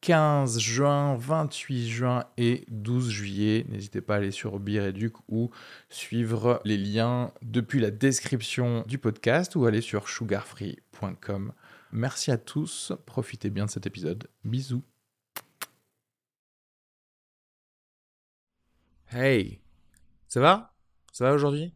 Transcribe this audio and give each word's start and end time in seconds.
15 0.00 0.58
juin, 0.58 1.16
28 1.16 1.88
juin 1.88 2.24
et 2.36 2.64
12 2.68 3.10
juillet. 3.10 3.66
N'hésitez 3.68 4.00
pas 4.00 4.14
à 4.14 4.16
aller 4.18 4.30
sur 4.30 4.58
Bireduc 4.60 5.14
ou 5.28 5.50
suivre 5.88 6.60
les 6.64 6.76
liens 6.76 7.32
depuis 7.42 7.80
la 7.80 7.90
description 7.90 8.84
du 8.86 8.98
podcast 8.98 9.56
ou 9.56 9.66
aller 9.66 9.80
sur 9.80 10.08
sugarfree.com. 10.08 11.52
Merci 11.92 12.30
à 12.30 12.38
tous, 12.38 12.92
profitez 13.06 13.50
bien 13.50 13.66
de 13.66 13.70
cet 13.70 13.86
épisode. 13.86 14.28
Bisous. 14.44 14.82
Hey, 19.10 19.60
ça 20.28 20.40
va? 20.40 20.74
Ça 21.12 21.24
va 21.24 21.32
aujourd'hui? 21.32 21.72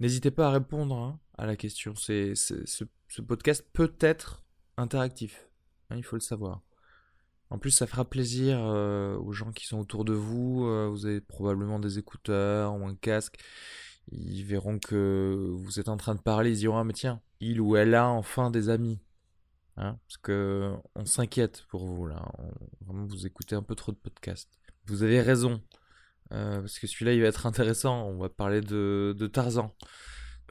N'hésitez 0.00 0.30
pas 0.30 0.48
à 0.48 0.50
répondre 0.50 0.96
hein, 0.96 1.20
à 1.38 1.46
la 1.46 1.56
question. 1.56 1.94
C'est, 1.94 2.34
ce, 2.34 2.84
podcast 3.22 3.64
peut 3.72 3.94
être 4.00 4.42
interactif, 4.76 5.48
hein, 5.90 5.96
il 5.96 6.02
faut 6.02 6.16
le 6.16 6.20
savoir. 6.20 6.62
En 7.52 7.58
plus, 7.58 7.70
ça 7.70 7.86
fera 7.86 8.06
plaisir 8.06 8.58
euh, 8.62 9.14
aux 9.18 9.32
gens 9.32 9.52
qui 9.52 9.66
sont 9.66 9.78
autour 9.78 10.06
de 10.06 10.14
vous. 10.14 10.64
Euh, 10.64 10.88
vous 10.88 11.04
avez 11.04 11.20
probablement 11.20 11.78
des 11.78 11.98
écouteurs 11.98 12.72
ou 12.72 12.86
un 12.86 12.94
casque. 12.94 13.36
Ils 14.10 14.42
verront 14.42 14.78
que 14.78 15.50
vous 15.50 15.78
êtes 15.78 15.90
en 15.90 15.98
train 15.98 16.14
de 16.14 16.22
parler. 16.22 16.52
Ils 16.52 16.60
diront 16.60 16.78
Ah, 16.78 16.84
mais 16.84 16.94
tiens, 16.94 17.20
il 17.40 17.60
ou 17.60 17.76
elle 17.76 17.94
a 17.94 18.08
enfin 18.08 18.50
des 18.50 18.70
amis. 18.70 19.00
Hein 19.76 19.98
Parce 20.08 20.16
que 20.16 20.72
on 20.94 21.04
s'inquiète 21.04 21.66
pour 21.68 21.84
vous 21.84 22.06
là. 22.06 22.26
vraiment, 22.86 23.04
vous 23.04 23.26
écoutez 23.26 23.54
un 23.54 23.62
peu 23.62 23.74
trop 23.74 23.92
de 23.92 23.98
podcasts. 23.98 24.48
Vous 24.86 25.02
avez 25.02 25.20
raison. 25.20 25.60
Euh, 26.32 26.60
parce 26.60 26.78
que 26.78 26.86
celui-là, 26.86 27.12
il 27.12 27.20
va 27.20 27.28
être 27.28 27.44
intéressant. 27.44 28.06
On 28.06 28.16
va 28.16 28.30
parler 28.30 28.62
de, 28.62 29.30
Tarzan. 29.30 29.76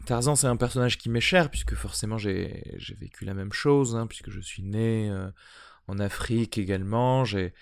Tarzan, 0.06 0.36
c'est 0.36 0.46
un 0.46 0.56
personnage 0.56 1.00
qui 1.00 1.10
m'est 1.10 1.20
cher, 1.20 1.50
puisque 1.50 1.74
forcément, 1.74 2.20
j'ai 2.20 2.64
vécu 3.00 3.26
la 3.26 3.34
même 3.34 3.54
chose, 3.54 3.96
hein, 3.96 4.06
puisque 4.06 4.30
je 4.30 4.40
suis 4.40 4.62
né 4.62 5.12
en 5.88 6.00
Afrique 6.00 6.58
également. 6.58 7.26
J'ai 7.26 7.54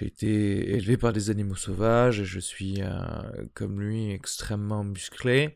été 0.00 0.74
élevé 0.74 0.96
par 0.96 1.12
des 1.12 1.28
animaux 1.28 1.54
sauvages 1.54 2.20
et 2.20 2.24
je 2.24 2.40
suis, 2.40 2.80
euh, 2.80 2.88
comme 3.52 3.80
lui, 3.80 4.10
extrêmement 4.10 4.84
musclé. 4.84 5.54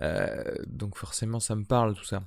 Euh, 0.00 0.42
donc 0.66 0.96
forcément, 0.96 1.40
ça 1.40 1.56
me 1.56 1.64
parle 1.64 1.94
tout 1.94 2.04
ça. 2.04 2.22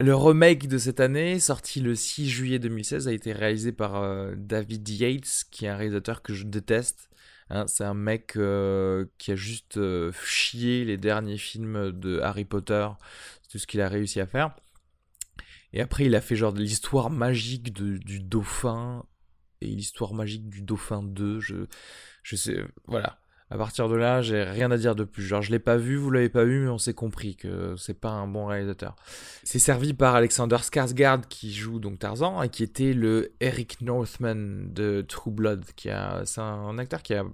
Le 0.00 0.14
remake 0.14 0.66
de 0.66 0.76
cette 0.76 1.00
année, 1.00 1.38
sorti 1.38 1.80
le 1.80 1.94
6 1.94 2.28
juillet 2.28 2.58
2016, 2.58 3.06
a 3.06 3.12
été 3.12 3.32
réalisé 3.32 3.72
par 3.72 3.96
euh, 3.96 4.34
David 4.36 4.88
Yates, 4.88 5.44
qui 5.50 5.66
est 5.66 5.68
un 5.68 5.76
réalisateur 5.76 6.22
que 6.22 6.34
je 6.34 6.44
déteste. 6.44 7.10
Hein, 7.50 7.66
c'est 7.66 7.84
un 7.84 7.94
mec 7.94 8.32
qui 8.32 9.32
a 9.32 9.36
juste 9.36 9.80
chié 10.12 10.84
les 10.84 10.98
derniers 10.98 11.38
films 11.38 11.92
de 11.92 12.18
Harry 12.20 12.44
Potter. 12.44 12.88
C'est 13.42 13.52
tout 13.52 13.58
ce 13.58 13.66
qu'il 13.66 13.80
a 13.80 13.88
réussi 13.88 14.20
à 14.20 14.26
faire. 14.26 14.54
Et 15.72 15.80
après, 15.80 16.06
il 16.06 16.14
a 16.14 16.20
fait 16.20 16.36
genre 16.36 16.52
l'histoire 16.52 17.10
magique 17.10 17.72
du 17.72 18.20
dauphin 18.20 19.04
et 19.60 19.66
l'histoire 19.66 20.14
magique 20.14 20.48
du 20.48 20.62
dauphin 20.62 21.02
2. 21.02 21.40
Je, 21.40 21.66
je 22.22 22.36
sais, 22.36 22.64
voilà. 22.86 23.18
À 23.50 23.56
partir 23.56 23.88
de 23.88 23.96
là, 23.96 24.20
j'ai 24.20 24.42
rien 24.42 24.70
à 24.70 24.76
dire 24.76 24.94
de 24.94 25.04
plus. 25.04 25.22
Genre, 25.22 25.40
je 25.40 25.50
l'ai 25.50 25.58
pas 25.58 25.78
vu, 25.78 25.96
vous 25.96 26.10
l'avez 26.10 26.28
pas 26.28 26.44
vu, 26.44 26.64
mais 26.64 26.68
on 26.68 26.76
s'est 26.76 26.92
compris 26.92 27.34
que 27.34 27.76
c'est 27.78 27.98
pas 27.98 28.10
un 28.10 28.28
bon 28.28 28.46
réalisateur. 28.46 28.94
C'est 29.42 29.58
servi 29.58 29.94
par 29.94 30.14
Alexander 30.14 30.56
Skarsgård 30.56 31.22
qui 31.28 31.54
joue 31.54 31.78
donc 31.78 31.98
Tarzan 31.98 32.42
et 32.42 32.50
qui 32.50 32.62
était 32.62 32.92
le 32.92 33.32
Eric 33.40 33.80
Northman 33.80 34.70
de 34.70 35.00
True 35.00 35.30
Blood. 35.30 35.64
Qui 35.76 35.88
a, 35.88 36.22
c'est 36.26 36.42
un 36.42 36.76
acteur 36.76 37.02
qui 37.02 37.14
a 37.14 37.24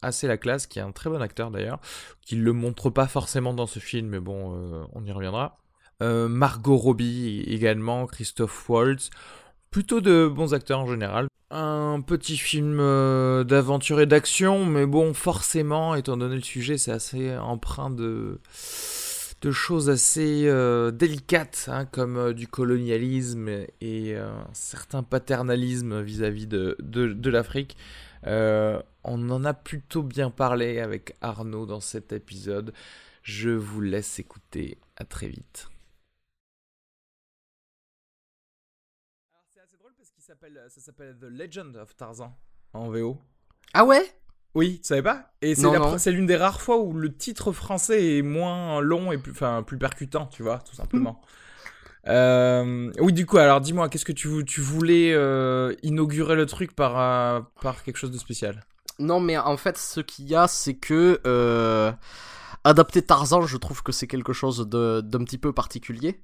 assez 0.00 0.28
la 0.28 0.36
classe, 0.36 0.68
qui 0.68 0.78
est 0.78 0.82
un 0.82 0.92
très 0.92 1.10
bon 1.10 1.20
acteur 1.20 1.50
d'ailleurs, 1.50 1.80
qui 2.20 2.36
le 2.36 2.52
montre 2.52 2.90
pas 2.90 3.08
forcément 3.08 3.52
dans 3.52 3.66
ce 3.66 3.80
film, 3.80 4.08
mais 4.08 4.20
bon, 4.20 4.54
euh, 4.54 4.84
on 4.92 5.04
y 5.04 5.10
reviendra. 5.10 5.58
Euh, 6.02 6.28
Margot 6.28 6.76
Robbie 6.76 7.44
également, 7.46 8.06
Christophe 8.06 8.68
Waltz, 8.68 9.10
plutôt 9.70 10.00
de 10.00 10.26
bons 10.26 10.54
acteurs 10.54 10.80
en 10.80 10.86
général. 10.86 11.28
Un 11.50 12.00
petit 12.00 12.36
film 12.36 12.78
euh, 12.80 13.44
d'aventure 13.44 14.00
et 14.00 14.06
d'action, 14.06 14.64
mais 14.64 14.86
bon, 14.86 15.14
forcément, 15.14 15.94
étant 15.94 16.16
donné 16.16 16.36
le 16.36 16.42
sujet, 16.42 16.78
c'est 16.78 16.90
assez 16.90 17.36
empreint 17.36 17.90
de, 17.90 18.40
choses 19.50 19.90
assez 19.90 20.46
euh, 20.46 20.90
délicates, 20.90 21.68
hein, 21.70 21.84
comme 21.84 22.32
du 22.32 22.48
colonialisme 22.48 23.48
et 23.80 24.16
un 24.16 24.48
certain 24.52 25.02
paternalisme 25.02 26.00
vis-à-vis 26.00 26.46
de 26.46 27.30
l'Afrique. 27.30 27.76
on 28.24 29.30
en 29.30 29.44
a 29.44 29.54
plutôt 29.54 30.02
bien 30.02 30.30
parlé 30.30 30.80
avec 30.80 31.14
Arnaud 31.20 31.66
dans 31.66 31.80
cet 31.80 32.12
épisode. 32.12 32.72
Je 33.22 33.50
vous 33.50 33.80
laisse 33.80 34.18
écouter. 34.18 34.78
À 34.96 35.04
très 35.04 35.26
vite. 35.28 35.68
Euh, 40.44 40.68
ça 40.68 40.80
s'appelle 40.82 41.16
The 41.18 41.24
Legend 41.24 41.74
of 41.76 41.96
Tarzan. 41.96 42.36
En 42.74 42.90
VO. 42.90 43.18
Ah 43.72 43.86
ouais? 43.86 44.04
Oui, 44.54 44.78
tu 44.82 44.88
savais 44.88 45.02
pas? 45.02 45.32
Et 45.40 45.54
c'est 45.54 46.12
l'une 46.12 46.26
des 46.26 46.36
rares 46.36 46.60
fois 46.60 46.78
où 46.78 46.92
le 46.92 47.16
titre 47.16 47.50
français 47.52 48.18
est 48.18 48.22
moins 48.22 48.82
long 48.82 49.10
et 49.10 49.16
plus, 49.16 49.32
enfin, 49.32 49.62
plus 49.62 49.78
percutant, 49.78 50.26
tu 50.26 50.42
vois, 50.42 50.58
tout 50.58 50.74
simplement. 50.74 51.20
Euh, 52.06 52.92
oui, 53.00 53.14
du 53.14 53.24
coup, 53.24 53.38
alors 53.38 53.62
dis-moi, 53.62 53.88
qu'est-ce 53.88 54.04
que 54.04 54.12
tu, 54.12 54.44
tu 54.44 54.60
voulais 54.60 55.14
euh, 55.14 55.74
inaugurer 55.82 56.36
le 56.36 56.44
truc 56.44 56.76
par, 56.76 57.50
par 57.62 57.82
quelque 57.82 57.96
chose 57.96 58.10
de 58.10 58.18
spécial? 58.18 58.62
Non, 58.98 59.20
mais 59.20 59.38
en 59.38 59.56
fait, 59.56 59.78
ce 59.78 60.00
qu'il 60.00 60.26
y 60.26 60.34
a, 60.34 60.46
c'est 60.46 60.74
que 60.74 61.18
adapter 62.62 63.00
Tarzan, 63.00 63.40
je 63.46 63.56
trouve 63.56 63.82
que 63.82 63.90
c'est 63.90 64.06
quelque 64.06 64.34
chose 64.34 64.68
d'un 64.68 65.24
petit 65.24 65.38
peu 65.38 65.54
particulier 65.54 66.20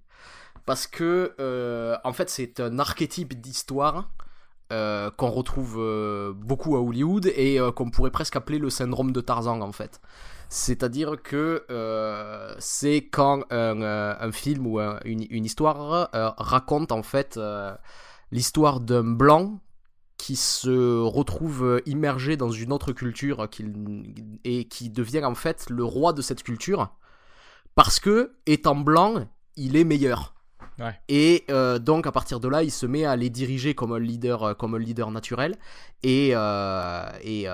parce 0.66 0.86
que 0.86 1.34
euh, 1.40 1.96
en 2.04 2.12
fait 2.12 2.30
c'est 2.30 2.60
un 2.60 2.78
archétype 2.78 3.40
d'histoire 3.40 4.10
euh, 4.72 5.10
qu'on 5.10 5.30
retrouve 5.30 5.76
euh, 5.78 6.32
beaucoup 6.32 6.76
à 6.76 6.80
Hollywood 6.80 7.26
et 7.26 7.58
qu'on 7.74 7.90
pourrait 7.90 8.10
presque 8.10 8.36
appeler 8.36 8.58
le 8.58 8.70
syndrome 8.70 9.12
de 9.12 9.20
Tarzan 9.20 9.60
en 9.60 9.72
fait. 9.72 10.00
C'est-à-dire 10.48 11.22
que 11.22 11.64
c'est 12.58 13.08
quand 13.10 13.44
un, 13.50 14.32
film 14.32 14.66
ou 14.66 14.80
une, 15.04 15.44
histoire 15.44 16.08
raconte 16.38 16.90
en 16.90 17.04
fait 17.04 17.38
l'histoire 18.32 18.80
d'un 18.80 19.04
blanc 19.04 19.60
qui 20.16 20.36
se 20.36 21.00
retrouve 21.00 21.80
immergé 21.86 22.36
dans 22.36 22.50
une 22.50 22.72
autre 22.72 22.92
culture 22.92 23.48
et 24.44 24.64
qui 24.64 24.90
devient 24.90 25.24
en 25.24 25.36
fait 25.36 25.70
le 25.70 25.84
roi 25.84 26.12
de 26.12 26.20
cette 26.20 26.42
culture 26.42 26.90
parce 27.76 28.00
que 28.00 28.32
étant 28.46 28.74
blanc 28.74 29.26
il 29.56 29.76
est 29.76 29.84
meilleur 29.84 30.34
et 31.08 31.44
euh, 31.50 31.78
donc 31.78 32.06
à 32.06 32.12
partir 32.12 32.40
de 32.40 32.48
là, 32.48 32.62
il 32.62 32.70
se 32.70 32.86
met 32.86 33.04
à 33.04 33.16
les 33.16 33.30
diriger 33.30 33.74
comme 33.74 33.92
un 33.92 33.98
leader, 33.98 34.42
euh, 34.42 34.54
comme 34.54 34.74
un 34.74 34.78
leader 34.78 35.10
naturel. 35.10 35.56
Et, 36.02 36.30
euh, 36.34 37.04
et, 37.22 37.46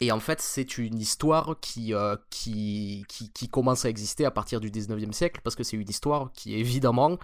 et 0.00 0.12
en 0.12 0.20
fait, 0.20 0.40
c'est 0.40 0.78
une 0.78 0.98
histoire 0.98 1.56
qui, 1.60 1.92
qui, 2.30 3.04
qui, 3.08 3.30
qui, 3.30 3.48
commence 3.48 3.84
à 3.84 3.88
exister 3.88 4.24
à 4.24 4.30
partir 4.30 4.60
du 4.60 4.70
19e 4.70 5.12
siècle, 5.12 5.40
parce 5.44 5.54
que 5.54 5.62
c'est 5.62 5.76
une 5.76 5.88
histoire 5.88 6.32
qui 6.32 6.54
évidemment 6.54 7.18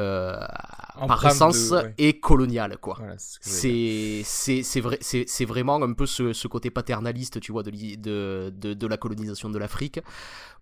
euh, 0.00 0.36
par 1.06 1.24
essence 1.24 1.72
est 1.98 2.18
coloniale 2.18 2.78
quoi. 2.78 2.98
c'est 3.16 4.22
c'est 4.24 4.80
vrai 4.80 4.98
c'est 5.00 5.44
vraiment 5.44 5.80
un 5.80 5.92
peu 5.92 6.04
ce, 6.04 6.32
ce, 6.32 6.48
côté 6.48 6.70
paternaliste 6.70 7.38
tu 7.38 7.52
vois 7.52 7.62
de, 7.62 7.70
de, 7.70 8.52
de, 8.56 8.74
de 8.74 8.86
la 8.88 8.96
colonisation 8.96 9.50
de 9.50 9.58
l'Afrique 9.58 10.00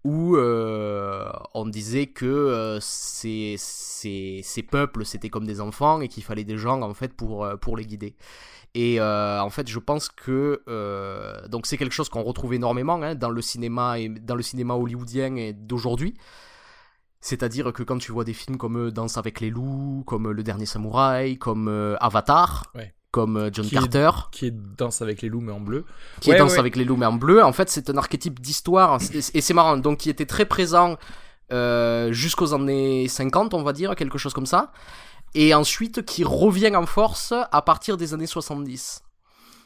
où 0.04 0.36
euh, 0.36 1.30
on 1.54 1.66
disait 1.66 2.08
que 2.08 2.26
euh, 2.26 2.78
ces, 2.80 3.54
ces, 3.56 4.40
ces, 4.44 4.62
peuples 4.62 5.06
c'était 5.06 5.30
comme 5.30 5.46
des 5.46 5.62
enfants 5.62 6.02
et 6.02 6.08
qu'il 6.08 6.24
fallait 6.24 6.44
des 6.44 6.58
gens 6.58 6.82
en 6.82 6.92
fait 6.92 7.14
pour 7.14 7.48
pour 7.58 7.78
les 7.78 7.86
guider. 7.86 8.14
Et 8.74 9.00
en 9.00 9.50
fait, 9.50 9.68
je 9.68 9.78
pense 9.78 10.10
que 10.10 10.62
donc 11.48 11.66
c'est 11.66 11.78
quelque 11.78 11.92
chose 11.92 12.10
qu'on 12.10 12.22
retrouve 12.22 12.52
énormément 12.52 13.02
hein, 13.02 13.14
dans 13.14 13.30
le 13.30 13.40
cinéma 13.40 13.98
et 13.98 14.08
dans 14.10 14.34
le 14.34 14.42
cinéma 14.42 14.74
hollywoodien 14.74 15.52
d'aujourd'hui. 15.54 16.14
C'est-à-dire 17.22 17.72
que 17.72 17.84
quand 17.84 17.98
tu 17.98 18.10
vois 18.10 18.24
des 18.24 18.32
films 18.32 18.58
comme 18.58 18.76
euh, 18.76 18.90
Danse 18.90 19.16
avec 19.16 19.40
les 19.40 19.48
loups, 19.48 20.02
comme 20.06 20.26
euh, 20.26 20.32
Le 20.32 20.42
Dernier 20.42 20.66
Samouraï, 20.66 21.38
comme 21.38 21.68
euh, 21.68 21.96
Avatar, 22.00 22.72
comme 23.12 23.48
John 23.52 23.68
Carter. 23.68 24.10
qui 24.32 24.46
est 24.46 24.50
Danse 24.50 25.02
avec 25.02 25.22
les 25.22 25.28
loups 25.28 25.40
mais 25.40 25.52
en 25.52 25.60
bleu. 25.60 25.84
Qui 26.20 26.32
est 26.32 26.38
Danse 26.38 26.58
avec 26.58 26.74
les 26.74 26.84
loups 26.84 26.96
mais 26.96 27.06
en 27.06 27.12
bleu. 27.12 27.44
En 27.44 27.52
fait, 27.52 27.70
c'est 27.70 27.88
un 27.90 27.96
archétype 27.96 28.40
d'histoire. 28.40 28.98
et 29.34 29.40
c'est 29.40 29.54
marrant. 29.54 29.76
Donc, 29.76 29.98
qui 29.98 30.10
était 30.10 30.26
très 30.26 30.46
présent 30.46 30.96
jusqu'aux 32.10 32.54
années 32.54 33.06
50, 33.06 33.54
on 33.54 33.62
va 33.62 33.72
dire, 33.72 33.94
quelque 33.94 34.18
chose 34.18 34.32
comme 34.32 34.46
ça. 34.46 34.72
Et 35.34 35.54
ensuite, 35.54 36.04
qui 36.04 36.24
revient 36.24 36.74
en 36.74 36.86
force 36.86 37.32
à 37.32 37.62
partir 37.62 37.96
des 37.98 38.14
années 38.14 38.26
70. 38.26 39.02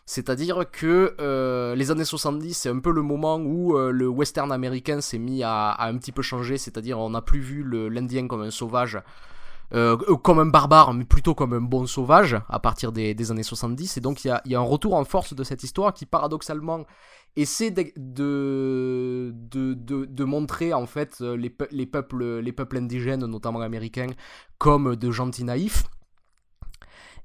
C'est-à-dire 0.08 0.70
que 0.70 1.16
euh, 1.20 1.74
les 1.74 1.90
années 1.90 2.04
70, 2.04 2.54
c'est 2.54 2.68
un 2.68 2.78
peu 2.78 2.92
le 2.92 3.02
moment 3.02 3.38
où 3.38 3.76
euh, 3.76 3.90
le 3.90 4.06
western 4.06 4.52
américain 4.52 5.00
s'est 5.00 5.18
mis 5.18 5.42
à, 5.42 5.76
un 5.80 5.98
petit 5.98 6.12
peu 6.12 6.22
changer, 6.22 6.58
c'est-à-dire 6.58 7.00
on 7.00 7.10
n'a 7.10 7.22
plus 7.22 7.40
vu 7.40 7.64
l'Indien 7.90 8.28
comme 8.28 8.42
un 8.42 8.52
sauvage, 8.52 9.00
euh, 9.74 9.96
comme 9.96 10.38
un 10.38 10.46
barbare, 10.46 10.94
mais 10.94 11.04
plutôt 11.04 11.34
comme 11.34 11.54
un 11.54 11.60
bon 11.60 11.86
sauvage 11.86 12.36
à 12.48 12.60
partir 12.60 12.92
des, 12.92 13.30
années 13.32 13.42
70. 13.42 13.96
Et 13.96 14.00
donc 14.00 14.24
il 14.24 14.28
y 14.44 14.54
a, 14.54 14.60
un 14.60 14.62
retour 14.62 14.94
en 14.94 15.04
force 15.04 15.34
de 15.34 15.42
cette 15.42 15.64
histoire 15.64 15.92
qui 15.92 16.06
paradoxalement 16.06 16.86
essaie 17.34 17.72
de, 17.72 19.34
montrer 20.24 20.72
en 20.72 20.86
fait 20.86 21.18
les, 21.20 21.52
les, 21.72 21.86
peuples, 21.86 22.38
les 22.38 22.52
peuples 22.52 22.76
indigènes, 22.76 23.26
notamment 23.26 23.60
américains, 23.60 24.12
comme 24.58 24.94
de 24.94 25.10
gentils 25.10 25.42
naïfs 25.42 25.82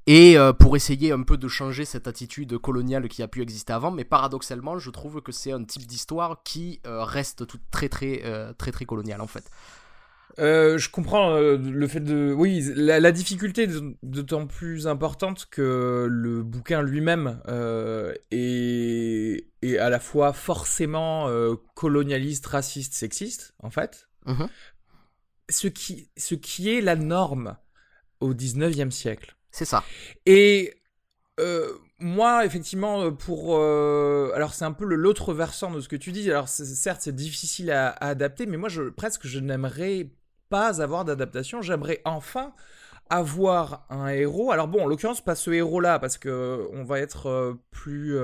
et 0.07 0.37
euh, 0.37 0.51
pour 0.51 0.75
essayer 0.75 1.11
un 1.11 1.21
peu 1.21 1.37
de 1.37 1.47
changer 1.47 1.85
cette 1.85 2.07
attitude 2.07 2.57
coloniale 2.57 3.07
qui 3.07 3.21
a 3.21 3.27
pu 3.27 3.41
exister 3.41 3.73
avant, 3.73 3.91
mais 3.91 4.03
paradoxalement, 4.03 4.79
je 4.79 4.89
trouve 4.89 5.21
que 5.21 5.31
c'est 5.31 5.51
un 5.51 5.63
type 5.63 5.85
d'histoire 5.85 6.41
qui 6.43 6.81
euh, 6.87 7.03
reste 7.03 7.45
tout 7.45 7.59
très 7.69 7.87
très 7.87 8.21
euh, 8.25 8.51
très 8.53 8.71
très 8.71 8.85
colonial 8.85 9.21
en 9.21 9.27
fait. 9.27 9.43
je 10.37 10.89
comprends 10.89 11.37
le 11.39 11.87
fait 11.87 11.99
de. 11.99 12.33
Oui, 12.35 12.63
la, 12.75 13.11
difficulté 13.11 13.63
est 13.63 13.83
d'autant 14.01 14.47
plus 14.47 14.87
importante 14.87 15.47
que 15.51 16.07
le 16.09 16.41
bouquin 16.41 16.81
lui-même 16.81 17.39
est, 18.31 19.45
est, 19.61 19.77
à 19.77 19.89
la 19.91 19.99
fois 19.99 20.33
forcément 20.33 21.29
colonialiste, 21.75 22.47
raciste, 22.47 22.95
sexiste, 22.95 23.53
en 23.59 23.69
fait. 23.69 24.07
Mm-hmm. 24.25 24.47
Ce, 25.49 25.67
qui, 25.67 26.09
ce 26.17 26.33
qui 26.33 26.69
est 26.69 26.81
la 26.81 26.95
norme 26.95 27.57
au 28.19 28.33
19e 28.33 28.89
siècle. 28.89 29.35
C'est 29.51 29.65
ça. 29.65 29.83
Et 30.25 30.73
euh, 31.39 31.73
moi, 31.99 32.45
effectivement, 32.45 33.03
euh, 33.03 33.11
pour. 33.11 33.57
Euh, 33.57 34.31
alors, 34.35 34.53
c'est 34.53 34.65
un 34.65 34.71
peu 34.71 34.85
l'autre 34.85 35.33
versant 35.33 35.71
de 35.71 35.81
ce 35.81 35.89
que 35.89 35.95
tu 35.95 36.11
dis. 36.11 36.29
Alors, 36.29 36.47
certes, 36.49 37.01
c'est 37.01 37.15
difficile 37.15 37.71
à, 37.71 37.89
adapter, 37.89 38.45
mais 38.45 38.57
moi, 38.57 38.69
je, 38.69 38.83
presque, 38.83 39.27
je 39.27 39.39
n'aimerais 39.39 40.09
pas 40.49 40.81
avoir 40.81 41.05
d'adaptation. 41.05 41.61
J'aimerais 41.61 42.01
enfin 42.05 42.53
avoir 43.09 43.85
un 43.89 44.07
héros. 44.07 44.51
Alors, 44.51 44.67
bon, 44.67 44.83
en 44.83 44.87
l'occurrence, 44.87 45.21
pas 45.21 45.35
ce 45.35 45.51
héros-là, 45.51 45.99
parce 45.99 46.17
que 46.17 46.67
on 46.73 46.83
va 46.83 46.99
être 46.99 47.57
plus 47.71 48.17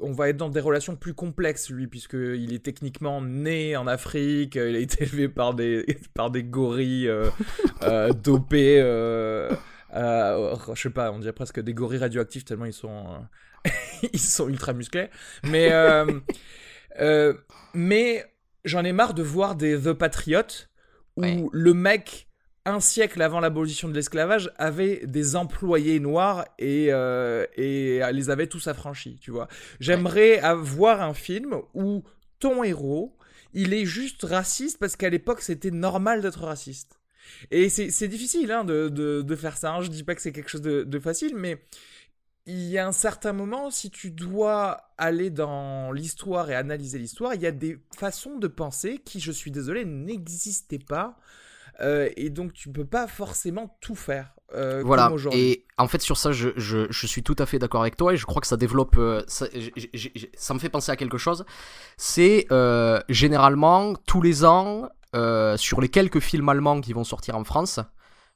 on 0.00 0.12
va 0.12 0.28
être 0.28 0.36
dans 0.36 0.48
des 0.48 0.60
relations 0.60 0.96
plus 0.96 1.14
complexes, 1.14 1.70
lui, 1.70 1.86
puisqu'il 1.86 2.52
est 2.52 2.62
techniquement 2.62 3.20
né 3.20 3.76
en 3.76 3.86
Afrique, 3.86 4.54
il 4.54 4.76
a 4.76 4.78
été 4.78 5.02
élevé 5.04 5.28
par 5.28 5.54
des, 5.54 5.98
par 6.14 6.30
des 6.30 6.42
gorilles 6.42 7.08
euh, 7.08 7.30
euh, 7.82 8.12
dopés, 8.12 8.80
euh, 8.80 9.54
je 9.94 10.80
sais 10.80 10.90
pas, 10.90 11.12
on 11.12 11.18
dirait 11.18 11.32
presque 11.32 11.60
des 11.60 11.74
gorilles 11.74 11.98
radioactifs 11.98 12.44
tellement 12.44 12.64
ils 12.64 12.72
sont, 12.72 13.04
ils 14.12 14.20
sont 14.20 14.48
ultra 14.48 14.72
musclés. 14.72 15.08
Mais, 15.44 15.70
mais 17.74 18.24
j'en 18.64 18.84
ai 18.84 18.92
marre 18.92 19.14
de 19.14 19.22
voir 19.22 19.54
des 19.54 19.78
The 19.80 19.92
Patriots 19.92 20.66
où 21.16 21.50
le 21.52 21.74
mec 21.74 22.28
un 22.64 22.80
siècle 22.80 23.20
avant 23.22 23.40
l'abolition 23.40 23.88
de 23.88 23.94
l'esclavage, 23.94 24.50
avait 24.56 25.04
des 25.06 25.34
employés 25.36 25.98
noirs 26.00 26.44
et, 26.58 26.88
euh, 26.90 27.46
les 27.56 28.30
avait 28.30 28.46
tous 28.46 28.68
affranchis, 28.68 29.18
tu 29.20 29.30
vois. 29.30 29.48
J'aimerais 29.80 30.38
avoir 30.38 31.02
un 31.02 31.14
film 31.14 31.56
où 31.74 32.04
ton 32.38 32.62
héros, 32.62 33.16
il 33.52 33.74
est 33.74 33.84
juste 33.84 34.22
raciste 34.22 34.78
parce 34.78 34.96
qu'à 34.96 35.10
l'époque, 35.10 35.42
c'était 35.42 35.70
normal 35.70 36.22
d'être 36.22 36.44
raciste. 36.44 36.98
Et 37.50 37.68
c'est 37.68 38.08
difficile 38.08 38.50
hein, 38.52 38.64
de, 38.64 39.36
faire 39.36 39.56
ça. 39.56 39.74
Hein. 39.74 39.82
Je 39.82 39.88
dis 39.88 40.04
pas 40.04 40.14
que 40.14 40.22
c'est 40.22 40.32
quelque 40.32 40.50
chose 40.50 40.62
de, 40.62 40.98
facile, 40.98 41.34
mais 41.36 41.62
il 42.46 42.64
y 42.64 42.78
a 42.78 42.86
un 42.86 42.92
certain 42.92 43.32
moment, 43.32 43.70
si 43.70 43.90
tu 43.90 44.10
dois 44.10 44.92
aller 44.98 45.30
dans 45.30 45.92
l'histoire 45.92 46.50
et 46.50 46.54
analyser 46.54 46.98
l'histoire, 46.98 47.34
il 47.34 47.42
y 47.42 47.46
a 47.46 47.52
des 47.52 47.78
façons 47.96 48.36
de 48.38 48.48
penser 48.48 48.98
qui, 48.98 49.20
je 49.20 49.30
suis 49.30 49.50
désolé, 49.50 49.84
n'existaient 49.84 50.78
pas 50.80 51.16
euh, 51.80 52.08
et 52.16 52.30
donc 52.30 52.52
tu 52.52 52.68
peux 52.70 52.84
pas 52.84 53.06
forcément 53.06 53.76
tout 53.80 53.94
faire. 53.94 54.34
Euh, 54.54 54.82
voilà. 54.84 55.10
et 55.30 55.64
en 55.78 55.88
fait 55.88 56.02
sur 56.02 56.18
ça, 56.18 56.30
je, 56.30 56.50
je, 56.56 56.86
je 56.90 57.06
suis 57.06 57.22
tout 57.22 57.36
à 57.38 57.46
fait 57.46 57.58
d'accord 57.58 57.80
avec 57.80 57.96
toi 57.96 58.12
et 58.12 58.18
je 58.18 58.26
crois 58.26 58.42
que 58.42 58.46
ça 58.46 58.58
développe, 58.58 58.96
euh, 58.98 59.22
ça, 59.26 59.46
ça, 60.36 60.52
me 60.52 60.58
fait 60.58 60.68
penser 60.68 60.92
à 60.92 60.96
quelque 60.96 61.16
chose. 61.16 61.46
C'est 61.96 62.46
généralement 63.08 63.94
tous 64.06 64.20
les 64.20 64.44
ans 64.44 64.88
sur 65.56 65.80
les 65.80 65.88
quelques 65.88 66.20
films 66.20 66.48
allemands 66.48 66.80
qui 66.80 66.92
vont 66.92 67.04
sortir 67.04 67.36
en 67.36 67.44
France 67.44 67.80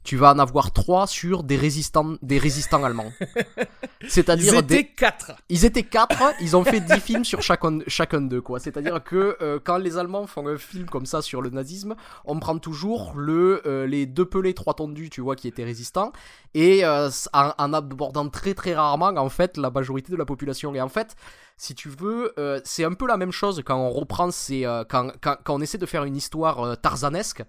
tu 0.07 0.17
vas 0.17 0.33
en 0.33 0.39
avoir 0.39 0.71
trois 0.71 1.09
sur 1.09 1.43
des 1.43 1.57
résistants, 1.57 2.15
des 2.23 2.39
résistants 2.39 2.85
allemands. 2.85 3.13
C'est-à-dire 4.09 4.55
ils 4.55 4.59
étaient 4.61 4.85
quatre. 4.85 5.33
Ils 5.49 5.65
étaient 5.65 5.83
quatre. 5.83 6.23
Ils 6.41 6.57
ont 6.57 6.63
fait 6.63 6.81
dix 6.81 7.01
films 7.01 7.25
sur 7.25 7.43
chacun, 7.43 7.81
chacun 7.89 8.21
d'eux, 8.21 8.41
quoi. 8.41 8.61
C'est-à-dire 8.61 9.03
que 9.03 9.37
euh, 9.43 9.59
quand 9.63 9.79
les 9.79 9.99
Allemands 9.99 10.29
font 10.29 10.47
un 10.47 10.59
film 10.59 10.87
comme 10.87 11.07
ça 11.07 11.23
sur 11.23 11.43
le 11.43 11.51
nazisme, 11.51 11.97
on 12.25 12.39
prend 12.39 12.57
toujours 12.59 13.15
le 13.17 13.63
euh, 13.67 13.87
les 13.87 14.07
deux 14.07 14.25
pelés, 14.25 14.55
trois 14.55 14.75
tondus, 14.75 15.11
tu 15.11 15.21
vois, 15.21 15.35
qui 15.35 15.49
étaient 15.49 15.65
résistants, 15.65 16.13
et 16.55 16.85
euh, 16.85 17.11
en, 17.33 17.73
abordant 17.73 18.29
très 18.29 18.55
très 18.55 18.77
rarement 18.77 19.09
en 19.09 19.29
fait 19.29 19.57
la 19.57 19.71
majorité 19.71 20.13
de 20.13 20.17
la 20.17 20.25
population. 20.25 20.73
Et 20.77 20.81
en 20.81 20.89
fait, 20.89 21.17
si 21.57 21.75
tu 21.75 21.89
veux, 21.89 22.33
c'est 22.65 22.85
un 22.85 22.93
peu 22.93 23.09
la 23.09 23.17
même 23.17 23.33
chose 23.33 23.61
quand 23.67 23.77
on 23.77 23.91
reprend 23.91 24.31
ces, 24.31 24.63
quand, 24.89 25.11
quand, 25.21 25.37
quand, 25.43 25.55
on 25.57 25.61
essaie 25.61 25.79
de 25.79 25.87
faire 25.87 26.05
une 26.05 26.17
histoire 26.17 26.79
tarzanesque. 26.79 27.43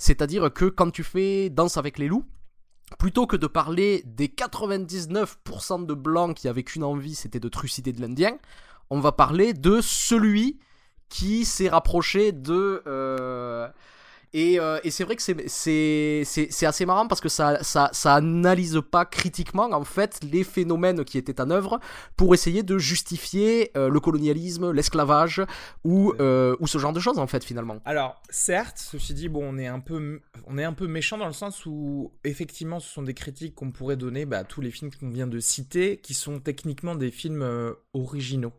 C'est-à-dire 0.00 0.50
que 0.50 0.64
quand 0.64 0.90
tu 0.90 1.04
fais 1.04 1.50
Danse 1.50 1.76
avec 1.76 1.98
les 1.98 2.08
loups, 2.08 2.24
plutôt 2.98 3.26
que 3.26 3.36
de 3.36 3.46
parler 3.46 4.02
des 4.06 4.28
99% 4.28 5.84
de 5.84 5.92
blancs 5.92 6.34
qui 6.34 6.48
avaient 6.48 6.62
qu'une 6.62 6.84
envie, 6.84 7.14
c'était 7.14 7.38
de 7.38 7.50
trucider 7.50 7.92
de 7.92 8.00
l'Indien, 8.00 8.38
on 8.88 8.98
va 8.98 9.12
parler 9.12 9.52
de 9.52 9.82
celui 9.82 10.58
qui 11.10 11.44
s'est 11.44 11.68
rapproché 11.68 12.32
de... 12.32 12.82
Euh, 12.86 13.68
euh, 14.34 14.78
et, 14.84 14.90
c'est 14.90 15.04
vrai 15.04 15.16
que 15.16 15.22
c'est 15.22 16.66
assez 16.66 16.86
marrant 16.86 17.08
parce 17.08 17.20
que 17.20 17.28
ça, 17.28 17.62
ça, 17.62 17.90
ça 17.92 18.14
analyse 18.14 18.80
pas 18.90 19.04
critiquement 19.04 19.70
en 19.72 19.84
fait 19.84 20.20
les 20.22 20.44
phénomènes 20.44 21.04
qui 21.04 21.18
étaient 21.18 21.40
en 21.40 21.50
œuvre 21.50 21.80
pour 22.16 22.32
essayer 22.34 22.62
de 22.62 22.78
justifier 22.78 23.70
euh, 23.76 23.88
le 23.88 24.00
colonialisme, 24.00 24.70
l'esclavage 24.70 25.42
ou, 25.84 26.12
euh, 26.20 26.56
ou 26.60 26.66
ce 26.66 26.78
genre 26.78 26.92
de 26.92 27.00
choses 27.00 27.18
en 27.18 27.26
fait 27.26 27.44
finalement. 27.44 27.78
Alors 27.84 28.22
certes, 28.30 28.78
ceci 28.78 29.14
dit, 29.14 29.28
bon, 29.28 29.42
on 29.44 29.58
est 29.58 29.66
un 29.66 29.80
peu, 29.80 30.20
on 30.46 30.58
est 30.58 30.64
un 30.64 30.74
peu 30.74 30.86
méchant 30.86 31.18
dans 31.18 31.26
le 31.26 31.32
sens 31.32 31.66
où 31.66 32.12
effectivement 32.22 32.78
ce 32.78 32.88
sont 32.88 33.02
des 33.02 33.14
critiques 33.14 33.54
qu'on 33.56 33.72
pourrait 33.72 33.96
donner 33.96 34.26
bah, 34.26 34.38
à 34.38 34.44
tous 34.44 34.60
les 34.60 34.70
films 34.70 34.90
qu'on 34.92 35.10
vient 35.10 35.26
de 35.26 35.40
citer 35.40 35.96
qui 35.98 36.14
sont 36.14 36.38
techniquement 36.38 36.94
des 36.94 37.10
films 37.10 37.74
originaux. 37.94 38.52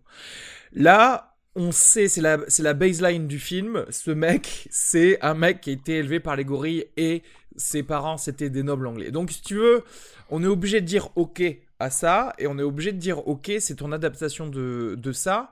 Là, 0.73 1.30
on 1.55 1.71
sait, 1.71 2.07
c'est 2.07 2.21
la, 2.21 2.39
c'est 2.47 2.63
la 2.63 2.73
baseline 2.73 3.27
du 3.27 3.39
film. 3.39 3.85
Ce 3.89 4.11
mec, 4.11 4.67
c'est 4.71 5.21
un 5.21 5.33
mec 5.33 5.61
qui 5.61 5.69
a 5.71 5.73
été 5.73 5.97
élevé 5.97 6.19
par 6.19 6.35
les 6.35 6.45
gorilles 6.45 6.85
et 6.97 7.23
ses 7.57 7.83
parents, 7.83 8.17
c'était 8.17 8.49
des 8.49 8.63
nobles 8.63 8.87
anglais. 8.87 9.11
Donc, 9.11 9.31
si 9.31 9.41
tu 9.41 9.55
veux, 9.55 9.83
on 10.29 10.43
est 10.43 10.47
obligé 10.47 10.79
de 10.81 10.85
dire 10.85 11.09
OK 11.15 11.43
à 11.79 11.89
ça 11.89 12.33
et 12.37 12.47
on 12.47 12.57
est 12.57 12.63
obligé 12.63 12.93
de 12.93 12.97
dire 12.97 13.27
OK, 13.27 13.51
c'est 13.59 13.75
ton 13.75 13.91
adaptation 13.91 14.47
de, 14.47 14.95
de 14.97 15.11
ça. 15.11 15.51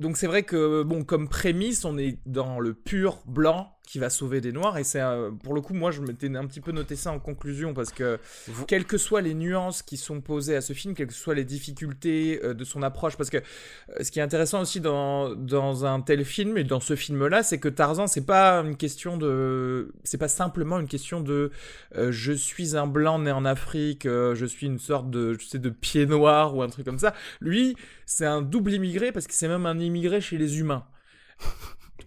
Donc, 0.00 0.16
c'est 0.16 0.26
vrai 0.26 0.42
que, 0.42 0.82
bon, 0.82 1.04
comme 1.04 1.28
prémisse, 1.28 1.84
on 1.84 1.96
est 1.98 2.18
dans 2.26 2.58
le 2.58 2.74
pur 2.74 3.22
blanc 3.26 3.76
qui 3.90 3.98
va 3.98 4.08
sauver 4.08 4.40
des 4.40 4.52
noirs. 4.52 4.78
Et 4.78 4.84
c'est 4.84 5.02
pour 5.42 5.52
le 5.52 5.60
coup, 5.60 5.74
moi, 5.74 5.90
je 5.90 6.00
m'étais 6.00 6.28
un 6.36 6.46
petit 6.46 6.60
peu 6.60 6.70
noté 6.70 6.94
ça 6.94 7.10
en 7.10 7.18
conclusion 7.18 7.74
parce 7.74 7.90
que, 7.90 8.20
quelles 8.68 8.84
que 8.84 8.96
soient 8.96 9.20
les 9.20 9.34
nuances 9.34 9.82
qui 9.82 9.96
sont 9.96 10.20
posées 10.20 10.54
à 10.54 10.60
ce 10.60 10.74
film, 10.74 10.94
quelles 10.94 11.08
que 11.08 11.12
soient 11.12 11.34
les 11.34 11.44
difficultés 11.44 12.40
euh, 12.44 12.54
de 12.54 12.62
son 12.62 12.82
approche, 12.84 13.16
parce 13.16 13.30
que 13.30 13.38
euh, 13.38 14.02
ce 14.02 14.12
qui 14.12 14.20
est 14.20 14.22
intéressant 14.22 14.60
aussi 14.60 14.80
dans, 14.80 15.34
dans 15.34 15.86
un 15.86 16.02
tel 16.02 16.24
film 16.24 16.56
et 16.56 16.62
dans 16.62 16.78
ce 16.78 16.94
film-là, 16.94 17.42
c'est 17.42 17.58
que 17.58 17.68
Tarzan, 17.68 18.06
c'est 18.06 18.24
pas 18.24 18.60
une 18.60 18.76
question 18.76 19.16
de, 19.16 19.92
c'est 20.04 20.18
pas 20.18 20.28
simplement 20.28 20.78
une 20.78 20.88
question 20.88 21.20
de, 21.20 21.50
euh, 21.96 22.12
je 22.12 22.32
suis 22.32 22.76
un 22.76 22.86
blanc 22.86 23.18
né 23.18 23.32
en 23.32 23.44
Afrique, 23.44 24.04
je 24.04 24.46
suis 24.46 24.66
une 24.66 24.78
sorte 24.78 25.10
de, 25.10 25.36
je 25.36 25.46
sais, 25.46 25.58
de 25.58 25.70
pied 25.70 26.06
noir 26.06 26.54
ou 26.54 26.62
un 26.62 26.68
truc 26.68 26.84
comme 26.84 27.00
ça. 27.00 27.12
Lui, 27.40 27.74
c'est 28.06 28.26
un 28.26 28.40
double 28.40 28.72
immigré 28.72 29.10
parce 29.10 29.26
que 29.26 29.34
c'est 29.34 29.48
même 29.48 29.66
un 29.66 29.80
immigré 29.80 30.20
chez 30.20 30.38
les 30.38 30.60
humains. 30.60 30.84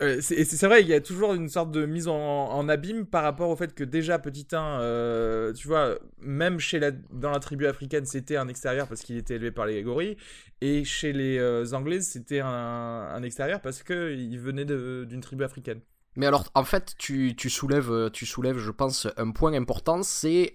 Euh, 0.04 0.22
c'est 0.22 0.68
vrai, 0.68 0.82
il 0.82 0.88
y 0.88 0.94
a 0.94 1.02
toujours 1.02 1.34
une 1.34 1.50
sorte 1.50 1.72
de 1.72 1.86
mise 1.86 2.08
en, 2.08 2.68
abîme 2.68 3.06
par 3.06 3.24
rapport 3.24 3.50
au 3.50 3.56
fait 3.56 3.74
que 3.74 3.84
déjà 3.84 4.20
petit 4.20 4.48
1, 4.52 4.82
euh, 4.82 5.54
tu 5.54 5.68
vois, 5.68 5.98
même 6.20 6.60
chez 6.60 6.80
la, 6.80 6.92
dans 6.92 7.32
la 7.32 7.40
tribu 7.40 7.68
africaine, 7.68 8.06
c'était 8.06 8.38
un 8.38 8.48
extérieur 8.48 8.88
parce 8.88 9.02
qu'il 9.02 9.18
était 9.18 9.36
élevé 9.36 9.52
par 9.52 9.66
les 9.66 9.82
gorilles, 9.82 10.18
et 10.62 10.84
chez 10.84 11.14
les 11.14 11.38
euh, 11.38 11.66
Anglaises, 11.74 12.08
c'était 12.08 12.42
un, 12.42 13.24
extérieur 13.24 13.62
parce 13.62 13.84
qu'il 13.84 14.40
venait 14.40 14.66
d'une 14.66 15.22
tribu 15.22 15.44
africaine. 15.44 15.80
Mais 16.16 16.26
alors, 16.26 16.50
en 16.54 16.64
fait, 16.64 16.94
tu, 16.98 17.36
soulèves, 17.50 18.12
tu 18.12 18.26
soulèves, 18.26 18.58
je 18.58 18.72
pense, 18.72 19.08
un 19.18 19.32
point 19.32 19.54
important, 19.54 20.04
c'est 20.04 20.52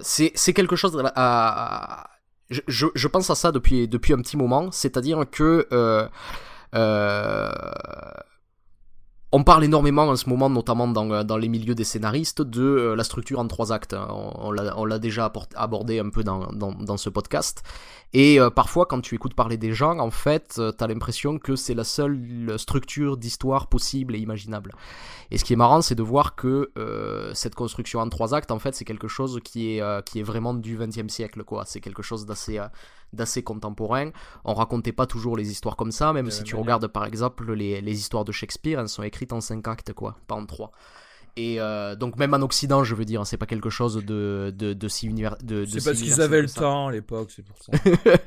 c'est 0.00 0.52
quelque 0.54 0.76
chose 0.76 1.02
à, 1.16 2.10
je, 2.48 2.86
je, 2.94 3.08
pense 3.08 3.28
à 3.28 3.34
ça 3.34 3.52
depuis, 3.52 3.88
depuis 3.88 4.14
un 4.14 4.18
petit 4.22 4.36
moment, 4.36 4.70
c'est-à-dire 4.70 5.24
que 5.30 5.66
euh, 6.74 7.50
on 9.30 9.44
parle 9.44 9.64
énormément 9.64 10.04
en 10.04 10.16
ce 10.16 10.28
moment, 10.28 10.48
notamment 10.48 10.88
dans, 10.88 11.10
euh, 11.10 11.22
dans 11.22 11.36
les 11.36 11.48
milieux 11.48 11.74
des 11.74 11.84
scénaristes, 11.84 12.40
de 12.40 12.62
euh, 12.62 12.96
la 12.96 13.04
structure 13.04 13.38
en 13.38 13.46
trois 13.46 13.72
actes. 13.72 13.94
On, 13.94 14.50
on 14.76 14.84
l'a 14.84 14.98
déjà 14.98 15.30
abordé 15.54 15.98
un 15.98 16.08
peu 16.08 16.24
dans, 16.24 16.46
dans, 16.52 16.96
ce 16.96 17.10
podcast. 17.10 17.62
Et 18.14 18.38
parfois, 18.56 18.86
quand 18.86 19.02
tu 19.02 19.14
écoutes 19.14 19.34
parler 19.34 19.58
des 19.58 19.72
gens, 19.74 19.98
en 19.98 20.10
fait, 20.10 20.58
t'as 20.78 20.86
l'impression 20.86 21.38
que 21.38 21.56
c'est 21.56 21.74
la 21.74 21.84
seule 21.84 22.54
structure 22.56 23.18
d'histoire 23.18 23.66
possible 23.66 24.16
et 24.16 24.18
imaginable. 24.18 24.72
Et 25.30 25.36
ce 25.36 25.44
qui 25.44 25.52
est 25.52 25.56
marrant, 25.56 25.82
c'est 25.82 25.94
de 25.94 26.02
voir 26.02 26.34
que 26.34 26.72
cette 27.34 27.54
construction 27.54 28.00
en 28.00 28.08
trois 28.08 28.32
actes, 28.32 28.50
en 28.50 28.58
fait, 28.58 28.74
c'est 28.74 28.86
quelque 28.86 29.08
chose 29.08 29.40
qui 29.44 29.76
est, 29.76 30.04
qui 30.06 30.20
est 30.20 30.22
vraiment 30.22 30.54
du 30.54 30.78
XXe 30.78 31.12
siècle. 31.12 31.44
C'est 31.66 31.82
quelque 31.82 32.02
chose 32.02 32.24
d'assez 32.24 32.58
d'assez 33.12 33.42
contemporain. 33.42 34.10
On 34.44 34.54
racontait 34.54 34.92
pas 34.92 35.06
toujours 35.06 35.36
les 35.36 35.50
histoires 35.50 35.76
comme 35.76 35.92
ça, 35.92 36.12
même 36.12 36.30
si 36.30 36.42
tu 36.42 36.56
regardes 36.56 36.88
par 36.88 37.04
exemple 37.04 37.52
les, 37.52 37.80
les 37.80 37.98
histoires 37.98 38.24
de 38.24 38.32
Shakespeare, 38.32 38.80
elles 38.80 38.88
sont 38.88 39.02
écrites 39.02 39.32
en 39.32 39.40
cinq 39.40 39.66
actes, 39.68 39.92
quoi, 39.92 40.16
pas 40.26 40.34
en 40.34 40.46
trois. 40.46 40.72
Et 41.38 41.60
euh, 41.60 41.94
donc 41.94 42.16
même 42.16 42.34
en 42.34 42.40
Occident, 42.42 42.82
je 42.82 42.96
veux 42.96 43.04
dire, 43.04 43.24
c'est 43.24 43.36
pas 43.36 43.46
quelque 43.46 43.70
chose 43.70 44.04
de, 44.04 44.52
de, 44.56 44.72
de 44.72 44.88
si 44.88 45.06
univers. 45.06 45.36
De, 45.40 45.64
c'est 45.64 45.84
parce 45.84 45.98
qu'ils 45.98 46.20
avaient 46.20 46.42
le 46.42 46.48
temps 46.48 46.88
à 46.88 46.92
l'époque, 46.92 47.30
c'est 47.34 47.44
pour 47.44 47.56
ça. 47.62 47.70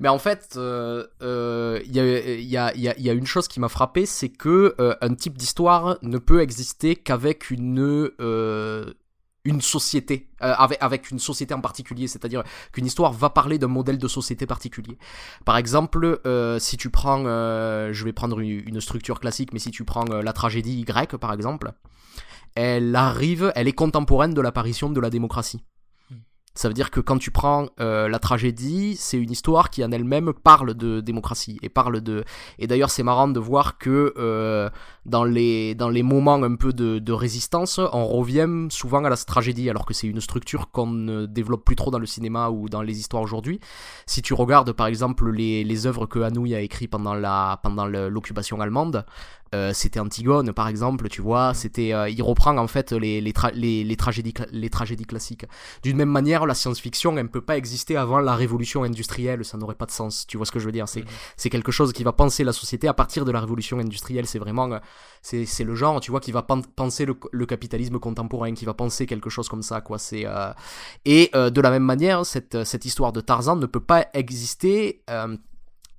Mais 0.00 0.08
en 0.08 0.18
fait, 0.18 0.48
il 0.54 0.60
euh, 0.60 1.04
euh, 1.22 1.80
y, 1.86 2.00
a, 2.00 2.74
y, 2.74 2.88
a, 2.88 2.98
y, 2.98 3.08
a, 3.08 3.12
une 3.12 3.26
chose 3.26 3.46
qui 3.46 3.60
m'a 3.60 3.68
frappé, 3.68 4.04
c'est 4.04 4.30
que 4.30 4.74
un 4.78 5.14
type 5.14 5.38
d'histoire 5.38 5.98
ne 6.02 6.18
peut 6.18 6.40
exister 6.40 6.96
qu'avec 6.96 7.52
une 7.52 8.10
une 9.44 9.60
société, 9.60 10.28
avec, 10.40 10.78
avec 10.80 11.10
une 11.10 11.18
société 11.18 11.52
en 11.52 11.60
particulier, 11.60 12.08
c'est-à-dire 12.08 12.42
qu'une 12.72 12.86
histoire 12.86 13.12
va 13.12 13.30
parler 13.30 13.58
d'un 13.58 13.68
modèle 13.68 13.98
de 13.98 14.08
société 14.08 14.46
particulier. 14.46 14.98
Par 15.44 15.56
exemple, 15.56 16.20
si 16.58 16.76
tu 16.76 16.90
prends, 16.90 17.24
je 17.24 18.04
vais 18.04 18.12
prendre 18.12 18.40
une, 18.40 18.62
une, 18.66 18.80
structure 18.80 19.20
classique, 19.20 19.52
mais 19.52 19.58
si 19.58 19.70
tu 19.70 19.84
prends 19.84 20.04
la 20.04 20.32
tragédie 20.32 20.82
grecque, 20.82 21.16
par 21.16 21.32
exemple, 21.32 21.72
elle 22.54 22.94
arrive, 22.94 23.52
elle 23.54 23.68
est 23.68 23.72
contemporaine 23.72 24.34
de 24.34 24.40
l'apparition 24.40 24.88
de 24.90 25.00
la 25.00 25.10
démocratie. 25.10 25.62
Ça 26.56 26.68
veut 26.68 26.74
dire 26.74 26.92
que 26.92 27.00
quand 27.00 27.18
tu 27.18 27.32
prends 27.32 27.66
euh, 27.80 28.08
la 28.08 28.20
tragédie, 28.20 28.94
c'est 28.96 29.18
une 29.18 29.32
histoire 29.32 29.70
qui 29.70 29.84
en 29.84 29.90
elle-même 29.90 30.32
parle 30.32 30.74
de 30.74 31.00
démocratie 31.00 31.58
et 31.62 31.68
parle 31.68 32.00
de. 32.00 32.24
Et 32.60 32.68
d'ailleurs, 32.68 32.90
c'est 32.90 33.02
marrant 33.02 33.26
de 33.26 33.40
voir 33.40 33.76
que 33.76 34.14
euh, 34.16 34.70
dans 35.04 35.24
les 35.24 35.74
dans 35.74 35.88
les 35.88 36.04
moments 36.04 36.34
un 36.34 36.54
peu 36.54 36.72
de, 36.72 37.00
de, 37.00 37.12
résistance, 37.12 37.80
on 37.92 38.06
revient 38.06 38.68
souvent 38.70 39.04
à 39.04 39.08
la 39.10 39.16
tragédie, 39.16 39.68
alors 39.68 39.84
que 39.84 39.94
c'est 39.94 40.06
une 40.06 40.20
structure 40.20 40.70
qu'on 40.70 40.86
ne 40.86 41.26
développe 41.26 41.64
plus 41.64 41.74
trop 41.74 41.90
dans 41.90 41.98
le 41.98 42.06
cinéma 42.06 42.50
ou 42.50 42.68
dans 42.68 42.82
les 42.82 43.00
histoires 43.00 43.24
aujourd'hui. 43.24 43.58
Si 44.06 44.22
tu 44.22 44.32
regardes 44.32 44.72
par 44.72 44.86
exemple 44.86 45.28
les 45.30 45.64
les 45.64 45.86
œuvres 45.88 46.06
que 46.06 46.20
Hanouille 46.20 46.54
a 46.54 46.60
écrites 46.60 46.90
pendant 46.90 47.14
la 47.14 47.58
pendant 47.64 47.86
l'occupation 47.86 48.60
allemande, 48.60 49.04
euh, 49.54 49.72
c'était 49.72 50.00
Antigone 50.00 50.52
par 50.52 50.68
exemple, 50.68 51.08
tu 51.08 51.22
vois, 51.22 51.54
c'était 51.54 51.92
euh, 51.92 52.08
il 52.08 52.22
reprend 52.22 52.56
en 52.56 52.66
fait 52.66 52.92
les 52.92 53.20
les, 53.20 53.32
les, 53.54 53.84
les 53.84 53.96
tragédies 53.96 54.34
les 54.50 54.70
tragédies 54.70 55.04
classiques. 55.04 55.46
D'une 55.82 55.96
même 55.96 56.10
manière 56.10 56.43
la 56.46 56.54
science-fiction, 56.54 57.16
elle 57.16 57.24
ne 57.24 57.28
peut 57.28 57.40
pas 57.40 57.56
exister 57.56 57.96
avant 57.96 58.18
la 58.18 58.34
révolution 58.34 58.82
industrielle, 58.82 59.44
ça 59.44 59.58
n'aurait 59.58 59.74
pas 59.74 59.86
de 59.86 59.90
sens. 59.90 60.26
Tu 60.26 60.36
vois 60.36 60.46
ce 60.46 60.52
que 60.52 60.58
je 60.58 60.66
veux 60.66 60.72
dire 60.72 60.88
C'est 60.88 61.04
c'est 61.36 61.50
quelque 61.50 61.72
chose 61.72 61.92
qui 61.92 62.04
va 62.04 62.12
penser 62.12 62.44
la 62.44 62.52
société 62.52 62.88
à 62.88 62.94
partir 62.94 63.24
de 63.24 63.32
la 63.32 63.40
révolution 63.40 63.78
industrielle. 63.78 64.26
C'est 64.26 64.38
vraiment, 64.38 64.70
euh, 64.72 64.78
c'est 65.22 65.64
le 65.64 65.74
genre, 65.74 66.00
tu 66.00 66.10
vois, 66.10 66.20
qui 66.20 66.32
va 66.32 66.42
penser 66.42 67.06
le, 67.06 67.46
capitalisme 67.46 67.98
contemporain, 67.98 68.54
qui 68.54 68.64
va 68.64 68.74
penser 68.74 69.06
quelque 69.06 69.30
chose 69.30 69.48
comme 69.48 69.62
ça, 69.62 69.80
quoi. 69.80 69.98
C'est 69.98 70.24
euh, 70.26 70.52
et 71.04 71.30
euh, 71.34 71.50
de 71.50 71.60
la 71.60 71.70
même 71.70 71.84
manière, 71.84 72.24
cette 72.26 72.64
cette 72.64 72.84
histoire 72.84 73.12
de 73.12 73.20
Tarzan 73.20 73.56
ne 73.56 73.66
peut 73.66 73.80
pas 73.80 74.06
exister 74.14 75.02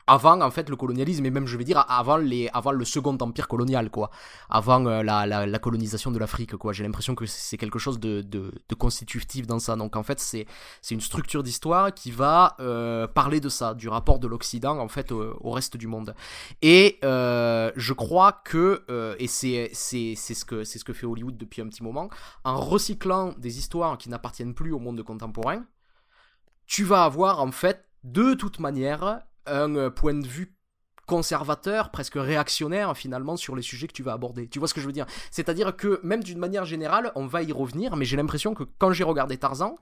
avant 0.07 0.41
en 0.41 0.51
fait 0.51 0.69
le 0.69 0.75
colonialisme 0.75 1.25
et 1.25 1.31
même 1.31 1.47
je 1.47 1.57
vais 1.57 1.63
dire 1.63 1.83
avant 1.87 2.17
le 2.17 2.85
second 2.85 3.17
empire 3.19 3.47
colonial 3.47 3.89
quoi. 3.89 4.09
Avant 4.49 4.85
euh, 4.85 5.03
la, 5.03 5.59
colonisation 5.59 6.11
de 6.11 6.19
l'Afrique 6.19 6.55
quoi. 6.55 6.73
J'ai 6.73 6.83
l'impression 6.83 7.15
que 7.15 7.25
c'est 7.25 7.57
quelque 7.57 7.79
chose 7.79 7.99
de, 7.99 8.51
constitutif 8.77 9.47
dans 9.47 9.59
ça. 9.59 9.75
Donc 9.75 9.95
en 9.95 10.03
fait 10.03 10.19
c'est 10.19 10.45
une 10.91 11.01
structure 11.01 11.43
d'histoire 11.43 11.93
qui 11.93 12.11
va 12.11 12.55
euh, 12.59 13.07
parler 13.07 13.39
de 13.39 13.49
ça 13.49 13.73
du 13.73 13.89
rapport 13.89 14.19
de 14.19 14.27
l'Occident 14.27 14.77
en 14.77 14.87
fait 14.87 15.11
au, 15.11 15.51
reste 15.51 15.77
du 15.77 15.87
monde. 15.87 16.15
Et 16.61 16.99
euh, 17.03 17.71
je 17.75 17.93
crois 17.93 18.41
que 18.43 18.83
et 19.19 19.27
c'est 19.27 19.71
ce 19.73 20.45
que 20.45 20.63
c'est 20.63 20.79
ce 20.79 20.85
que 20.85 20.93
fait 20.93 21.05
Hollywood 21.05 21.37
depuis 21.37 21.61
un 21.61 21.67
petit 21.67 21.83
moment 21.83 22.09
en 22.43 22.57
recyclant 22.57 23.33
des 23.37 23.57
histoires 23.57 23.97
qui 23.97 24.09
n'appartiennent 24.09 24.53
plus 24.53 24.71
au 24.71 24.79
monde 24.79 25.01
contemporain 25.03 25.63
tu 26.65 26.83
vas 26.83 27.03
avoir 27.03 27.41
en 27.41 27.51
fait 27.51 27.85
de 28.03 28.33
toute 28.33 28.59
manière 28.59 29.21
un 29.47 29.75
euh, 29.75 29.89
point 29.89 30.13
de 30.13 30.27
vue 30.27 30.55
conservateur, 31.05 31.91
presque 31.91 32.15
réactionnaire 32.15 32.95
finalement 32.97 33.37
sur 33.37 33.55
les 33.55 33.61
sujets 33.61 33.87
que 33.87 33.93
tu 33.93 34.03
vas 34.03 34.13
aborder. 34.13 34.47
Tu 34.47 34.59
vois 34.59 34.67
ce 34.67 34.73
que 34.73 34.81
je 34.81 34.85
veux 34.85 34.91
dire? 34.91 35.05
C'est-à-dire 35.31 35.75
que 35.75 35.99
même 36.03 36.23
d'une 36.23 36.39
manière 36.39 36.65
générale, 36.65 37.11
on 37.15 37.27
va 37.27 37.43
y 37.43 37.51
revenir, 37.51 37.95
mais 37.95 38.05
j'ai 38.05 38.17
l'impression 38.17 38.53
que 38.53 38.63
quand 38.79 38.91
j'ai 38.91 39.03
regardé 39.03 39.37
Tarzan, 39.37 39.77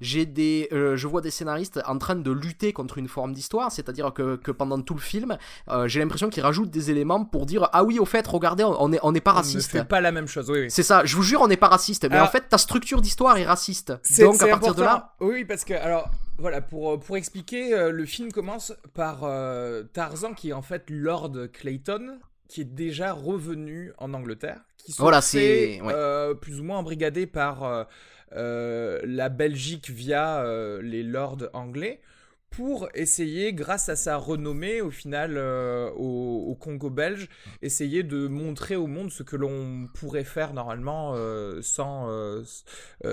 j'ai 0.00 0.26
des, 0.26 0.68
euh, 0.72 0.96
je 0.96 1.06
vois 1.06 1.20
des 1.20 1.30
scénaristes 1.30 1.80
en 1.86 1.98
train 1.98 2.16
de 2.16 2.30
lutter 2.32 2.72
contre 2.72 2.98
une 2.98 3.06
forme 3.06 3.32
d'histoire, 3.32 3.70
c'est-à-dire 3.70 4.12
que, 4.12 4.34
que, 4.34 4.50
pendant 4.50 4.80
tout 4.80 4.94
le 4.94 5.00
film, 5.00 5.38
euh, 5.68 5.86
j'ai 5.86 6.00
l'impression 6.00 6.28
qu'ils 6.28 6.42
rajoutent 6.42 6.70
des 6.70 6.90
éléments 6.90 7.24
pour 7.24 7.46
dire 7.46 7.68
ah 7.72 7.84
oui 7.84 8.00
au 8.00 8.04
fait 8.04 8.26
regardez 8.26 8.64
on 8.64 8.92
est 8.92 8.98
on 9.02 9.12
n'est 9.12 9.20
pas 9.20 9.32
raciste. 9.32 9.70
On 9.72 9.78
ne 9.78 9.82
fait 9.82 9.88
pas 9.88 10.00
la 10.00 10.10
même 10.10 10.26
chose. 10.26 10.50
Oui, 10.50 10.62
oui. 10.62 10.70
C'est 10.70 10.82
ça. 10.82 11.04
Je 11.04 11.14
vous 11.14 11.22
jure 11.22 11.40
on 11.42 11.48
n'est 11.48 11.56
pas 11.56 11.68
raciste, 11.68 12.08
mais 12.10 12.18
en 12.18 12.26
fait 12.26 12.48
ta 12.48 12.58
structure 12.58 13.00
d'histoire 13.00 13.36
est 13.38 13.44
raciste. 13.44 13.92
Donc 14.18 14.42
à 14.42 14.48
partir 14.48 14.74
de 14.74 14.82
là. 14.82 15.14
Oui 15.20 15.44
parce 15.44 15.64
que 15.64 15.74
alors 15.74 16.10
voilà, 16.38 16.60
pour, 16.60 16.92
euh, 16.92 16.96
pour 16.98 17.16
expliquer, 17.16 17.74
euh, 17.74 17.90
le 17.90 18.06
film 18.06 18.32
commence 18.32 18.72
par 18.94 19.24
euh, 19.24 19.84
Tarzan 19.92 20.34
qui 20.34 20.50
est 20.50 20.52
en 20.52 20.62
fait 20.62 20.84
Lord 20.88 21.48
Clayton, 21.52 22.18
qui 22.48 22.62
est 22.62 22.64
déjà 22.64 23.12
revenu 23.12 23.92
en 23.98 24.14
Angleterre, 24.14 24.60
qui 24.78 24.92
sont 24.92 25.02
voilà, 25.02 25.22
fait, 25.22 25.80
plus 26.40 26.60
ou 26.60 26.64
moins 26.64 26.78
embrigadé 26.78 27.26
par 27.26 27.86
la 28.32 29.28
Belgique 29.28 29.90
via 29.90 30.44
les 30.82 31.02
lords 31.02 31.48
anglais 31.54 32.00
pour 32.56 32.88
essayer, 32.94 33.52
grâce 33.52 33.88
à 33.88 33.96
sa 33.96 34.16
renommée 34.16 34.80
au 34.80 34.90
final 34.90 35.34
euh, 35.36 35.90
au, 35.90 36.56
Congo 36.58 36.88
belge, 36.88 37.28
essayer 37.62 38.02
de 38.02 38.28
montrer 38.28 38.76
au 38.76 38.86
monde 38.86 39.10
ce 39.10 39.22
que 39.22 39.36
l'on 39.36 39.88
pourrait 39.94 40.24
faire 40.24 40.54
normalement 40.54 41.14
euh, 41.16 41.60
sans, 41.62 42.08
euh, 42.08 42.42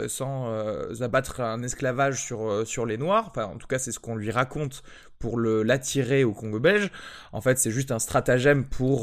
sans 0.07 1.01
abattre 1.01 1.41
un 1.41 1.63
esclavage 1.63 2.23
sur, 2.23 2.67
sur 2.67 2.85
les 2.85 2.97
Noirs. 2.97 3.27
Enfin, 3.29 3.45
en 3.45 3.57
tout 3.57 3.67
cas, 3.67 3.79
c'est 3.79 3.91
ce 3.91 3.99
qu'on 3.99 4.15
lui 4.15 4.31
raconte 4.31 4.83
pour 5.17 5.39
l'attirer 5.39 6.23
au 6.23 6.33
Congo 6.33 6.59
belge. 6.59 6.89
En 7.31 7.41
fait, 7.41 7.57
c'est 7.57 7.71
juste 7.71 7.91
un 7.91 7.99
stratagème 7.99 8.65
pour 8.65 9.01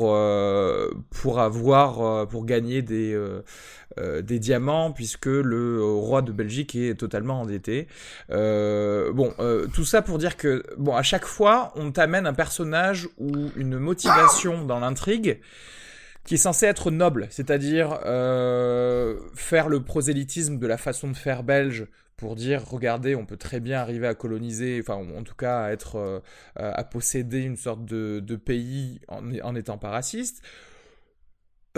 pour 1.10 1.38
avoir 1.38 2.26
pour 2.26 2.44
gagner 2.44 2.82
des 2.82 3.16
des 4.22 4.38
diamants 4.38 4.92
puisque 4.92 5.26
le 5.26 5.82
roi 5.82 6.22
de 6.22 6.32
Belgique 6.32 6.74
est 6.74 6.98
totalement 6.98 7.40
endetté. 7.42 7.88
bon, 8.28 9.34
tout 9.72 9.84
ça 9.84 10.02
pour 10.02 10.18
dire 10.18 10.36
que 10.36 10.62
bon, 10.76 10.94
à 10.94 11.02
chaque 11.02 11.24
fois, 11.24 11.72
on 11.76 11.90
t'amène 11.90 12.26
un 12.26 12.34
personnage 12.34 13.08
ou 13.18 13.32
une 13.56 13.78
motivation 13.78 14.64
dans 14.64 14.80
l'intrigue 14.80 15.40
qui 16.24 16.34
est 16.34 16.38
censé 16.38 16.66
être 16.66 16.90
noble, 16.90 17.26
c'est-à-dire 17.30 17.98
faire 19.34 19.68
le 19.68 19.80
prosélytisme 19.82 20.58
de 20.58 20.66
la 20.66 20.78
façon 20.78 21.08
de 21.08 21.16
faire 21.16 21.42
belge 21.42 21.86
pour 22.18 22.34
dire 22.36 22.62
regardez 22.66 23.14
on 23.14 23.24
peut 23.24 23.38
très 23.38 23.60
bien 23.60 23.80
arriver 23.80 24.06
à 24.06 24.14
coloniser 24.14 24.78
enfin 24.82 24.94
en 24.94 25.22
tout 25.22 25.36
cas 25.36 25.62
à 25.62 25.70
être 25.70 25.96
euh, 25.96 26.20
à 26.56 26.84
posséder 26.84 27.40
une 27.40 27.56
sorte 27.56 27.86
de, 27.86 28.20
de 28.20 28.36
pays 28.36 29.00
en, 29.08 29.22
en 29.42 29.54
étant 29.54 29.78
pas 29.78 29.90
raciste 29.90 30.42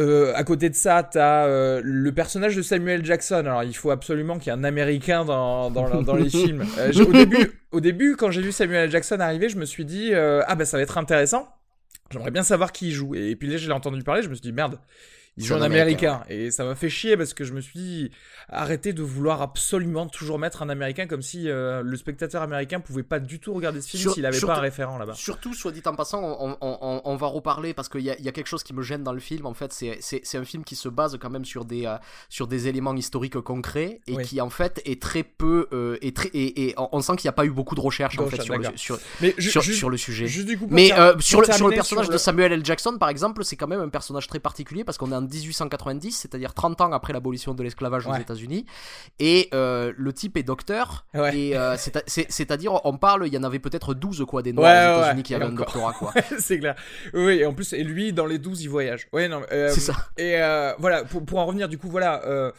euh, 0.00 0.32
à 0.34 0.44
côté 0.44 0.70
de 0.70 0.74
ça, 0.74 1.02
t'as 1.02 1.46
euh, 1.46 1.80
le 1.84 2.12
personnage 2.12 2.56
de 2.56 2.62
Samuel 2.62 3.04
Jackson. 3.04 3.34
Alors, 3.36 3.62
il 3.64 3.76
faut 3.76 3.90
absolument 3.90 4.38
qu'il 4.38 4.52
y 4.52 4.56
ait 4.56 4.58
un 4.58 4.64
Américain 4.64 5.24
dans, 5.24 5.70
dans, 5.70 6.14
les 6.14 6.30
films. 6.30 6.64
Euh, 6.78 6.92
au, 7.04 7.12
début, 7.12 7.52
au 7.70 7.80
début, 7.80 8.16
quand 8.16 8.30
j'ai 8.30 8.40
vu 8.40 8.50
Samuel 8.50 8.90
Jackson 8.90 9.20
arriver, 9.20 9.48
je 9.48 9.58
me 9.58 9.64
suis 9.64 9.84
dit 9.84 10.12
ah 10.14 10.54
bah 10.54 10.64
ça 10.64 10.76
va 10.76 10.82
être 10.82 10.98
intéressant. 10.98 11.48
J'aimerais 12.10 12.30
bien 12.30 12.42
savoir 12.42 12.72
qui 12.72 12.88
il 12.88 12.92
joue. 12.92 13.14
Et, 13.14 13.30
et 13.30 13.36
puis 13.36 13.48
là, 13.48 13.56
je 13.56 13.66
l'ai 13.66 13.72
entendu 13.72 14.02
parler, 14.02 14.22
je 14.22 14.28
me 14.28 14.34
suis 14.34 14.42
dit 14.42 14.52
merde, 14.52 14.78
il 15.40 15.46
joue 15.46 15.54
en 15.54 15.62
américain. 15.62 16.22
Et 16.28 16.50
ça 16.50 16.64
m'a 16.64 16.74
fait 16.74 16.88
chier 16.88 17.16
parce 17.16 17.34
que 17.34 17.44
je 17.44 17.52
me 17.52 17.60
suis 17.60 17.78
dit, 17.78 18.10
arrêtez 18.48 18.92
de 18.92 19.02
vouloir 19.02 19.42
absolument 19.42 20.06
toujours 20.06 20.38
mettre 20.38 20.62
un 20.62 20.68
américain 20.68 21.06
comme 21.06 21.22
si 21.22 21.48
euh, 21.48 21.82
le 21.82 21.96
spectateur 21.96 22.42
américain 22.42 22.80
pouvait 22.80 23.02
pas 23.02 23.18
du 23.18 23.40
tout 23.40 23.54
regarder 23.54 23.80
ce 23.80 23.96
film 23.96 24.12
s'il 24.12 24.26
avait 24.26 24.40
pas 24.40 24.56
un 24.56 24.60
référent 24.60 24.98
là-bas. 24.98 25.14
Surtout, 25.14 25.54
soit 25.54 25.72
dit 25.72 25.82
en 25.86 25.94
passant, 25.94 26.22
on, 26.22 26.56
on, 26.60 27.00
on 27.04 27.16
va 27.16 27.26
reparler 27.26 27.74
parce 27.74 27.88
qu'il 27.88 28.02
y, 28.02 28.04
y 28.04 28.28
a, 28.28 28.32
quelque 28.32 28.46
chose 28.46 28.62
qui 28.62 28.74
me 28.74 28.82
gêne 28.82 29.02
dans 29.02 29.12
le 29.12 29.20
film. 29.20 29.46
En 29.46 29.54
fait, 29.54 29.72
c'est 29.72 30.36
un 30.36 30.44
film 30.44 30.64
qui 30.64 30.76
se 30.76 30.88
base 30.88 31.16
quand 31.20 31.30
même 31.30 31.44
sur 31.44 31.64
des, 31.64 31.86
euh, 31.86 31.96
sur 32.28 32.46
des 32.46 32.68
éléments 32.68 32.94
historiques 32.94 33.40
concrets 33.40 34.00
et 34.06 34.16
qui 34.18 34.40
en 34.40 34.50
fait 34.50 34.82
est 34.84 35.00
très 35.00 35.22
peu. 35.22 35.68
Euh, 35.72 35.98
est 36.02 36.16
très, 36.16 36.30
et, 36.34 36.74
on 36.76 37.00
sent 37.00 37.16
qu'il 37.16 37.26
n'y 37.26 37.30
a 37.30 37.34
pas 37.34 37.44
eu 37.44 37.50
beaucoup 37.50 37.74
de 37.74 37.80
recherche 37.80 38.18
en 38.18 38.26
fait 38.26 38.42
sur 38.42 38.56
le, 38.56 38.64
sur, 39.38 39.62
sur, 39.62 39.90
le 39.90 39.96
sujet. 39.96 40.26
Juste 40.26 40.46
du 40.46 40.58
coup, 40.58 40.66
Mais 40.70 40.88
sur, 41.20 41.40
le, 41.40 41.52
sur 41.52 41.68
le 41.68 41.74
personnage 41.74 42.08
de 42.08 42.18
Samuel 42.18 42.52
L. 42.52 42.64
Jackson 42.64 42.96
par 42.98 43.08
exemple, 43.08 43.44
c'est 43.44 43.56
quand 43.56 43.68
même 43.68 43.80
un 43.80 43.88
personnage 43.88 44.26
très 44.26 44.40
particulier 44.40 44.84
parce 44.84 44.98
qu'on 44.98 45.12
est 45.12 45.16
en 45.16 45.22
1890, 45.32 46.12
c'est-à-dire 46.12 46.54
30 46.54 46.80
ans 46.80 46.92
après 46.92 47.12
l'abolition 47.12 47.54
de 47.54 47.62
l'esclavage 47.62 48.06
aux. 48.06 48.14
États-Unis. 48.20 48.66
Et 49.18 49.48
euh, 49.54 49.92
le 49.96 50.12
type 50.12 50.36
est 50.36 50.42
docteur. 50.42 51.06
Ouais. 51.14 51.36
Et 51.36 51.56
euh, 51.56 51.76
c'est- 51.78 52.02
c'est- 52.06 52.26
c'est-à-dire, 52.30 52.80
on 52.84 52.98
parle, 52.98 53.26
il 53.26 53.32
y 53.32 53.38
en 53.38 53.42
avait 53.44 53.58
peut-être 53.58 53.94
12 53.94 54.24
quoi, 54.28 54.42
des 54.42 54.50
Ouais, 54.50 54.56
Noirs 54.56 54.96
aux 54.98 55.02
États-Unis 55.02 55.22
qui 55.22 55.34
avaient 55.34 55.44
un 55.46 55.52
doctorat. 55.52 55.92
Quoi. 55.94 56.12
c'est 56.38 56.58
clair. 56.58 56.74
Oui, 57.14 57.34
et 57.38 57.46
en 57.46 57.54
plus, 57.54 57.72
et 57.72 57.82
lui, 57.82 58.12
dans 58.12 58.26
les 58.26 58.38
12, 58.38 58.62
il 58.62 58.68
voyage. 58.68 59.08
Ouais, 59.12 59.28
non, 59.28 59.42
euh, 59.52 59.70
C'est 59.72 59.80
ça. 59.80 59.94
Et 60.18 60.36
voilà, 60.78 61.04
pour, 61.04 61.24
pour 61.24 61.38
en 61.38 61.46
revenir, 61.46 61.68
du 61.68 61.78
coup, 61.78 61.88
voilà, 61.88 62.52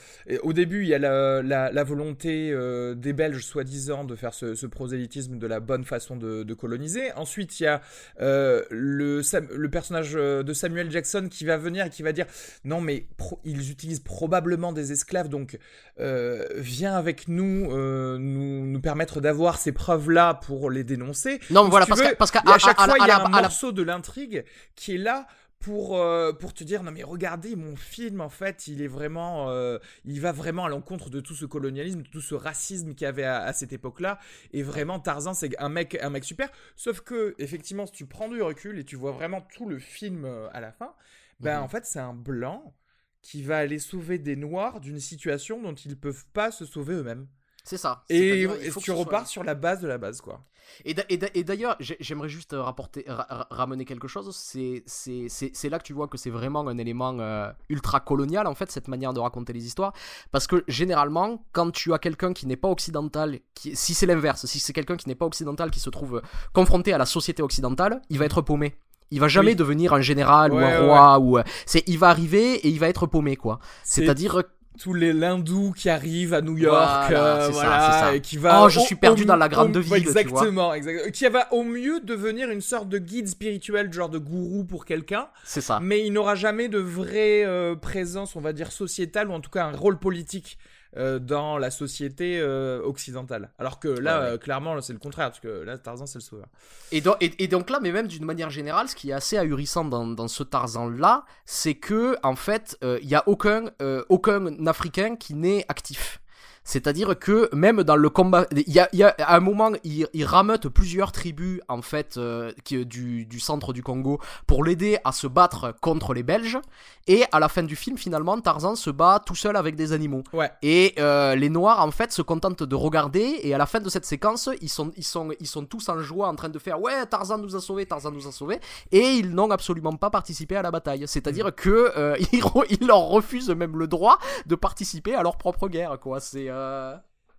au 0.43 0.53
début, 0.53 0.81
il 0.83 0.87
y 0.87 0.93
a 0.95 0.99
la, 0.99 1.41
la, 1.43 1.71
la 1.71 1.83
volonté 1.83 2.55
des 2.95 3.13
Belges, 3.13 3.43
soi-disant, 3.45 4.03
de 4.03 4.15
faire 4.15 4.33
ce, 4.33 4.55
ce 4.55 4.65
prosélytisme 4.65 5.37
de 5.37 5.47
la 5.47 5.59
bonne 5.59 5.83
façon 5.83 6.15
de, 6.15 6.43
de 6.43 6.53
coloniser. 6.53 7.11
Ensuite, 7.13 7.59
il 7.59 7.63
y 7.63 7.67
a 7.67 7.81
le, 8.19 9.21
personnage 9.67 10.13
de 10.13 10.53
Samuel 10.53 10.89
Jackson 10.91 11.27
qui 11.29 11.45
va 11.45 11.57
venir 11.57 11.85
et 11.85 11.89
qui 11.89 12.03
va 12.03 12.11
dire 12.13 12.25
non, 12.63 12.81
mais 12.81 13.08
pro- 13.17 13.39
ils 13.43 13.72
utilisent 13.72 14.00
probablement 14.00 14.72
des 14.74 14.91
esclaves, 14.91 15.29
donc 15.29 15.58
euh, 16.00 16.46
viens 16.55 16.96
avec 16.96 17.27
nous, 17.27 17.70
euh, 17.72 18.17
nous, 18.17 18.65
nous 18.65 18.81
permettre 18.81 19.22
d'avoir 19.22 19.58
ces 19.58 19.72
preuves-là 19.72 20.36
pour 20.36 20.70
les 20.70 20.84
dénoncer. 20.84 21.39
Non, 21.50 21.62
Donc, 21.63 21.72
voilà, 21.72 21.86
si 21.86 21.89
parce 21.89 22.01
veux, 22.01 22.10
que, 22.12 22.15
parce 22.15 22.31
qu'à 22.31 22.41
à 22.46 22.58
chaque 22.60 22.79
à- 22.79 22.86
fois, 22.86 22.96
il 23.00 23.08
y 23.08 23.12
a 23.12 23.24
un 23.24 23.41
morceau 23.41 23.72
de 23.72 23.84
l'intrigue 23.84 24.43
qui 24.75 24.96
est 24.96 24.98
là 24.98 25.27
pour, 25.60 25.96
euh, 25.96 26.34
pour 26.34 26.55
te 26.55 26.63
dire 26.63 26.81
non 26.81 26.91
mais 26.91 27.03
regardez 27.03 27.55
mon 27.55 27.75
film 27.75 28.20
en 28.20 28.29
fait 28.29 28.65
il 28.67 28.81
est 28.81 28.88
vraiment 28.88 29.51
euh, 29.51 29.77
il 30.05 30.20
va 30.20 30.31
vraiment 30.31 30.65
à 30.65 30.70
l'encontre 30.70 31.12
de 31.12 31.20
tout 31.20 31.36
ce 31.36 31.46
colonialisme 31.46 32.01
de 32.01 32.08
tout 32.08 32.20
ce 32.20 32.34
racisme 32.34 32.96
qu'il 32.96 33.05
y 33.05 33.08
avait 33.08 33.25
à, 33.25 33.43
à 33.43 33.53
cette 33.53 33.72
époque 33.72 34.00
là 34.00 34.17
et 34.53 34.63
vraiment 34.63 35.00
Tarzan 35.00 35.36
c'est 35.36 35.55
un 35.60 35.70
mec 35.70 36.00
un 36.01 36.10
mec 36.10 36.24
super 36.24 36.50
sauf 36.75 37.01
que 37.01 37.36
effectivement 37.38 37.86
si 37.86 37.91
tu 37.91 38.08
prends 38.08 38.27
du 38.27 38.41
recul 38.41 38.79
et 38.79 38.84
tu 38.84 38.96
vois 38.96 39.12
vraiment 39.12 39.46
tout 39.55 39.70
le 39.70 39.77
film 39.77 40.27
à 40.51 40.62
la 40.62 40.72
fin 40.72 40.93
ben 41.41 41.57
Mhm. 41.57 41.63
en 41.63 41.67
fait 41.67 41.86
c'est 41.86 42.00
un 42.00 42.13
blanc 42.13 42.74
qui 43.21 43.43
va 43.43 43.57
aller 43.57 43.79
sauver 43.79 44.17
des 44.17 44.36
noirs 44.36 44.79
d'une 44.79 45.00
situation 45.00 45.62
dont 45.62 45.74
ils 45.75 45.98
peuvent 46.00 46.25
pas 46.33 46.51
se 46.51 46.65
sauver 46.65 46.95
eux-mêmes 46.95 47.27
C'est 47.63 47.77
ça. 47.77 48.03
et, 48.10 48.48
tu 48.63 48.71
soit- 48.81 48.95
repars 48.95 49.27
sur 49.27 49.43
la 49.43 49.53
base 49.53 49.79
de 49.81 49.88
la 49.88 49.98
base 50.00 50.21
quoi 50.21 50.43
Et 50.86 50.93
d'a- 50.93 51.03
et 51.10 51.17
d'a- 51.17 51.29
et 51.33 51.43
d'ailleurs, 51.43 51.75
j'ai- 51.79 51.98
j'aimerais 52.00 52.29
juste 52.29 52.53
euh, 52.53 52.62
rapporter, 52.62 53.03
ra- 53.07 53.25
ra- 53.29 53.48
ramener 53.50 53.83
quelque 53.83 54.07
chose. 54.07 54.33
C'est- 54.36 54.83
C'est 54.86 55.27
c'est- 55.27 55.51
c'est 55.53 55.69
là 55.69 55.79
que 55.79 55.83
tu 55.83 55.91
vois 55.91 56.07
que 56.07 56.17
c'est 56.17 56.29
vraiment 56.29 56.65
un 56.67 56.77
élément 56.77 57.17
euh, 57.19 57.51
ultra 57.69 58.00
colonial, 58.00 58.45
en 58.48 58.53
fait, 58.55 58.71
cette 58.71 58.88
manière 58.88 59.12
de 59.12 59.19
raconter 59.19 59.53
les 59.53 59.65
histoires. 59.65 59.91
Parce 60.31 60.45
que 60.48 60.63
généralement, 60.67 61.43
quand 61.51 61.71
tu 61.71 61.93
as 61.93 62.00
quelqu'un 62.00 62.31
qui 62.31 62.45
n'est 62.48 62.55
pas 62.57 62.69
occidental, 62.69 63.39
qui, 63.55 63.75
si 63.75 63.93
c'est 63.95 64.05
l'inverse, 64.05 64.45
si 64.45 64.60
c'est 64.60 64.71
quelqu'un 64.71 64.98
qui 64.98 65.10
n'est 65.10 65.15
pas 65.15 65.25
occidental, 65.25 65.71
qui 65.71 65.79
se 65.79 65.89
trouve 65.89 66.17
euh, 66.17 66.21
confronté 66.53 66.93
à 66.93 66.98
la 67.00 67.05
société 67.07 67.41
occidentale, 67.43 68.01
il 68.10 68.17
va 68.19 68.25
être 68.25 68.41
paumé. 68.41 68.75
Il 69.11 69.19
va 69.19 69.27
jamais 69.27 69.51
Oui. 69.51 69.55
devenir 69.55 69.93
un 69.93 70.01
général 70.01 70.53
ou 70.53 70.57
un 70.57 70.61
ouais, 70.61 70.77
roi 70.77 71.19
ou 71.19 71.37
euh, 71.37 71.43
c'est 71.65 71.83
il 71.87 71.97
va 71.99 72.07
arriver 72.09 72.55
et 72.55 72.69
il 72.69 72.79
va 72.79 72.87
être 72.89 73.05
paumé 73.07 73.35
quoi. 73.35 73.59
C'est 73.83 74.01
C'est-à-dire 74.01 74.43
tous 74.79 74.93
les 74.93 75.11
lindous 75.13 75.73
qui 75.75 75.89
arrivent 75.89 76.33
à 76.33 76.41
New 76.41 76.57
York, 76.57 77.09
Voilà, 77.09 77.35
euh, 77.35 77.45
ça, 77.47 77.51
voilà, 77.51 77.91
c'est 77.91 77.99
ça. 77.99 78.15
et 78.15 78.21
qui 78.21 78.37
va. 78.37 78.63
Oh, 78.63 78.69
je 78.69 78.79
suis 78.79 78.95
perdu 78.95 79.25
dans 79.25 79.35
la 79.35 79.49
grande 79.49 79.75
ville, 79.77 79.83
tu 79.83 79.89
vois. 79.89 80.21
Exactement, 80.21 80.73
exactement. 80.73 81.11
Qui 81.11 81.27
va 81.27 81.53
au 81.53 81.63
mieux 81.63 81.99
devenir 81.99 82.49
une 82.49 82.61
sorte 82.61 82.87
de 82.89 82.97
guide 82.97 83.27
spirituel, 83.27 83.91
genre 83.91 84.09
de 84.09 84.17
gourou 84.17 84.63
pour 84.63 84.85
quelqu'un, 84.85 85.27
c'est 85.43 85.61
ça. 85.61 85.79
mais 85.81 86.05
il 86.05 86.13
n'aura 86.13 86.35
jamais 86.35 86.69
de 86.69 86.79
vraie 86.79 87.43
euh, 87.45 87.75
présence, 87.75 88.35
on 88.35 88.41
va 88.41 88.53
dire 88.53 88.71
sociétale, 88.71 89.29
ou 89.29 89.33
en 89.33 89.41
tout 89.41 89.51
cas 89.51 89.65
un 89.65 89.75
rôle 89.75 89.99
politique. 89.99 90.57
Euh, 90.98 91.19
dans 91.19 91.57
la 91.57 91.71
société 91.71 92.39
euh, 92.39 92.81
occidentale. 92.83 93.51
Alors 93.60 93.79
que 93.79 93.88
là, 93.88 94.19
Ouais, 94.19 94.25
ouais. 94.25 94.31
euh, 94.33 94.38
clairement, 94.38 94.79
c'est 94.81 94.93
le 94.93 95.00
contraire, 95.00 95.29
parce 95.29 95.39
que 95.39 95.48
là, 95.63 95.77
Tarzan, 95.77 96.05
c'est 96.05 96.19
le 96.19 96.24
sauveur. 96.24 96.48
Et 96.91 97.01
donc, 97.01 97.15
et, 97.21 97.43
et 97.43 97.48
donc 97.48 97.69
là, 97.69 97.79
mais 97.81 97.91
même 97.91 98.07
d'une 98.07 98.25
manière 98.25 98.50
générale, 98.50 98.89
ce 98.89 98.95
qui 98.95 99.10
est 99.12 99.13
assez 99.13 99.38
ahurissant 99.38 99.86
dans, 99.86 100.05
dans 100.07 100.27
ce 100.27 100.43
Tarzan-là, 100.43 101.24
c'est 101.45 101.75
que, 101.75 102.17
en 102.24 102.36
fait, 102.36 102.77
il 102.81 103.07
y 103.07 103.15
a 103.15 103.24
aucun, 103.27 103.71
aucun 104.10 104.67
Africain 104.67 105.15
qui 105.15 105.33
n'est 105.33 105.65
actif. 105.69 106.19
C'est-à-dire 106.63 107.17
que 107.17 107.49
même 107.53 107.83
dans 107.83 107.95
le 107.95 108.09
combat, 108.09 108.45
il 108.51 108.71
y 108.71 108.79
a, 108.79 108.87
il 108.93 108.99
y 108.99 109.03
a 109.03 109.15
à 109.19 109.35
un 109.35 109.39
moment, 109.39 109.71
il, 109.83 110.07
il 110.13 110.25
rameute 110.25 110.67
plusieurs 110.69 111.11
tribus 111.11 111.59
en 111.67 111.81
fait 111.81 112.17
euh, 112.17 112.51
qui, 112.63 112.85
du, 112.85 113.25
du 113.25 113.39
centre 113.39 113.73
du 113.73 113.81
Congo 113.81 114.19
pour 114.45 114.63
l'aider 114.63 114.99
à 115.03 115.11
se 115.11 115.27
battre 115.27 115.73
contre 115.81 116.13
les 116.13 116.23
Belges. 116.23 116.59
Et 117.07 117.23
à 117.31 117.39
la 117.39 117.49
fin 117.49 117.63
du 117.63 117.75
film, 117.75 117.97
finalement, 117.97 118.39
Tarzan 118.39 118.75
se 118.75 118.89
bat 118.89 119.19
tout 119.25 119.35
seul 119.35 119.55
avec 119.55 119.75
des 119.75 119.91
animaux. 119.91 120.23
Ouais. 120.33 120.51
Et 120.61 120.93
euh, 120.99 121.35
les 121.35 121.49
Noirs, 121.49 121.83
en 121.83 121.89
fait, 121.89 122.11
se 122.11 122.21
contentent 122.21 122.63
de 122.63 122.75
regarder. 122.75 123.39
Et 123.41 123.53
à 123.53 123.57
la 123.57 123.65
fin 123.65 123.79
de 123.79 123.89
cette 123.89 124.05
séquence, 124.05 124.49
ils 124.61 124.69
sont, 124.69 124.91
ils 124.95 125.03
sont, 125.03 125.29
ils 125.39 125.47
sont 125.47 125.65
tous 125.65 125.89
en 125.89 125.99
joie 125.99 126.27
en 126.27 126.35
train 126.35 126.49
de 126.49 126.59
faire 126.59 126.79
Ouais, 126.79 127.05
Tarzan 127.07 127.39
nous 127.39 127.55
a 127.55 127.59
sauvés, 127.59 127.85
Tarzan 127.85 128.11
nous 128.11 128.27
a 128.27 128.31
sauvés. 128.31 128.59
Et 128.91 129.13
ils 129.13 129.31
n'ont 129.31 129.49
absolument 129.49 129.93
pas 129.93 130.11
participé 130.11 130.55
à 130.55 130.61
la 130.61 130.69
bataille. 130.69 131.05
C'est-à-dire 131.07 131.53
que 131.55 131.91
euh, 131.97 132.15
ils, 132.31 132.87
leur 132.87 132.99
refusent 132.99 133.50
même 133.50 133.77
le 133.77 133.87
droit 133.87 134.19
de 134.45 134.55
participer 134.55 135.15
à 135.15 135.24
leur 135.24 135.37
propre 135.37 135.67
guerre, 135.69 136.00
quoi. 136.00 136.19
C'est. 136.19 136.50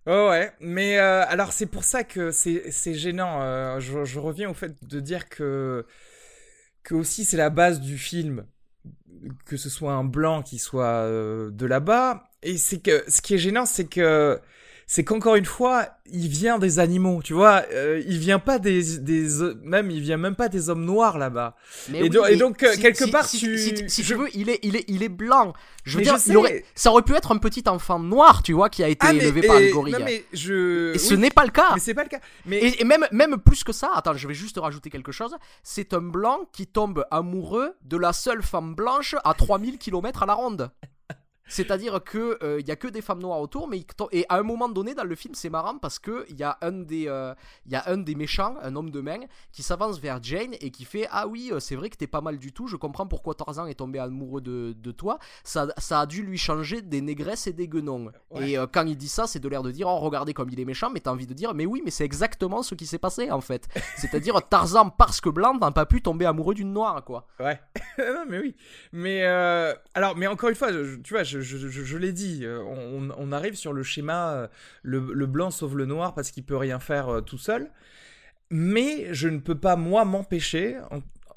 Oh 0.05 0.27
ouais, 0.29 0.51
mais 0.59 0.97
euh, 0.99 1.25
alors 1.27 1.53
c'est 1.53 1.65
pour 1.65 1.83
ça 1.85 2.03
que 2.03 2.31
c'est 2.31 2.93
gênant. 2.93 3.41
euh, 3.41 3.79
je, 3.79 4.03
je 4.03 4.19
reviens 4.19 4.49
au 4.49 4.53
fait 4.53 4.73
de 4.85 4.99
dire 4.99 5.29
que 5.29 5.85
que 6.83 6.95
aussi 6.95 7.23
c'est 7.25 7.37
la 7.37 7.49
base 7.49 7.79
du 7.79 7.97
film, 7.97 8.45
que 9.45 9.55
ce 9.57 9.69
soit 9.69 9.93
un 9.93 10.03
blanc 10.03 10.41
qui 10.43 10.59
soit 10.59 11.07
de 11.09 11.65
là-bas. 11.65 12.29
Et 12.41 12.57
c'est 12.57 12.79
que 12.79 13.03
ce 13.07 13.21
qui 13.21 13.35
est 13.35 13.37
gênant, 13.37 13.65
c'est 13.65 13.85
que 13.85 14.39
c'est 14.87 15.03
qu'encore 15.03 15.35
une 15.35 15.45
fois, 15.45 15.87
il 16.05 16.27
vient 16.27 16.59
des 16.59 16.79
animaux, 16.79 17.21
tu 17.23 17.33
vois. 17.33 17.63
euh, 17.71 18.01
il 18.07 18.17
vient 18.19 18.39
pas 18.39 18.59
des 18.59 18.97
des 18.99 19.27
même 19.63 19.89
il 19.89 20.01
vient 20.01 20.17
même 20.17 20.35
pas 20.35 20.49
des 20.49 20.69
hommes 20.69 20.85
noirs 20.85 21.17
là-bas. 21.17 21.55
Mais 21.89 21.99
Et 21.99 22.01
oui, 22.03 22.09
donc- 22.09 22.27
et 22.27 22.31
mais 22.31 22.37
donc, 22.37 22.63
euh, 22.63 22.75
quelque 22.79 23.09
part, 23.11 23.25
si, 23.25 23.39
tu- 23.39 23.57
si, 23.57 23.89
si 23.89 24.03
je- 24.03 24.15
veux, 24.15 24.27
il 24.35 24.49
est, 24.49 24.59
il 24.63 24.75
est, 24.75 24.85
il 24.87 25.01
est 25.03 25.09
blanc. 25.09 25.53
Je 25.83 25.93
veux 25.97 25.99
Mais 25.99 26.03
dire, 26.05 26.17
je 26.17 26.29
il 26.31 26.37
aurait- 26.37 26.49
sais. 26.49 26.65
ça 26.75 26.91
aurait 26.91 27.01
pu 27.03 27.13
être 27.15 27.31
un 27.31 27.37
petit 27.37 27.63
enfant 27.67 27.99
noir, 27.99 28.43
tu 28.43 28.53
vois, 28.53 28.69
qui 28.69 28.83
a 28.83 28.87
été 28.89 29.05
Ah 29.07 29.13
mais 29.13 29.19
élevé 29.23 29.41
par 29.47 29.57
et- 29.57 29.65
les 29.65 29.71
gorilles. 29.71 29.93
non 29.93 29.99
mais 30.05 30.25
je 30.33 30.93
Et 30.93 30.97
ce 30.97 31.13
n'est 31.13 31.29
pas 31.31 31.43
le 31.45 31.51
cas. 31.51 31.71
mais 31.73 31.79
c'est 31.79 31.93
pas 31.93 32.03
le 32.03 32.09
cas. 32.09 32.19
Mais 32.45 32.57
Et, 32.59 32.81
et 32.81 32.83
même, 32.85 33.05
même 33.11 33.37
plus 33.37 33.63
que 33.63 33.71
ça, 33.73 33.91
attends, 33.95 34.13
je 34.13 34.27
vais 34.27 34.33
juste 34.33 34.57
rajouter 34.57 34.89
quelque 34.89 35.11
chose. 35.11 35.35
C'est 35.63 35.93
un 35.93 36.01
blanc 36.01 36.39
qui 36.51 36.67
tombe 36.67 37.05
amoureux 37.11 37.73
de 37.83 37.97
la 37.97 38.13
seule 38.13 38.43
femme 38.43 38.75
blanche 38.75 39.15
à 39.23 39.33
3000 39.33 39.77
km 39.77 40.23
à 40.23 40.25
la 40.25 40.33
ronde. 40.33 40.69
C'est-à-dire 41.47 42.03
que 42.03 42.37
euh, 42.43 42.59
il 42.61 42.67
y 42.67 42.71
a 42.71 42.75
que 42.75 42.87
des 42.87 43.01
femmes 43.01 43.19
noires 43.19 43.39
autour, 43.41 43.67
mais 43.67 43.85
et 44.11 44.25
à 44.29 44.37
un 44.37 44.43
moment 44.43 44.69
donné 44.69 44.95
dans 44.95 45.03
le 45.03 45.15
film, 45.15 45.35
c'est 45.35 45.49
marrant 45.49 45.77
parce 45.77 45.99
que 45.99 46.25
il 46.29 46.37
y 46.37 46.43
a 46.43 46.57
un 46.61 46.71
des 46.71 47.07
euh, 47.07 47.33
il 47.65 47.71
y 47.71 47.75
a 47.75 47.83
un 47.87 47.97
des 47.97 48.15
méchants, 48.15 48.55
un 48.61 48.75
homme 48.75 48.89
de 48.91 49.01
main, 49.01 49.19
qui 49.51 49.61
s'avance 49.63 49.99
vers 49.99 50.21
Jane 50.23 50.53
et 50.61 50.71
qui 50.71 50.85
fait 50.85 51.07
ah 51.11 51.27
oui, 51.27 51.49
euh, 51.51 51.59
c'est 51.59 51.75
vrai 51.75 51.89
que 51.89 51.97
t'es 51.97 52.07
pas 52.07 52.21
mal 52.21 52.37
du 52.37 52.53
tout. 52.53 52.67
Je 52.67 52.75
comprends 52.77 53.05
pourquoi 53.07 53.33
Tarzan 53.35 53.67
est 53.67 53.75
tombé 53.75 53.99
amoureux 53.99 54.41
de, 54.41 54.73
de 54.77 54.91
toi. 54.91 55.19
Ça, 55.43 55.67
ça 55.77 55.99
a 56.01 56.05
dû 56.05 56.23
lui 56.23 56.37
changer 56.37 56.81
des 56.81 57.01
négresses 57.01 57.47
et 57.47 57.53
des 57.53 57.67
guenons. 57.67 58.11
Ouais. 58.31 58.51
Et 58.51 58.57
euh, 58.57 58.65
quand 58.71 58.85
il 58.85 58.95
dit 58.97 59.09
ça, 59.09 59.27
c'est 59.27 59.39
de 59.39 59.49
l'air 59.49 59.63
de 59.63 59.71
dire 59.71 59.87
oh 59.87 59.99
regardez 59.99 60.33
comme 60.33 60.49
il 60.49 60.59
est 60.59 60.65
méchant, 60.65 60.89
mais 60.91 61.01
t'as 61.01 61.11
envie 61.11 61.27
de 61.27 61.33
dire 61.33 61.53
mais 61.53 61.65
oui, 61.65 61.81
mais 61.83 61.91
c'est 61.91 62.05
exactement 62.05 62.63
ce 62.63 62.73
qui 62.75 62.85
s'est 62.85 62.97
passé 62.99 63.31
en 63.31 63.41
fait. 63.41 63.67
C'est-à-dire 63.97 64.41
Tarzan 64.47 64.89
parce 64.89 65.19
que 65.21 65.29
blanc 65.29 65.57
n'a 65.59 65.71
pas 65.71 65.85
pu 65.85 66.01
tomber 66.01 66.25
amoureux 66.25 66.53
d'une 66.53 66.71
noire 66.73 67.03
quoi. 67.03 67.27
Ouais, 67.39 67.59
non, 67.99 68.23
mais 68.29 68.39
oui. 68.39 68.55
Mais 68.91 69.23
euh, 69.23 69.73
alors, 69.93 70.15
mais 70.15 70.27
encore 70.27 70.49
une 70.49 70.55
fois, 70.55 70.71
je- 70.71 70.95
tu 70.97 71.13
vois, 71.13 71.23
je, 71.23 71.32
je, 71.41 71.97
l'ai 71.97 72.11
dit, 72.11 72.41
euh, 72.43 72.61
on, 72.63 73.31
arrive 73.31 73.55
sur 73.55 73.73
le 73.73 73.83
schéma 73.83 74.33
euh, 74.33 74.47
le, 74.83 75.25
blanc 75.25 75.51
sauve 75.51 75.77
le 75.77 75.85
noir 75.85 76.13
parce 76.13 76.31
qu'il 76.31 76.43
peut 76.43 76.57
rien 76.57 76.79
faire 76.79 77.09
euh, 77.09 77.21
tout 77.21 77.37
seul. 77.37 77.69
Mais 78.49 79.13
je 79.13 79.27
ne 79.27 79.39
peux 79.39 79.57
pas, 79.57 79.75
moi, 79.75 80.05
m'empêcher, 80.05 80.77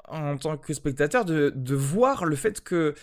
en, 0.07 0.37
tant 0.37 0.57
que 0.57 0.73
spectateur, 0.73 1.25
de, 1.25 1.75
voir 1.75 2.25
le 2.25 2.35
fait 2.35 2.61
que 2.61 2.93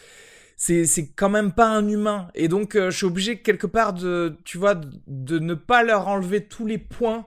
c'est 0.57 0.87
c'est 0.87 1.09
quand 1.09 1.31
même 1.31 1.53
pas 1.53 1.67
un 1.67 1.89
humain. 1.89 2.29
Et 2.35 2.47
donc, 2.49 2.75
je 2.75 2.91
suis 2.91 3.07
obligé, 3.07 3.41
quelque 3.43 3.67
part, 3.67 3.93
de, 3.93 4.37
tu 4.45 4.59
vois, 4.59 4.75
de, 4.75 5.39
ne 5.39 5.55
pas 5.55 5.83
leur 5.83 6.07
enlever 6.07 6.47
tous 6.47 6.67
les 6.67 6.79
points 6.79 7.27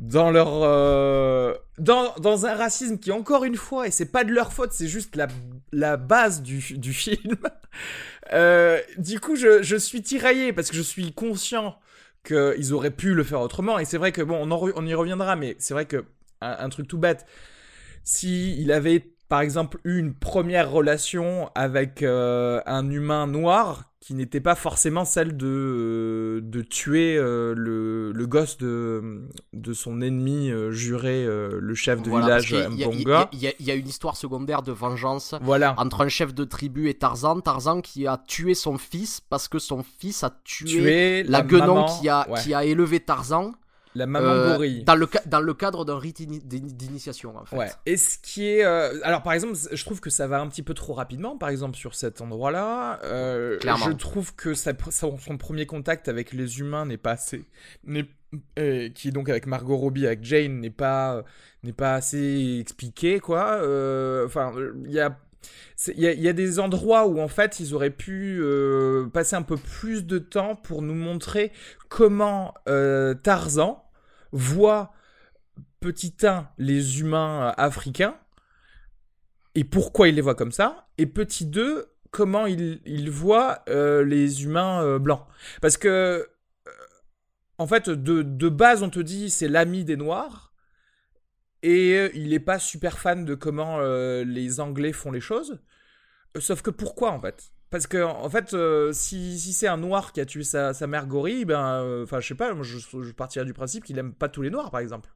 dans 0.00 0.30
leur 0.30 1.58
dans 1.78 2.46
un 2.46 2.54
racisme 2.54 2.98
qui 2.98 3.12
encore 3.12 3.44
une 3.44 3.56
fois 3.56 3.86
et 3.86 3.90
c'est 3.90 4.10
pas 4.10 4.24
de 4.24 4.32
leur 4.32 4.52
faute 4.52 4.72
c'est 4.72 4.88
juste 4.88 5.14
la, 5.14 5.28
la 5.72 5.98
base 5.98 6.42
du, 6.42 6.78
du 6.78 6.92
film 6.92 7.36
Euh, 8.32 8.80
du 8.98 9.18
coup 9.20 9.36
je, 9.36 9.62
je 9.62 9.76
suis 9.76 10.02
tiraillé 10.02 10.52
parce 10.52 10.70
que 10.70 10.76
je 10.76 10.82
suis 10.82 11.12
conscient 11.12 11.78
qu'ils 12.24 12.72
auraient 12.72 12.90
pu 12.90 13.14
le 13.14 13.24
faire 13.24 13.40
autrement. 13.40 13.78
Et 13.78 13.84
c'est 13.84 13.98
vrai 13.98 14.12
que 14.12 14.22
bon 14.22 14.36
on, 14.46 14.50
en 14.50 14.86
y 14.86 14.94
reviendra 14.94 15.36
mais 15.36 15.56
c'est 15.58 15.74
vrai 15.74 15.86
que 15.86 16.04
un, 16.40 16.56
un 16.58 16.68
truc 16.68 16.88
tout 16.88 16.98
bête. 16.98 17.26
Si 18.04 18.60
il 18.60 18.72
avait 18.72 19.00
par 19.28 19.40
exemple 19.40 19.78
eu 19.84 19.98
une 19.98 20.14
première 20.14 20.70
relation 20.70 21.50
avec 21.54 22.02
euh, 22.02 22.60
un 22.66 22.90
humain 22.90 23.26
noir 23.26 23.89
qui 24.00 24.14
n'était 24.14 24.40
pas 24.40 24.54
forcément 24.54 25.04
celle 25.04 25.36
de, 25.36 25.46
euh, 25.46 26.40
de 26.42 26.62
tuer 26.62 27.18
euh, 27.18 27.52
le, 27.54 28.12
le 28.12 28.26
gosse 28.26 28.56
de, 28.56 29.28
de 29.52 29.72
son 29.74 30.00
ennemi 30.00 30.50
euh, 30.50 30.70
juré, 30.70 31.26
le 31.26 31.74
chef 31.74 32.00
de 32.00 32.08
Voilà, 32.08 32.38
village 32.38 32.50
il 32.72 32.80
y 32.80 32.86
Mbonga. 32.86 33.28
Il 33.32 33.38
y, 33.40 33.46
a- 33.48 33.52
il 33.60 33.66
y 33.66 33.70
a 33.70 33.74
une 33.74 33.86
histoire 33.86 34.16
secondaire 34.16 34.62
de 34.62 34.72
vengeance 34.72 35.34
Voilà. 35.42 35.74
entre 35.76 36.00
un 36.00 36.08
chef 36.08 36.32
de 36.32 36.44
tribu 36.44 36.88
et 36.88 36.94
Tarzan. 36.94 37.40
Tarzan 37.40 37.82
qui 37.82 38.06
a 38.06 38.16
tué 38.26 38.54
son 38.54 38.78
fils 38.78 39.20
parce 39.20 39.48
que 39.48 39.58
son 39.58 39.82
fils 39.98 40.24
a 40.24 40.30
tué 40.44 41.22
la 41.24 41.42
guenon 41.42 41.84
qui 41.84 42.08
a, 42.08 42.26
ouais. 42.30 42.40
qui 42.40 42.54
a 42.54 42.64
élevé 42.64 43.00
Tarzan. 43.00 43.52
La 43.96 44.06
maman 44.06 44.26
euh, 44.28 44.52
gorille. 44.52 44.84
dans 44.84 44.94
le, 44.94 45.08
ca- 45.12 45.22
dans 45.26 45.40
le 45.40 45.52
cadre 45.52 45.84
d'un 45.84 45.98
rite 45.98 46.20
ini- 46.20 46.40
d'ini- 46.44 46.72
d'initiation, 46.72 47.36
en 47.36 47.44
fait. 47.44 47.56
Ouais. 47.56 47.70
Et 47.86 47.96
ce 47.96 48.18
qui 48.18 48.46
est, 48.46 48.64
euh, 48.64 49.00
alors 49.02 49.22
par 49.22 49.32
exemple, 49.32 49.54
je 49.72 49.84
trouve 49.84 50.00
que 50.00 50.10
ça 50.10 50.28
va 50.28 50.40
un 50.40 50.46
petit 50.48 50.62
peu 50.62 50.74
trop 50.74 50.92
rapidement. 50.92 51.36
Par 51.36 51.48
exemple 51.48 51.76
sur 51.76 51.94
cet 51.96 52.20
endroit-là, 52.20 53.00
euh, 53.04 53.58
Clairement. 53.58 53.86
je 53.86 53.92
trouve 53.92 54.34
que 54.36 54.54
sa- 54.54 54.72
son, 54.90 55.16
premier 55.38 55.66
contact 55.66 56.08
avec 56.08 56.32
les 56.32 56.60
humains 56.60 56.86
n'est 56.86 56.98
pas 56.98 57.12
assez, 57.12 57.44
euh, 58.58 58.88
qui 58.90 59.08
est 59.08 59.12
donc 59.12 59.28
avec 59.28 59.46
Margot 59.46 59.76
Robbie, 59.76 60.06
avec 60.06 60.22
Jane, 60.22 60.60
n'est 60.60 60.70
pas, 60.70 61.24
n'est 61.64 61.72
pas 61.72 61.94
assez 61.94 62.58
expliqué 62.60 63.18
quoi. 63.18 63.54
Euh, 63.62 64.24
Enfin, 64.26 64.52
il 64.84 64.92
y 64.92 65.00
a 65.00 65.18
Il 65.86 66.00
y, 66.00 66.28
a- 66.28 66.32
des 66.32 66.58
endroits 66.58 67.06
où 67.06 67.20
en 67.20 67.28
fait 67.28 67.58
ils 67.58 67.74
auraient 67.74 67.90
pu 67.90 68.38
euh, 68.40 69.06
passer 69.06 69.34
un 69.36 69.42
peu 69.42 69.56
plus 69.56 70.04
de 70.04 70.18
temps 70.18 70.54
pour 70.54 70.82
nous 70.82 70.94
montrer 70.94 71.52
comment 71.88 72.54
euh, 72.68 73.14
Tarzan 73.14 73.82
voit 74.32 74.92
petit 75.80 76.14
1 76.22 76.48
les 76.58 77.00
humains 77.00 77.48
euh, 77.48 77.52
africains 77.56 78.16
et 79.54 79.64
pourquoi 79.64 80.08
il 80.08 80.16
les 80.16 80.20
voit 80.20 80.34
comme 80.34 80.52
ça 80.52 80.88
et 80.98 81.06
petit 81.06 81.46
2 81.46 81.86
comment 82.10 82.46
il, 82.46 83.08
voit 83.08 83.64
les 83.68 84.42
humains 84.42 84.98
blancs. 84.98 85.26
Parce 85.62 85.76
que 85.76 86.28
en 87.56 87.66
fait 87.66 87.88
de, 87.88 88.22
de 88.22 88.48
base 88.48 88.82
on 88.82 88.90
te 88.90 89.00
dit 89.00 89.30
c'est 89.30 89.48
l'ami 89.48 89.84
des 89.84 89.96
noirs 89.96 90.49
et 91.62 91.94
euh, 91.96 92.10
il 92.14 92.32
est 92.32 92.40
pas 92.40 92.58
super 92.58 92.98
fan 92.98 93.24
de 93.24 93.34
comment 93.34 93.78
euh, 93.80 94.24
les 94.24 94.60
anglais 94.60 94.92
font 94.92 95.10
les 95.12 95.20
choses 95.20 95.60
Euh, 96.36 96.40
sauf 96.40 96.62
que 96.62 96.70
pourquoi 96.70 97.10
en 97.12 97.20
fait? 97.20 97.52
Parce 97.70 97.86
que 97.86 98.02
en 98.02 98.28
fait, 98.30 98.54
euh, 98.54 98.92
si, 98.92 99.38
si 99.38 99.52
c'est 99.52 99.68
un 99.68 99.76
noir 99.78 100.12
qui 100.12 100.20
a 100.20 100.26
tué 100.26 100.44
sa, 100.44 100.74
sa 100.74 100.86
mère 100.88 101.06
gorille, 101.06 101.44
ben, 101.44 101.82
euh, 101.82 102.04
enfin, 102.04 102.20
je 102.20 102.28
sais 102.28 102.34
pas, 102.34 102.52
moi, 102.54 102.64
je, 102.64 102.78
je 102.78 103.12
partirais 103.12 103.44
du 103.44 103.52
principe 103.54 103.84
qu'il 103.84 103.98
aime 103.98 104.12
pas 104.14 104.28
tous 104.28 104.42
les 104.42 104.50
noirs, 104.50 104.70
par 104.72 104.80
exemple. 104.80 105.10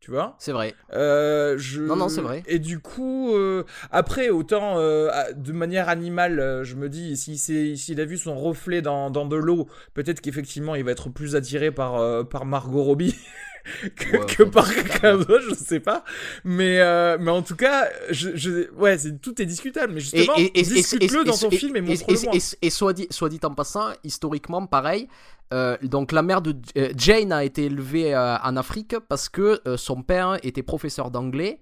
Tu 0.00 0.10
vois? 0.10 0.36
C'est 0.38 0.52
vrai. 0.52 0.74
Euh, 0.92 1.56
je... 1.58 1.82
Non, 1.82 1.96
non, 1.96 2.08
c'est 2.10 2.20
vrai. 2.20 2.42
Et 2.46 2.58
du 2.58 2.80
coup, 2.80 3.34
euh, 3.34 3.64
après, 3.90 4.28
autant 4.28 4.78
euh, 4.78 5.10
de 5.34 5.52
manière 5.52 5.88
animale, 5.88 6.60
je 6.64 6.74
me 6.76 6.88
dis, 6.90 7.16
si 7.16 7.38
c'est- 7.38 7.76
s'il 7.76 8.00
a 8.00 8.04
vu 8.04 8.18
son 8.18 8.36
reflet 8.38 8.82
dans, 8.82 9.10
dans 9.10 9.26
de 9.26 9.36
l'eau, 9.36 9.68
peut-être 9.94 10.20
qu'effectivement, 10.20 10.74
il 10.74 10.84
va 10.84 10.92
être 10.92 11.08
plus 11.08 11.34
attiré 11.34 11.70
par, 11.72 12.28
par 12.28 12.44
Margot 12.44 12.82
Robbie 12.84 13.16
que, 13.96 14.16
Ouais, 14.16 14.26
que 14.26 14.42
enfin, 14.44 14.50
par 14.50 14.72
quelqu'un 14.74 15.16
d'autre, 15.18 15.42
je 15.50 15.54
sais 15.54 15.80
pas. 15.80 16.04
Mais, 16.44 16.80
euh, 16.80 17.16
mais 17.20 17.30
en 17.30 17.42
tout 17.42 17.56
cas, 17.56 17.88
je, 18.10 18.30
je... 18.36 18.70
ouais, 18.74 18.96
c'est- 18.98 19.20
tout 19.20 19.40
est 19.40 19.46
discutable. 19.46 19.92
Mais 19.94 20.00
justement, 20.00 20.34
discute-le 20.62 21.24
dans 21.24 21.32
ton 21.36 21.50
film 21.50 21.76
et 21.76 21.80
montre-le-moi. 21.80 22.34
et- 22.62 22.66
et 22.66 22.70
soit, 22.70 22.92
dit, 22.92 23.06
soit 23.10 23.28
dit 23.28 23.40
en 23.44 23.54
passant, 23.54 23.88
historiquement, 24.04 24.66
pareil. 24.66 25.08
euh, 25.52 25.76
donc 25.82 26.10
la 26.12 26.22
mère 26.22 26.42
de 26.42 26.56
euh, 26.76 26.90
Jane 26.96 27.30
a 27.32 27.44
été 27.44 27.66
élevée 27.66 28.16
en 28.16 28.56
Afrique 28.56 28.96
parce 29.08 29.28
que 29.28 29.60
son 29.76 30.02
père 30.02 30.38
était 30.42 30.62
professeur 30.64 31.10
d'anglais. 31.10 31.60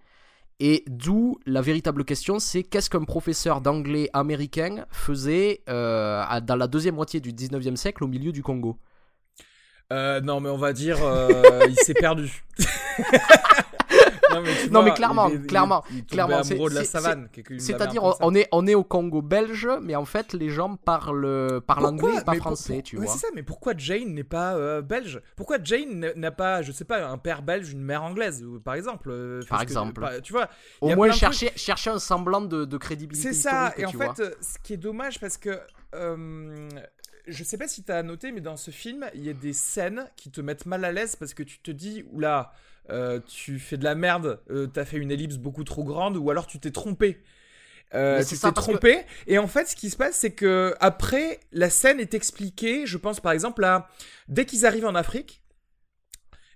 Et 0.61 0.85
d'où 0.87 1.37
la 1.47 1.61
véritable 1.61 2.05
question, 2.05 2.39
c'est 2.39 2.63
qu'est-ce 2.63 2.89
qu'un 2.89 3.03
professeur 3.05 3.61
d'anglais 3.61 4.09
américain 4.13 4.87
faisait 4.91 5.63
dans 5.67 6.57
la 6.57 6.67
deuxième 6.69 6.95
moitié 6.95 7.19
du 7.21 7.33
19e 7.33 7.77
siècle 7.77 8.05
au 8.05 8.07
milieu 8.07 8.31
du 8.33 8.43
Congo? 8.43 8.79
Euh, 9.93 10.21
non, 10.21 10.41
mais 10.41 10.49
on 10.49 10.57
va 10.57 10.73
dire, 10.73 10.99
euh, 11.05 11.61
il 11.69 11.77
s'est 11.77 11.95
perdu. 11.95 12.43
non, 14.33 14.41
mais, 14.83 14.83
mais 14.91 14.95
clairement, 14.95 15.29
il 15.29 15.35
est- 15.37 15.47
clairement, 15.47 15.85
il 15.91 15.99
est 15.99 16.11
clairement, 16.11 16.39
amoureux 16.39 16.71
de 16.71 16.75
la 16.75 16.85
savane. 16.85 17.29
C'est-à-dire, 17.59 18.03
on, 18.21 18.35
est, 18.35 18.49
on 18.51 18.67
est 18.67 18.75
au 18.75 18.83
Congo 18.83 19.23
belge, 19.23 19.69
mais 19.83 19.95
en 19.95 20.05
fait, 20.05 20.33
les 20.33 20.49
gens 20.49 20.77
parlent, 20.77 21.61
parlent 21.67 21.87
anglais 21.87 22.15
et 22.21 22.25
pas 22.25 22.33
Mais 22.33 22.39
français, 22.39 22.75
pour- 22.75 22.83
tu 22.83 22.97
ouais, 22.99 23.05
vois. 23.05 23.15
C'est 23.15 23.21
ça, 23.21 23.29
mais 23.35 23.43
pourquoi 23.43 23.75
Jane 23.77 24.15
n'est 24.15 24.25
pas 24.25 24.55
euh, 24.55 24.83
belge? 24.83 25.21
Pourquoi 25.37 25.59
Jane 25.63 26.11
n'a- 26.17 26.31
pas, 26.33 26.63
je 26.63 26.73
sais 26.73 26.85
pas, 26.85 27.07
un 27.07 27.19
père 27.19 27.43
belge, 27.43 27.71
une 27.71 27.83
mère 27.83 28.03
anglaise, 28.03 28.45
par 28.65 28.75
exemple 28.75 29.41
Par 29.49 29.59
que- 29.59 29.63
exemple. 29.63 30.01
pas- 30.01 30.21
Tu 30.21 30.33
vois, 30.33 30.49
Au 30.81 30.95
moins, 30.97 31.13
chercher, 31.13 31.53
chercher 31.55 31.91
un 31.91 31.99
semblant 32.01 32.41
de, 32.41 32.65
de 32.65 32.77
crédibilité 32.79 33.33
C'est 33.33 33.41
ça, 33.41 33.73
et 33.77 33.85
en 33.87 33.91
fait, 33.91 33.97
vois. 33.99 34.15
ce 34.17 34.59
qui 34.63 34.73
est 34.73 34.79
dommage 34.79 35.21
parce 35.21 35.37
que 35.37 35.61
euh, 35.95 36.69
je 37.27 37.45
sais 37.45 37.59
pas 37.59 37.69
si 37.69 37.83
t'as 37.85 38.03
noté, 38.03 38.33
mais 38.33 38.41
dans 38.41 38.57
ce 38.57 38.71
film, 38.71 39.09
il 39.15 39.25
y 39.25 39.31
a 39.31 39.33
des 39.35 39.53
scènes 39.53 40.11
qui 40.17 40.31
te 40.31 40.41
mettent 40.41 40.67
mal 40.67 40.85
à 40.85 40.93
l'aise 40.93 41.17
parce 41.17 41.35
que 41.35 41.43
tu 41.43 41.59
te 41.61 41.71
dis, 41.71 42.05
oula, 42.13 42.53
euh, 42.91 43.21
tu 43.27 43.59
fais 43.59 43.77
de 43.77 43.85
la 43.85 43.95
merde, 43.95 44.41
euh, 44.51 44.67
t'as 44.67 44.85
fait 44.85 44.99
une 44.99 45.11
ellipse 45.11 45.37
beaucoup 45.39 45.65
trop 45.65 45.85
grande, 45.85 46.17
ou 46.17 46.31
alors 46.31 46.47
tu 46.47 46.61
t'es 46.61 46.71
trompé. 46.71 47.23
Euh, 47.95 48.23
tu 48.25 48.39
t'es 48.39 48.49
que- 48.51 48.55
trompé 48.55 49.05
et 49.29 49.39
en 49.39 49.47
fait 49.47 49.67
ce 49.69 49.77
qui 49.77 49.91
se 49.91 49.97
passe 49.97 50.17
c'est 50.17 50.33
que 50.33 50.75
après 50.81 51.39
la 51.53 51.71
scène 51.71 52.01
est 52.01 52.15
expliquée 52.15 52.87
je 52.87 52.99
pense 52.99 53.21
par 53.21 53.33
exemple 53.33 53.63
à 53.65 53.89
dès 54.27 54.47
qu'ils 54.47 54.67
arrivent 54.67 54.87
en 54.87 54.97
Afrique 54.97 55.43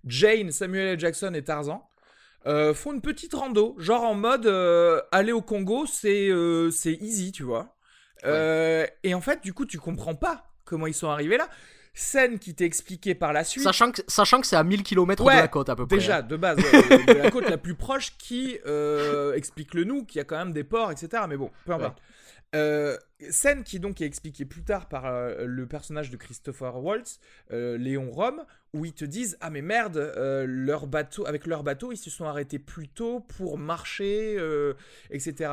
Jane, 0.05 0.51
Samuel 0.51 0.89
L. 0.89 1.01
Jackson 1.01 1.33
et 1.35 1.43
Tarzan 1.43 1.89
euh, 2.47 2.75
font 2.75 2.93
une 2.95 3.01
petite 3.03 3.35
rando, 3.35 3.75
genre 3.79 4.05
en 4.05 4.15
mode 4.15 4.47
euh, 4.47 5.03
aller 5.13 5.33
au 5.33 5.43
Congo, 5.43 5.87
c'est 5.87 6.31
c'est 6.73 6.95
easy, 6.95 7.33
tu 7.33 7.43
vois. 7.43 7.77
Euh, 8.25 8.87
Et 9.03 9.15
en 9.15 9.21
fait, 9.21 9.43
du 9.43 9.53
coup, 9.53 9.67
tu 9.67 9.79
comprends 9.79 10.15
pas 10.15 10.48
comment 10.69 10.87
ils 10.87 10.95
sont 10.95 11.09
arrivés 11.09 11.37
là. 11.37 11.49
Scène 11.95 12.39
qui 12.39 12.55
t'est 12.55 12.65
expliquée 12.65 13.17
par 13.17 13.33
la 13.33 13.43
suite. 13.43 13.65
Sachant 13.65 13.91
que, 13.91 14.03
sachant 14.07 14.41
que 14.41 14.47
c'est 14.47 14.57
à 14.57 14.63
1000 14.63 14.85
km 14.85 15.25
Ouais, 15.25 15.35
de 15.35 15.41
la 15.41 15.49
côte 15.49 15.69
à 15.69 15.75
peu 15.75 15.87
près. 15.87 15.97
Déjà, 15.97 16.19
hein. 16.19 16.23
de 16.23 16.37
base, 16.37 16.59
de 16.59 17.19
la 17.19 17.31
côte 17.31 17.49
la 17.49 17.59
plus 17.59 17.75
proche 17.75 18.17
qui 18.19 18.59
euh, 18.67 19.35
explique-le 19.35 19.83
nous, 19.83 20.05
qu'il 20.05 20.19
y 20.19 20.21
a 20.21 20.25
quand 20.25 20.39
même 20.39 20.53
des 20.53 20.63
ports, 20.63 20.93
etc. 20.93 21.25
Mais 21.29 21.37
bon, 21.37 21.51
peu 21.65 21.73
importe. 21.73 22.01
Euh, 22.55 22.97
scène 23.31 23.63
qui 23.63 23.79
donc 23.79 24.01
est 24.01 24.07
expliquée 24.07 24.47
plus 24.47 24.63
tard 24.63 24.89
par 24.89 25.05
euh, 25.05 25.45
le 25.45 25.67
personnage 25.67 26.11
de 26.11 26.17
Christopher 26.17 26.83
Waltz, 26.83 27.21
euh, 27.53 27.77
Léon 27.77 28.11
Rome, 28.11 28.43
où 28.73 28.85
ils 28.85 28.95
te 28.95 29.05
disent 29.05 29.37
ah 29.41 29.51
mais 29.51 29.61
merde, 29.61 29.97
euh, 29.97 30.47
leur 30.47 30.87
bateau, 30.87 31.27
avec 31.27 31.47
leur 31.47 31.63
bateau, 31.63 31.93
ils 31.93 31.99
se 31.99 32.11
sont 32.11 32.25
arrêtés 32.25 32.59
plus 32.59 32.89
tôt 32.89 33.21
pour 33.21 33.59
marcher, 33.59 34.37
euh, 34.39 34.75
etc. 35.11 35.53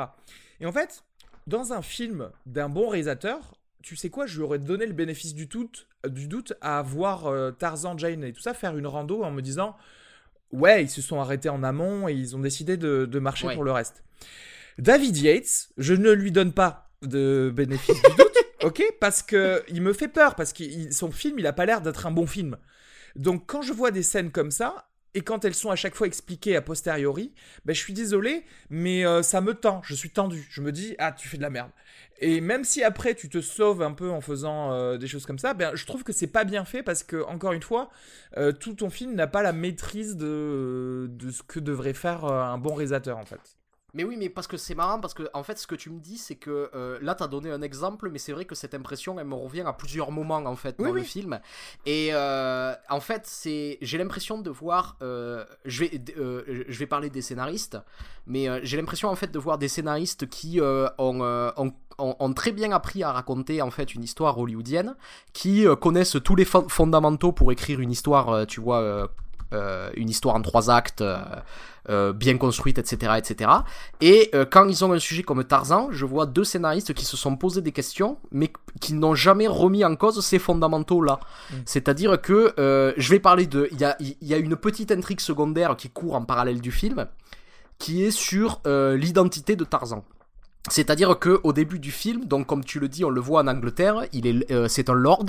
Et 0.59 0.65
en 0.65 0.71
fait, 0.71 1.03
dans 1.47 1.73
un 1.73 1.81
film 1.81 2.29
d'un 2.45 2.69
bon 2.69 2.87
réalisateur, 2.87 3.55
tu 3.85 3.95
sais 3.95 4.09
quoi, 4.09 4.25
je 4.25 4.37
lui 4.37 4.43
aurais 4.43 4.57
donné 4.57 4.87
le 4.87 4.93
bénéfice 4.93 5.35
du 5.35 5.45
doute, 5.45 5.87
du 6.07 6.27
doute 6.27 6.53
à 6.59 6.81
voir 6.81 7.27
euh, 7.27 7.51
Tarzan, 7.51 7.95
Jane 7.99 8.23
et 8.23 8.33
tout 8.33 8.41
ça 8.41 8.55
faire 8.55 8.75
une 8.75 8.87
rando 8.87 9.21
en 9.23 9.29
me 9.29 9.41
disant 9.43 9.75
ouais, 10.51 10.83
ils 10.83 10.89
se 10.89 11.03
sont 11.03 11.19
arrêtés 11.19 11.49
en 11.49 11.61
amont 11.61 12.07
et 12.07 12.13
ils 12.13 12.35
ont 12.35 12.39
décidé 12.39 12.77
de, 12.77 13.05
de 13.05 13.19
marcher 13.19 13.45
Ouais. 13.45 13.53
pour 13.53 13.63
le 13.63 13.71
reste. 13.71 14.03
David 14.79 15.15
Yates, 15.17 15.69
je 15.77 15.93
ne 15.93 16.11
lui 16.11 16.31
donne 16.31 16.51
pas 16.51 16.89
de 17.03 17.51
bénéfice 17.55 17.95
du 18.01 18.15
doute, 18.17 18.37
ok, 18.63 18.83
parce 18.99 19.21
que 19.21 19.63
il 19.69 19.83
me 19.83 19.93
fait 19.93 20.07
peur 20.07 20.33
parce 20.33 20.51
que 20.51 20.63
son 20.91 21.11
film, 21.11 21.37
il 21.37 21.45
a 21.45 21.53
pas 21.53 21.67
l'air 21.67 21.81
d'être 21.81 22.07
un 22.07 22.11
bon 22.11 22.25
film. 22.25 22.57
Donc 23.15 23.43
quand 23.45 23.61
je 23.61 23.71
vois 23.71 23.91
des 23.91 24.01
scènes 24.03 24.31
comme 24.31 24.49
ça 24.51 24.87
et 25.15 25.21
quand 25.21 25.45
elles 25.45 25.55
sont 25.55 25.71
à 25.71 25.75
chaque 25.77 25.95
fois 25.95 26.07
expliquées 26.07 26.55
a 26.57 26.61
posteriori, 26.61 27.33
ben 27.63 27.73
je 27.73 27.79
suis 27.79 27.93
désolé, 27.93 28.43
mais 28.69 29.05
euh, 29.05 29.23
ça 29.23 29.39
me 29.39 29.53
tend, 29.53 29.81
je 29.83 29.95
suis 29.95 30.09
tendu, 30.09 30.45
je 30.51 30.61
me 30.61 30.71
dis 30.73 30.93
ah 30.99 31.13
tu 31.13 31.29
fais 31.29 31.37
de 31.37 31.41
la 31.41 31.49
merde. 31.49 31.71
Et 32.19 32.41
même 32.41 32.65
si 32.65 32.83
après 32.83 33.15
tu 33.15 33.29
te 33.29 33.41
sauves 33.41 33.81
un 33.81 33.93
peu 33.93 34.11
en 34.11 34.19
faisant 34.21 34.73
euh, 34.73 34.97
des 34.97 35.07
choses 35.07 35.25
comme 35.25 35.39
ça, 35.39 35.53
ben 35.53 35.73
je 35.73 35.85
trouve 35.85 36.03
que 36.03 36.11
c'est 36.11 36.27
pas 36.27 36.43
bien 36.43 36.65
fait 36.65 36.83
parce 36.83 37.03
que 37.03 37.23
encore 37.23 37.53
une 37.53 37.63
fois, 37.63 37.89
euh, 38.37 38.51
tout 38.51 38.73
ton 38.73 38.89
film 38.89 39.15
n'a 39.15 39.27
pas 39.27 39.41
la 39.41 39.53
maîtrise 39.53 40.17
de 40.17 41.07
de 41.09 41.31
ce 41.31 41.43
que 41.43 41.61
devrait 41.61 41.93
faire 41.93 42.25
un 42.25 42.57
bon 42.57 42.73
réalisateur 42.73 43.17
en 43.17 43.25
fait. 43.25 43.57
Mais 43.95 44.03
oui, 44.03 44.17
mais 44.17 44.29
parce 44.29 44.45
que 44.45 44.57
c'est 44.57 44.75
marrant, 44.75 44.99
parce 44.99 45.13
que 45.13 45.23
en 45.33 45.41
fait, 45.41 45.57
ce 45.57 45.65
que 45.65 45.73
tu 45.73 45.89
me 45.89 45.99
dis, 45.99 46.17
c'est 46.17 46.35
que 46.35 46.69
euh, 46.75 46.99
là, 47.01 47.15
t'as 47.15 47.27
donné 47.27 47.49
un 47.49 47.61
exemple, 47.61 48.09
mais 48.11 48.19
c'est 48.19 48.33
vrai 48.33 48.43
que 48.45 48.53
cette 48.53 48.73
impression, 48.75 49.17
elle 49.19 49.25
me 49.27 49.35
revient 49.35 49.61
à 49.65 49.73
plusieurs 49.73 50.11
moments 50.11 50.35
en 50.45 50.55
fait 50.57 50.75
Oui, 50.77 50.89
dans 50.89 50.93
le 50.93 50.99
oui. 51.01 51.07
film. 51.07 51.39
Et 51.85 52.09
euh, 52.11 52.73
en 52.89 52.99
fait, 52.99 53.21
c'est, 53.25 53.77
j'ai 53.81 53.97
l'impression 53.97 54.37
de 54.39 54.49
voir, 54.49 54.97
euh, 55.01 55.45
je 55.63 55.85
vais, 55.85 56.01
euh, 56.17 56.65
je 56.67 56.77
vais 56.77 56.85
parler 56.87 57.09
des 57.09 57.21
scénaristes, 57.21 57.77
mais 58.27 58.49
euh, 58.49 58.59
j'ai 58.63 58.75
l'impression 58.77 59.09
en 59.09 59.15
fait 59.15 59.31
de 59.31 59.39
voir 59.39 59.57
des 59.57 59.69
scénaristes 59.69 60.27
qui 60.29 60.59
ont, 60.61 60.89
ont 60.97 61.73
ont, 61.97 62.13
ont 62.19 62.33
très 62.33 62.51
bien 62.51 62.73
appris 62.73 63.03
à 63.03 63.13
raconter 63.13 63.61
en 63.61 63.71
fait 63.71 63.95
une 63.95 64.03
histoire 64.03 64.37
hollywoodienne, 64.37 64.97
qui 65.31 65.65
connaissent 65.79 66.17
tous 66.21 66.35
les 66.35 66.43
fon- 66.43 66.67
fondamentaux 66.67 67.31
pour 67.31 67.53
écrire 67.53 67.79
une 67.79 67.89
histoire, 67.91 68.45
tu 68.45 68.59
vois, 68.59 69.09
euh, 69.55 69.89
une 69.95 70.09
histoire 70.09 70.35
en 70.35 70.41
trois 70.41 70.69
actes, 70.69 71.01
euh, 71.01 71.17
euh, 71.89 72.13
bien 72.13 72.37
construite, 72.37 72.77
etc., 72.77 73.13
etc. 73.17 73.51
Et 74.01 74.31
quand 74.51 74.67
ils 74.67 74.83
ont 74.83 74.91
un 74.91 74.99
sujet 74.99 75.23
comme 75.23 75.43
Tarzan, 75.43 75.89
je 75.91 76.05
vois 76.05 76.25
deux 76.25 76.43
scénaristes 76.43 76.93
qui 76.93 77.05
se 77.05 77.15
sont 77.15 77.35
posés 77.35 77.61
des 77.61 77.71
questions, 77.71 78.17
mais 78.31 78.51
qui 78.81 78.93
n'ont 78.93 79.15
jamais 79.15 79.47
remis 79.47 79.85
en 79.85 79.95
cause 79.95 80.23
ces 80.23 80.39
fondamentaux-là. 80.39 81.19
Mm. 81.51 81.55
C'est-à-dire 81.65 82.21
que 82.21 82.53
je 82.97 83.09
vais 83.09 83.19
parler 83.19 83.45
de, 83.47 83.67
il 83.71 83.79
y 83.79 83.85
a, 83.85 83.95
il 83.99 84.15
y 84.21 84.33
a 84.33 84.37
une 84.37 84.55
petite 84.55 84.91
intrigue 84.91 85.19
secondaire 85.19 85.75
qui 85.77 85.89
court 85.89 86.15
en 86.15 86.25
parallèle 86.25 86.59
du 86.59 86.71
film, 86.71 87.05
qui 87.77 88.03
est 88.03 88.11
sur 88.11 88.61
l'identité 88.65 89.55
de 89.55 89.63
Tarzan. 89.63 90.03
C'est-à-dire 90.69 91.19
que 91.19 91.39
au 91.43 91.53
début 91.53 91.77
du 91.79 91.91
film, 91.91 92.25
donc 92.25 92.47
comme 92.47 92.63
tu 92.63 92.79
le 92.79 92.87
dis, 92.87 93.05
on 93.05 93.09
le 93.09 93.21
voit 93.21 93.41
en 93.41 93.47
Angleterre, 93.47 94.05
il 94.13 94.25
est, 94.25 94.51
euh, 94.51 94.67
c'est 94.67 94.89
un 94.89 94.93
lord, 94.93 95.25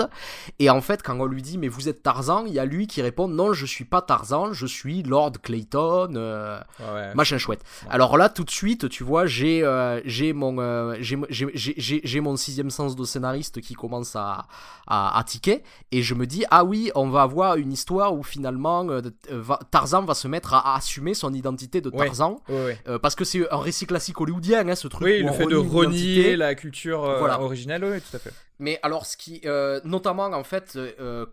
et 0.58 0.70
en 0.70 0.80
fait, 0.80 1.02
quand 1.02 1.18
on 1.20 1.26
lui 1.26 1.42
dit 1.42 1.58
mais 1.58 1.68
vous 1.68 1.88
êtes 1.90 2.02
Tarzan, 2.02 2.44
il 2.46 2.54
y 2.54 2.58
a 2.58 2.64
lui 2.64 2.86
qui 2.86 3.02
répond 3.02 3.28
non, 3.28 3.52
je 3.52 3.66
suis 3.66 3.84
pas 3.84 4.00
Tarzan, 4.00 4.52
je 4.54 4.66
suis 4.66 5.02
Lord 5.02 5.32
Clayton, 5.42 6.14
euh, 6.16 6.58
Ouais. 6.80 7.14
machin 7.14 7.36
chouette. 7.38 7.60
Ouais. 7.82 7.88
Alors 7.90 8.16
là, 8.16 8.28
tout 8.30 8.44
de 8.44 8.50
suite, 8.50 8.88
tu 8.88 9.04
vois, 9.04 9.26
j'ai, 9.26 9.62
euh, 9.62 10.00
j'ai 10.06 10.32
mon, 10.32 10.56
euh, 10.58 10.96
j'ai, 11.00 11.18
j'ai, 11.28 11.74
j'ai, 11.76 12.00
j'ai 12.02 12.20
mon 12.20 12.36
sixième 12.36 12.70
sens 12.70 12.96
de 12.96 13.04
scénariste 13.04 13.60
qui 13.60 13.74
commence 13.74 14.16
à, 14.16 14.46
à, 14.86 15.18
à 15.18 15.24
tiquer, 15.24 15.62
et 15.92 16.00
je 16.02 16.14
me 16.14 16.26
dis 16.26 16.44
ah 16.50 16.64
oui, 16.64 16.90
on 16.94 17.08
va 17.10 17.22
avoir 17.22 17.56
une 17.56 17.72
histoire 17.72 18.14
où 18.14 18.22
finalement 18.22 18.88
euh, 18.88 19.02
va- 19.30 19.58
Tarzan 19.70 20.02
va 20.04 20.14
se 20.14 20.28
mettre 20.28 20.54
à, 20.54 20.72
à 20.72 20.76
assumer 20.78 21.12
son 21.14 21.34
identité 21.34 21.80
de. 21.82 21.90
Tarzan. 21.90 22.40
Ouais. 22.48 22.78
Euh, 22.88 22.98
parce 22.98 23.14
que 23.14 23.24
c'est 23.24 23.50
un 23.52 23.58
récit 23.58 23.86
classique 23.86 24.20
hollywoodien, 24.20 24.68
hein, 24.68 24.74
ce 24.74 24.88
truc. 24.88 25.02
Oui, 25.06 25.24
le 25.26 25.32
fait 25.32 25.46
de 25.46 25.56
renier 25.56 26.36
la 26.36 26.54
culture 26.54 27.04
euh, 27.04 27.18
Voilà. 27.18 27.40
originale, 27.40 27.84
oui, 27.84 28.00
tout 28.00 28.16
à 28.16 28.18
fait. 28.18 28.32
Mais 28.58 28.78
alors, 28.82 29.04
ce 29.06 29.16
qui, 29.16 29.40
euh, 29.44 29.80
notamment 29.84 30.24
en 30.26 30.44
fait, 30.44 30.76
euh, 30.76 31.26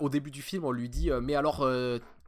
au 0.00 0.08
début 0.08 0.30
du 0.30 0.42
film, 0.42 0.64
on 0.64 0.72
lui 0.72 0.88
dit, 0.88 1.10
mais 1.22 1.34
alors. 1.34 1.68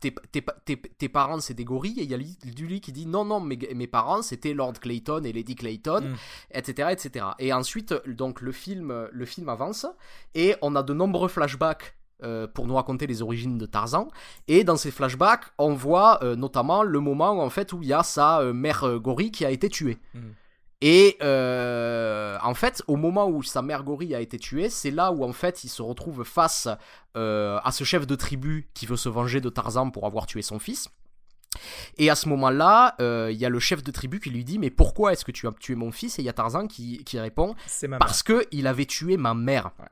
tes, 0.01 0.13
tes, 0.33 0.45
tes, 0.65 0.77
tes 0.77 1.09
parents 1.09 1.39
c'est 1.39 1.55
des 1.55 1.65
gorilles? 1.65 2.01
Et 2.01 2.03
il 2.03 2.11
y 2.11 2.15
a 2.15 2.17
Lily 2.17 2.81
qui 2.81 2.91
dit 2.91 3.07
non 3.07 3.25
non 3.25 3.39
mes, 3.39 3.57
mes 3.73 3.87
parents 3.87 4.21
c'était 4.21 4.53
Lord 4.53 4.73
Clayton 4.81 5.23
et 5.23 5.33
Lady 5.33 5.55
Clayton 5.55 6.01
Mm. 6.03 6.15
etc 6.59 6.89
etc 6.91 7.27
et 7.39 7.53
ensuite 7.53 7.95
donc 8.09 8.41
le 8.41 8.51
film 8.51 9.09
le 9.13 9.25
film 9.25 9.49
avance 9.49 9.87
et 10.35 10.57
on 10.61 10.75
a 10.75 10.83
de 10.83 10.93
nombreux 10.93 11.29
flashbacks 11.29 11.95
euh, 12.25 12.49
pour 12.49 12.67
nous 12.67 12.75
raconter 12.75 13.07
les 13.07 13.23
origines 13.23 13.59
de 13.59 13.67
Tarzan 13.67 14.09
et 14.49 14.65
dans 14.65 14.77
ces 14.77 14.91
flashbacks 14.91 15.45
on 15.59 15.73
voit 15.73 16.19
euh, 16.25 16.35
notamment 16.35 16.83
le 16.83 16.99
moment 16.99 17.41
en 17.41 17.49
fait 17.51 17.73
où 17.73 17.81
il 17.83 17.89
y 17.89 17.93
a 17.93 18.03
sa 18.03 18.41
euh, 18.41 18.53
mère 18.53 18.99
gorille 18.99 19.31
qui 19.31 19.45
a 19.45 19.51
été 19.53 19.69
tuée 19.69 19.99
Mm. 20.15 20.19
Et 20.85 21.17
euh, 21.23 22.37
en 22.43 22.55
fait, 22.55 22.83
au 22.89 22.97
moment 22.97 23.29
où 23.29 23.45
sa 23.45 23.63
mère 23.63 23.85
gorille 23.85 24.17
a 24.17 24.21
été 24.21 24.37
tuée, 24.37 24.69
c'est 24.69 24.91
là 24.91 25.13
où 25.13 25.23
en 25.23 25.33
fait 25.33 25.63
il 25.63 25.69
se 25.69 25.81
retrouve 25.81 26.25
face 26.25 26.67
euh, 27.17 27.61
à 27.63 27.71
ce 27.71 27.85
chef 27.85 28.05
de 28.05 28.17
tribu 28.17 28.69
qui 28.75 28.87
veut 28.87 28.97
se 28.97 29.09
venger 29.09 29.41
de 29.41 29.49
Tarzan 29.49 29.91
pour 29.91 30.07
avoir 30.07 30.27
tué 30.27 30.43
son 30.43 30.59
fils. 30.59 30.89
Et 31.99 32.11
à 32.11 32.17
ce 32.17 32.29
moment-là, 32.31 32.97
euh, 33.01 33.31
il 33.31 33.39
y 33.39 33.45
a 33.45 33.49
le 33.49 33.61
chef 33.61 33.85
de 33.85 33.93
tribu 33.93 34.19
qui 34.19 34.31
lui 34.31 34.43
dit 34.43 34.59
Mais 34.59 34.71
pourquoi 34.71 35.13
est-ce 35.13 35.25
que 35.25 35.31
tu 35.31 35.47
as 35.47 35.53
tué 35.53 35.77
mon 35.77 35.93
fils? 35.93 36.19
Et 36.19 36.23
il 36.23 36.25
y 36.25 36.29
a 36.29 36.33
Tarzan 36.33 36.67
qui, 36.67 37.05
qui 37.05 37.21
répond 37.21 37.55
ma 37.87 37.99
Parce 37.99 38.25
que 38.25 38.45
il 38.51 38.67
avait 38.67 38.87
tué 38.87 39.17
ma 39.17 39.35
mère. 39.35 39.71
Ouais. 39.79 39.87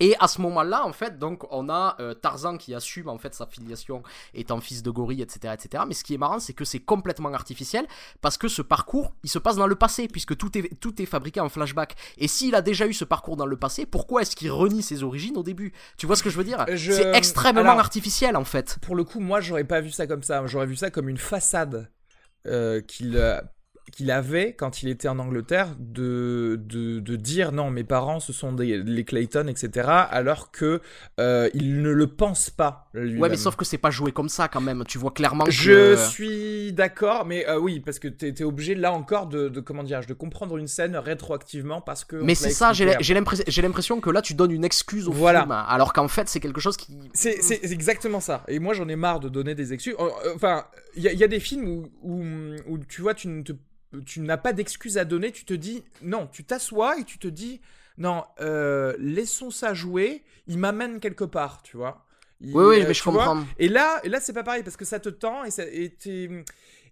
Et 0.00 0.14
à 0.20 0.28
ce 0.28 0.40
moment-là, 0.42 0.84
en 0.86 0.92
fait, 0.92 1.18
donc 1.18 1.44
on 1.52 1.68
a 1.68 1.96
euh, 2.00 2.14
Tarzan 2.14 2.56
qui 2.56 2.74
assume 2.74 3.08
en 3.08 3.18
fait 3.18 3.34
sa 3.34 3.46
filiation 3.46 4.02
étant 4.34 4.60
fils 4.60 4.82
de 4.82 4.90
gorille, 4.90 5.22
etc., 5.22 5.54
etc. 5.54 5.84
Mais 5.88 5.94
ce 5.94 6.04
qui 6.04 6.14
est 6.14 6.18
marrant, 6.18 6.38
c'est 6.38 6.52
que 6.52 6.64
c'est 6.64 6.78
complètement 6.80 7.32
artificiel 7.32 7.86
parce 8.20 8.38
que 8.38 8.48
ce 8.48 8.62
parcours, 8.62 9.12
il 9.24 9.28
se 9.30 9.38
passe 9.38 9.56
dans 9.56 9.66
le 9.66 9.74
passé 9.74 10.08
puisque 10.08 10.36
tout 10.36 10.56
est 10.56 10.78
tout 10.80 11.00
est 11.02 11.06
fabriqué 11.06 11.40
en 11.40 11.48
flashback. 11.48 11.96
Et 12.18 12.28
s'il 12.28 12.54
a 12.54 12.62
déjà 12.62 12.86
eu 12.86 12.92
ce 12.92 13.04
parcours 13.04 13.36
dans 13.36 13.46
le 13.46 13.56
passé, 13.56 13.86
pourquoi 13.86 14.22
est-ce 14.22 14.36
qu'il 14.36 14.50
renie 14.50 14.82
ses 14.82 15.02
origines 15.02 15.36
au 15.36 15.42
début? 15.42 15.72
Tu 15.96 16.06
vois 16.06 16.16
ce 16.16 16.22
que 16.22 16.30
je 16.30 16.36
veux 16.36 16.44
dire? 16.44 16.64
Je- 16.74 16.92
C'est 16.92 17.16
extrêmement 17.16 17.60
alors- 17.62 17.78
artificiel 17.80 18.36
en 18.36 18.44
fait. 18.44 18.78
pour 18.82 18.94
le 18.96 19.04
coup, 19.04 19.20
moi, 19.20 19.40
j'aurais 19.40 19.64
pas 19.64 19.80
vu 19.80 19.90
ça 19.90 20.06
comme 20.06 20.22
ça. 20.22 20.46
J'aurais 20.46 20.66
vu 20.66 20.76
ça 20.76 20.90
comme 20.90 21.08
une 21.08 21.18
façade 21.18 21.90
euh, 22.46 22.80
qu'il 22.80 23.16
euh, 23.16 23.40
qu'il 23.90 24.10
avait 24.10 24.52
quand 24.54 24.82
il 24.82 24.88
était 24.88 25.08
en 25.08 25.18
Angleterre 25.18 25.68
de, 25.78 26.60
de, 26.62 27.00
de 27.00 27.16
dire 27.16 27.52
non, 27.52 27.70
mes 27.70 27.84
parents, 27.84 28.20
ce 28.20 28.32
sont 28.32 28.52
des, 28.52 28.78
les 28.78 29.04
Clayton, 29.04 29.46
etc. 29.48 29.88
Alors 30.10 30.50
que 30.50 30.80
euh, 31.20 31.48
il 31.54 31.82
ne 31.82 31.90
le 31.90 32.06
pense 32.06 32.50
pas. 32.50 32.90
Ouais, 32.94 33.28
mais 33.28 33.36
sauf 33.36 33.56
que 33.56 33.64
c'est 33.64 33.78
pas 33.78 33.90
joué 33.90 34.12
comme 34.12 34.28
ça 34.28 34.48
quand 34.48 34.60
même. 34.60 34.84
Tu 34.86 34.98
vois 34.98 35.10
clairement 35.10 35.44
que 35.44 35.50
Je 35.50 35.96
suis 35.96 36.72
d'accord, 36.72 37.24
mais 37.26 37.48
euh, 37.48 37.58
oui, 37.58 37.80
parce 37.80 37.98
que 37.98 38.08
t'es 38.08 38.28
es 38.28 38.42
obligé 38.44 38.74
là 38.74 38.92
encore 38.92 39.26
de, 39.26 39.48
de 39.48 39.60
comment 39.60 39.82
dire, 39.82 40.00
de 40.06 40.14
comprendre 40.14 40.56
une 40.56 40.68
scène 40.68 40.96
rétroactivement 40.96 41.80
parce 41.80 42.04
que. 42.04 42.16
Mais 42.16 42.34
c'est 42.34 42.50
ça, 42.50 42.72
j'ai 42.72 43.14
l'impression 43.14 44.00
que 44.00 44.10
là 44.10 44.22
tu 44.22 44.34
donnes 44.34 44.52
une 44.52 44.64
excuse 44.64 45.08
au 45.08 45.12
Voilà. 45.12 45.40
film, 45.40 45.52
alors 45.52 45.92
qu'en 45.92 46.08
fait 46.08 46.28
c'est 46.28 46.40
quelque 46.40 46.60
chose 46.60 46.76
qui. 46.76 46.96
C'est 47.14 47.42
c'est 47.42 47.64
exactement 47.72 48.20
ça. 48.20 48.44
Et 48.48 48.58
moi, 48.58 48.74
j'en 48.74 48.88
ai 48.88 48.96
marre 48.96 49.20
de 49.20 49.28
donner 49.28 49.54
des 49.54 49.72
excuses. 49.72 49.94
Euh, 49.98 50.08
euh, 50.26 50.32
Enfin, 50.34 50.64
il 50.96 51.02
y, 51.02 51.08
a- 51.08 51.12
il 51.12 51.18
y 51.18 51.24
a 51.24 51.28
des 51.28 51.40
films 51.40 51.68
où, 51.68 51.88
où, 52.02 52.22
où, 52.68 52.78
tu 52.78 53.02
vois, 53.02 53.14
tu 53.14 53.28
ne 53.28 53.42
te- 53.42 53.52
tu 54.06 54.20
n'as 54.20 54.36
pas 54.36 54.52
d'excuses 54.52 54.98
à 54.98 55.04
donner. 55.04 55.32
Tu 55.32 55.44
te 55.44 55.54
dis, 55.54 55.84
non, 56.02 56.26
tu 56.26 56.44
t'assois 56.44 56.98
et 56.98 57.04
tu 57.04 57.18
te 57.18 57.28
dis, 57.28 57.60
non, 57.96 58.24
euh, 58.40 58.94
laissons 58.98 59.50
ça 59.50 59.74
jouer. 59.74 60.22
Il 60.46 60.58
m'amène 60.58 61.00
quelque 61.00 61.24
part, 61.24 61.62
tu 61.62 61.76
vois. 61.76 62.06
Il- 62.40 62.54
Oui, 62.56 62.64
oui, 62.64 62.80
euh, 62.82 62.88
mais 62.88 62.94
je 62.94 63.02
comprends. 63.02 63.44
Et 63.58 63.68
là, 63.68 64.00
et 64.04 64.08
là 64.08 64.20
c'est 64.20 64.32
pas 64.32 64.44
pareil 64.44 64.62
parce 64.62 64.76
que 64.76 64.84
ça 64.84 65.00
te 65.00 65.08
tend 65.08 65.44
et, 65.44 65.50
ça, 65.50 65.64
et, 65.66 65.92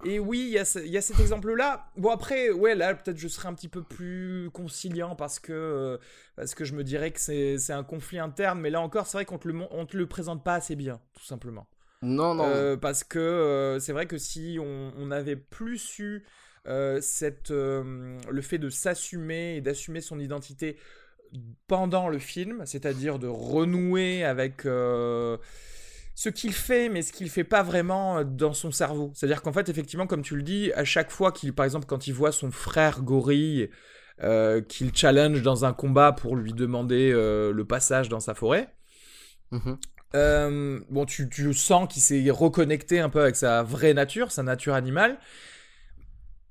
et 0.04 0.18
oui, 0.18 0.40
il 0.40 0.48
y, 0.50 0.88
y 0.90 0.96
a 0.98 1.00
cet 1.00 1.20
exemple-là. 1.20 1.86
Bon, 1.96 2.10
après, 2.10 2.50
ouais, 2.50 2.74
là, 2.74 2.94
peut-être 2.94 3.16
je 3.18 3.28
serais 3.28 3.48
un 3.48 3.54
petit 3.54 3.68
peu 3.68 3.82
plus 3.82 4.50
conciliant 4.52 5.16
parce 5.16 5.38
que, 5.38 5.52
euh, 5.52 5.98
parce 6.36 6.54
que 6.54 6.64
je 6.64 6.74
me 6.74 6.84
dirais 6.84 7.12
que 7.12 7.20
c'est 7.20 7.72
un 7.72 7.84
conflit 7.84 8.18
interne. 8.18 8.60
Mais 8.60 8.70
là 8.70 8.80
encore, 8.80 9.06
c'est 9.06 9.16
vrai 9.18 9.24
qu'on 9.24 9.38
te, 9.38 9.48
le 9.48 9.54
mon- 9.54 9.68
on 9.70 9.86
te 9.86 9.96
le 9.96 10.06
présente 10.06 10.44
pas 10.44 10.54
assez 10.54 10.76
bien, 10.76 11.00
tout 11.14 11.24
simplement. 11.24 11.66
Non, 12.02 12.34
non. 12.34 12.44
Euh, 12.44 12.76
parce 12.76 13.04
que 13.04 13.18
euh, 13.18 13.78
c'est 13.80 13.92
vrai 13.92 14.06
que 14.06 14.18
si 14.18 14.58
on, 14.60 14.92
on 14.98 15.10
avait 15.10 15.36
plus 15.36 15.98
eu 15.98 16.24
euh, 16.66 17.00
cette, 17.00 17.50
euh, 17.50 18.18
le 18.30 18.42
fait 18.42 18.58
de 18.58 18.70
s'assumer 18.70 19.56
et 19.56 19.60
d'assumer 19.60 20.00
son 20.00 20.18
identité 20.18 20.76
pendant 21.66 22.08
le 22.08 22.18
film, 22.18 22.62
c'est-à-dire 22.64 23.18
de 23.18 23.26
renouer 23.26 24.24
avec 24.24 24.64
euh, 24.64 25.36
ce 26.14 26.28
qu'il 26.28 26.52
fait, 26.52 26.88
mais 26.88 27.02
ce 27.02 27.12
qu'il 27.12 27.28
fait 27.30 27.44
pas 27.44 27.62
vraiment 27.62 28.24
dans 28.24 28.52
son 28.52 28.70
cerveau. 28.70 29.12
C'est-à-dire 29.14 29.42
qu'en 29.42 29.52
fait, 29.52 29.68
effectivement, 29.68 30.06
comme 30.06 30.22
tu 30.22 30.36
le 30.36 30.42
dis, 30.42 30.72
à 30.74 30.84
chaque 30.84 31.10
fois 31.10 31.32
qu'il, 31.32 31.52
par 31.52 31.64
exemple, 31.64 31.86
quand 31.86 32.06
il 32.06 32.14
voit 32.14 32.32
son 32.32 32.50
frère 32.50 33.02
gorille, 33.02 33.70
qu'il 34.68 34.96
challenge 34.96 35.42
dans 35.42 35.66
un 35.66 35.74
combat 35.74 36.12
pour 36.12 36.36
lui 36.36 36.54
demander 36.54 37.12
le 37.12 37.64
passage 37.64 38.08
dans 38.08 38.20
sa 38.20 38.34
forêt, 38.34 38.70
euh, 40.14 40.80
bon, 40.88 41.04
tu, 41.04 41.28
tu 41.28 41.52
sens 41.52 41.92
qu'il 41.92 42.02
s'est 42.02 42.30
reconnecté 42.30 43.00
un 43.00 43.08
peu 43.08 43.20
avec 43.20 43.36
sa 43.36 43.62
vraie 43.62 43.94
nature, 43.94 44.32
sa 44.32 44.42
nature 44.42 44.74
animale. 44.74 45.18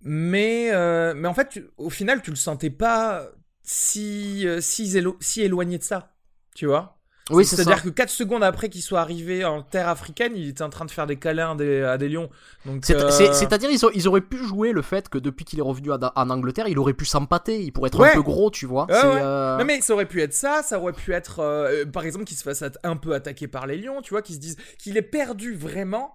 Mais, 0.06 0.70
euh, 0.72 1.14
mais 1.16 1.28
en 1.28 1.34
fait, 1.34 1.50
tu- 1.50 1.68
au 1.78 1.90
final, 1.90 2.22
tu 2.22 2.30
le 2.30 2.36
sentais 2.36 2.70
pas 2.70 3.28
si, 3.64 4.48
euh, 4.48 4.62
si, 4.62 4.84
élo- 4.98 5.18
si 5.20 5.42
éloigné 5.42 5.78
de 5.80 5.84
ça. 5.84 6.14
Tu 6.56 6.68
vois 6.68 6.92
Oui, 7.32 7.44
c'est 7.44 7.56
ça. 7.56 7.64
C'est-à-dire 7.64 7.84
que 7.84 7.90
4 7.90 8.12
secondes 8.12 8.44
après 8.44 8.70
qu'il 8.70 8.84
soit 8.84 9.00
arrivé 9.02 9.44
en 9.44 9.64
terre 9.64 9.90
africaine, 9.90 10.34
il 10.36 10.48
était 10.50 10.62
en 10.62 10.70
train 10.70 10.86
de 10.86 10.92
faire 10.92 11.08
des 11.08 11.16
câlins 11.18 11.54
à 11.54 11.56
des, 11.56 11.82
à 11.82 11.98
des 11.98 12.08
lions. 12.08 12.30
Euh, 12.68 12.78
c'est- 12.84 13.34
C'est-à-dire, 13.34 13.72
ils, 13.72 13.84
ont- 13.84 13.90
ils 13.96 14.08
auraient 14.08 14.22
pu 14.22 14.38
jouer 14.38 14.72
le 14.72 14.84
fait 14.84 15.10
que 15.10 15.18
depuis 15.18 15.44
qu'il 15.44 15.58
est 15.58 15.64
revenu 15.64 15.92
à- 15.92 16.14
en 16.16 16.30
Angleterre, 16.30 16.68
il 16.68 16.78
aurait 16.78 16.94
pu 16.94 17.06
s'empâter, 17.06 17.60
il 17.64 17.72
pourrait 17.72 17.88
être 17.88 18.00
Ouais. 18.00 18.12
un 18.12 18.14
peu 18.14 18.22
gros, 18.22 18.52
tu 18.52 18.68
vois. 18.68 18.86
Ouais, 18.86 18.94
C'est, 19.02 19.08
ouais. 19.08 19.22
euh, 19.24 19.58
Non 19.58 19.66
mais 19.66 19.82
ça 19.82 19.94
aurait 19.94 20.06
pu 20.06 20.22
être 20.22 20.34
ça, 20.34 20.62
ça 20.64 20.80
aurait 20.80 20.94
pu 20.94 21.14
être 21.14 21.40
euh, 21.40 21.84
par 21.88 22.04
exemple 22.06 22.26
qu'il 22.26 22.38
se 22.38 22.44
fasse 22.44 22.64
un 22.84 22.96
peu 22.96 23.16
attaquer 23.16 23.48
par 23.48 23.66
les 23.66 23.78
lions, 23.78 24.04
tu 24.04 24.12
vois, 24.12 24.22
qu'il 24.22 24.36
se 24.36 24.40
dise 24.40 24.58
qu'il 24.78 24.96
est 24.96 25.02
perdu 25.02 25.56
vraiment 25.56 26.14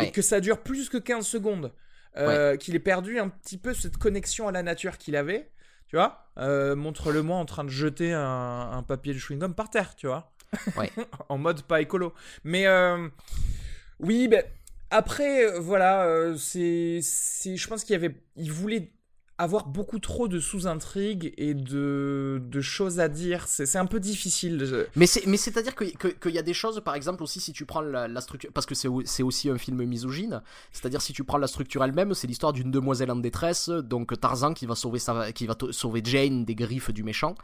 et 0.00 0.12
que 0.12 0.22
ça 0.22 0.38
dure 0.38 0.58
plus 0.62 0.88
que 0.88 0.96
15 0.98 1.26
secondes. 1.26 1.72
Euh, 2.16 2.56
Qu'il 2.56 2.74
ait 2.74 2.78
perdu 2.80 3.18
un 3.18 3.28
petit 3.28 3.56
peu 3.58 3.72
cette 3.74 3.96
connexion 3.96 4.48
à 4.48 4.52
la 4.52 4.62
nature 4.62 4.98
qu'il 4.98 5.16
avait, 5.16 5.50
tu 5.86 5.96
vois. 5.96 6.26
Euh, 6.38 6.76
Montre-le-moi 6.76 7.36
en 7.36 7.44
train 7.46 7.64
de 7.64 7.70
jeter 7.70 8.12
un, 8.12 8.70
un 8.72 8.82
papier 8.82 9.14
de 9.14 9.18
chewing-gum 9.18 9.54
par 9.54 9.70
terre, 9.70 9.94
tu 9.96 10.06
vois. 10.06 10.32
Ouais. 10.76 10.90
en 11.30 11.38
mode 11.38 11.62
pas 11.62 11.80
écolo. 11.80 12.12
Mais 12.44 12.66
euh, 12.66 13.08
oui, 14.00 14.28
ben 14.28 14.44
après, 14.90 15.58
voilà, 15.58 16.34
c'est, 16.36 17.00
je 17.00 17.66
pense 17.68 17.84
qu'il 17.84 17.94
y 17.94 17.96
avait, 17.96 18.14
il 18.36 18.52
voulait 18.52 18.92
avoir 19.38 19.66
beaucoup 19.66 19.98
trop 19.98 20.28
de 20.28 20.38
sous-intrigues 20.38 21.32
et 21.36 21.54
de, 21.54 22.40
de 22.44 22.60
choses 22.60 23.00
à 23.00 23.08
dire. 23.08 23.44
C'est, 23.46 23.76
un 23.76 23.86
peu 23.86 23.98
difficile. 23.98 24.86
Mais 24.94 25.06
c'est 25.06 25.26
mais 25.26 25.36
c'est-à-dire 25.36 25.74
que- 25.74 25.84
que- 25.96 26.08
qu'il 26.08 26.32
y 26.32 26.38
a 26.38 26.42
des 26.42 26.54
choses, 26.54 26.80
par 26.84 26.94
exemple, 26.94 27.22
aussi 27.22 27.40
si 27.40 27.52
tu 27.52 27.64
prends 27.64 27.80
la, 27.80 28.20
structure, 28.20 28.50
parce 28.52 28.66
que 28.66 28.74
c'est 28.74 28.88
au- 28.88 29.02
c'est 29.04 29.22
aussi 29.22 29.50
un 29.50 29.58
film 29.58 29.82
misogyne, 29.84 30.42
c'est-à-dire 30.72 31.00
si 31.02 31.12
tu 31.12 31.24
prends 31.24 31.38
la 31.38 31.46
structure 31.46 31.82
elle-même, 31.82 32.14
c'est 32.14 32.26
l'histoire 32.26 32.52
d'une 32.52 32.70
demoiselle 32.70 33.10
en 33.10 33.16
détresse, 33.16 33.68
donc 33.68 34.18
Tarzan 34.20 34.54
qui 34.54 34.66
va 34.66 34.74
sauver 34.74 34.98
sa, 34.98 35.32
qui 35.32 35.46
va 35.46 35.56
sauver 35.70 36.02
Jane 36.04 36.44
des 36.44 36.54
griffes 36.54 36.90
du 36.90 37.02
méchant. 37.02 37.34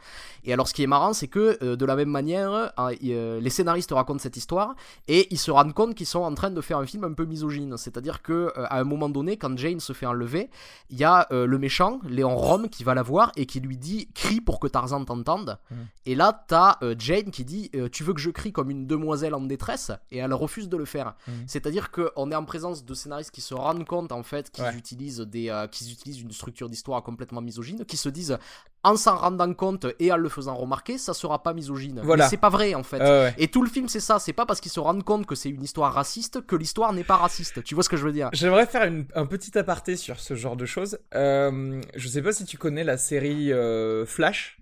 Et 0.45 0.53
alors 0.53 0.67
ce 0.67 0.73
qui 0.73 0.83
est 0.83 0.87
marrant, 0.87 1.13
c'est 1.13 1.27
que 1.27 1.57
euh, 1.63 1.75
de 1.75 1.85
la 1.85 1.95
même 1.95 2.09
manière, 2.09 2.71
y- 3.01 3.11
euh, 3.13 3.39
les 3.41 3.49
scénaristes 3.49 3.91
racontent 3.91 4.19
cette 4.19 4.37
histoire 4.37 4.75
et 5.07 5.27
ils 5.31 5.39
se 5.39 5.51
rendent 5.51 5.73
compte 5.73 5.95
qu'ils 5.95 6.05
sont 6.05 6.21
en 6.21 6.33
train 6.35 6.51
de 6.51 6.61
faire 6.61 6.77
un 6.77 6.85
film 6.85 7.03
un 7.03 7.13
peu 7.13 7.25
misogyne, 7.25 7.75
c'est-à-dire 7.77 8.21
que 8.21 8.53
euh, 8.57 8.65
un 8.69 8.83
moment 8.83 9.09
donné, 9.09 9.35
quand 9.37 9.57
Jane 9.57 9.79
se 9.79 9.93
fait 9.93 10.05
enlever, 10.05 10.49
il 10.91 10.97
y 10.97 11.03
a 11.03 11.27
euh, 11.31 11.45
le 11.45 11.57
méchant, 11.57 11.78
Léon 12.07 12.35
Rome, 12.35 12.69
qui 12.69 12.83
va 12.83 12.93
la 12.93 13.01
voir 13.03 13.31
et 13.35 13.45
qui 13.45 13.59
lui 13.59 13.77
dit 13.77 14.09
crie 14.13 14.41
pour 14.41 14.59
que 14.59 14.67
Tarzan 14.67 15.05
t'entende. 15.05 15.57
Et 16.05 16.15
là, 16.15 16.43
t'as 16.47 16.77
euh, 16.81 16.95
Jane 16.97 17.31
qui 17.31 17.45
dit 17.45 17.69
euh, 17.75 17.87
Tu 17.89 18.03
veux 18.03 18.13
que 18.13 18.19
je 18.19 18.29
crie 18.29 18.51
comme 18.51 18.69
une 18.69 18.87
demoiselle 18.87 19.33
en 19.33 19.41
détresse? 19.41 19.91
Et 20.11 20.17
elle 20.17 20.33
refuse 20.33 20.67
de 20.69 20.77
le 20.77 20.85
faire. 20.85 21.15
Mhm. 21.27 21.33
C'est-à-dire 21.47 21.91
qu'on 21.91 22.31
est 22.31 22.35
en 22.35 22.45
présence 22.45 22.83
de 22.83 22.93
scénaristes 22.93 23.31
qui 23.31 23.41
se 23.41 23.53
rendent 23.53 23.85
compte 23.85 24.11
en 24.11 24.23
fait 24.23 24.51
qu'ils 24.51 24.63
Ouais. 24.63 24.75
utilisent, 24.75 25.19
des, 25.19 25.49
euh, 25.49 25.67
qu'ils 25.67 25.91
utilisent 25.91 26.21
une 26.21 26.31
structure 26.31 26.69
d'histoire 26.69 27.01
complètement 27.03 27.41
misogyne, 27.41 27.85
qui 27.85 27.97
se 27.97 28.09
disent 28.09 28.37
en 28.83 28.95
s'en 28.95 29.15
rendant 29.17 29.53
compte 29.53 29.85
et 29.99 30.11
en 30.11 30.17
le 30.17 30.29
faisant 30.29 30.55
remarquer, 30.55 30.97
ça 30.97 31.13
sera 31.13 31.43
pas 31.43 31.53
misogyne. 31.53 31.99
Voilà. 32.03 32.23
Mais 32.25 32.29
c'est 32.29 32.37
pas 32.37 32.49
vrai 32.49 32.75
en 32.75 32.83
fait. 32.83 32.99
Ouais. 32.99 33.33
Et 33.37 33.47
tout 33.49 33.61
le 33.61 33.69
film, 33.69 33.87
c'est 33.89 33.99
ça. 33.99 34.19
C'est 34.19 34.33
pas 34.33 34.45
parce 34.45 34.61
qu'ils 34.61 34.71
se 34.71 34.79
rendent 34.79 35.03
compte 35.03 35.25
que 35.25 35.35
c'est 35.35 35.49
une 35.49 35.63
histoire 35.63 35.93
raciste 35.93 36.45
que 36.45 36.55
l'histoire 36.55 36.93
n'est 36.93 37.03
pas 37.03 37.17
raciste. 37.17 37.63
Tu 37.63 37.75
vois 37.75 37.83
ce 37.83 37.89
que 37.89 37.97
je 37.97 38.03
veux 38.05 38.11
dire? 38.13 38.29
J'aimerais 38.33 38.65
faire 38.65 38.83
une- 38.85 39.05
un 39.15 39.25
petit 39.25 39.57
aparté 39.57 39.95
sur 39.97 40.19
ce 40.19 40.33
genre 40.35 40.55
de 40.55 40.65
choses. 40.65 40.97
Euh, 41.15 41.81
je 41.95 42.07
sais 42.07 42.21
pas 42.21 42.31
si 42.31 42.45
tu 42.45 42.57
connais 42.57 42.83
la 42.83 42.97
série 42.97 43.51
euh, 43.51 44.05
Flash. 44.05 44.57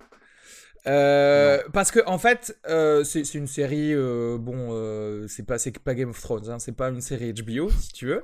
Euh, 0.87 1.59
parce 1.73 1.91
que 1.91 1.99
en 2.05 2.17
fait, 2.17 2.57
euh, 2.69 3.03
c'est 3.03 3.33
une 3.33 3.47
série 3.47 3.93
euh, 3.93 4.37
bon, 4.37 5.27
c'est 5.27 5.45
pas 5.45 5.57
c'est 5.57 5.77
pas 5.79 5.93
Game 5.93 6.09
of 6.09 6.21
Thrones, 6.21 6.49
hein, 6.49 6.59
c'est 6.59 6.75
pas 6.75 6.89
une 6.89 7.01
série 7.01 7.33
HBO 7.33 7.69
si 7.69 7.91
tu 7.93 8.07
veux, 8.07 8.23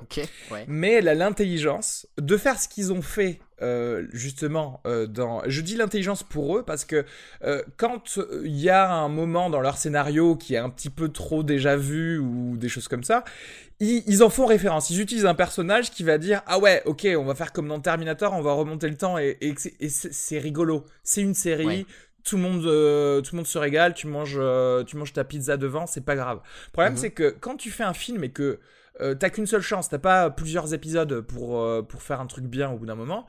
ouais. 0.50 0.64
mais 0.66 0.92
elle 0.92 1.08
a 1.08 1.14
l'intelligence 1.14 2.06
de 2.18 2.36
faire 2.36 2.58
ce 2.58 2.68
qu'ils 2.68 2.92
ont 2.92 3.02
fait 3.02 3.40
justement 4.12 4.82
dans. 5.08 5.42
Je 5.46 5.60
dis 5.62 5.76
l'intelligence 5.76 6.22
pour 6.22 6.58
eux 6.58 6.62
parce 6.62 6.84
que 6.84 7.04
quand 7.76 8.18
il 8.44 8.56
y 8.60 8.68
a 8.68 8.90
un 8.92 9.08
moment 9.08 9.48
dans 9.50 9.60
leur 9.60 9.78
scénario 9.78 10.36
qui 10.36 10.54
est 10.54 10.58
un 10.58 10.70
petit 10.70 10.90
peu 10.90 11.08
trop 11.08 11.42
déjà 11.42 11.76
vu 11.76 12.18
ou 12.18 12.56
des 12.56 12.68
choses 12.68 12.88
comme 12.88 13.04
ça, 13.04 13.24
ils, 13.80 14.22
en 14.22 14.30
font 14.30 14.46
référence. 14.46 14.90
Ils 14.90 15.00
utilisent 15.00 15.26
un 15.26 15.34
personnage 15.34 15.90
qui 15.90 16.02
va 16.04 16.18
dire 16.18 16.42
ah 16.46 16.58
ouais 16.58 16.82
ok 16.84 17.06
on 17.16 17.24
va 17.24 17.34
faire 17.34 17.52
comme 17.52 17.68
dans 17.68 17.80
Terminator, 17.80 18.32
on 18.34 18.42
va 18.42 18.52
remonter 18.52 18.88
le 18.88 18.96
temps 18.96 19.18
et, 19.18 19.36
et, 19.40 19.54
c'est- 19.56 19.74
et 19.80 19.88
c'est 19.88 20.12
c'est 20.12 20.38
rigolo. 20.38 20.84
C'est 21.02 21.22
une 21.22 21.34
série. 21.34 21.66
Ouais. 21.66 21.86
Tout 22.24 22.36
le 22.36 22.42
monde, 22.42 22.64
euh, 22.64 23.20
tout 23.20 23.34
le 23.34 23.38
monde 23.38 23.46
se 23.46 23.58
régale. 23.58 23.94
Tu 23.94 24.06
manges, 24.06 24.36
euh, 24.38 24.82
tu 24.84 24.96
manges 24.96 25.12
ta 25.12 25.24
pizza 25.24 25.56
devant, 25.56 25.86
c'est 25.86 26.04
pas 26.04 26.16
grave. 26.16 26.40
Le 26.66 26.72
problème 26.72 26.94
Mhm. 26.94 26.98
c'est 26.98 27.10
que 27.10 27.30
quand 27.30 27.56
tu 27.56 27.70
fais 27.70 27.84
un 27.84 27.94
film 27.94 28.24
et 28.24 28.32
que 28.32 28.60
euh, 29.00 29.14
t'as 29.14 29.28
qu'une 29.30 29.46
seule 29.46 29.60
chance, 29.62 29.88
t'as 29.88 29.98
pas 29.98 30.30
plusieurs 30.30 30.72
épisodes 30.72 31.20
pour 31.20 31.86
pour 31.86 32.02
faire 32.02 32.20
un 32.20 32.26
truc 32.26 32.44
bien 32.46 32.70
au 32.70 32.78
bout 32.78 32.86
d'un 32.86 32.94
moment. 32.94 33.26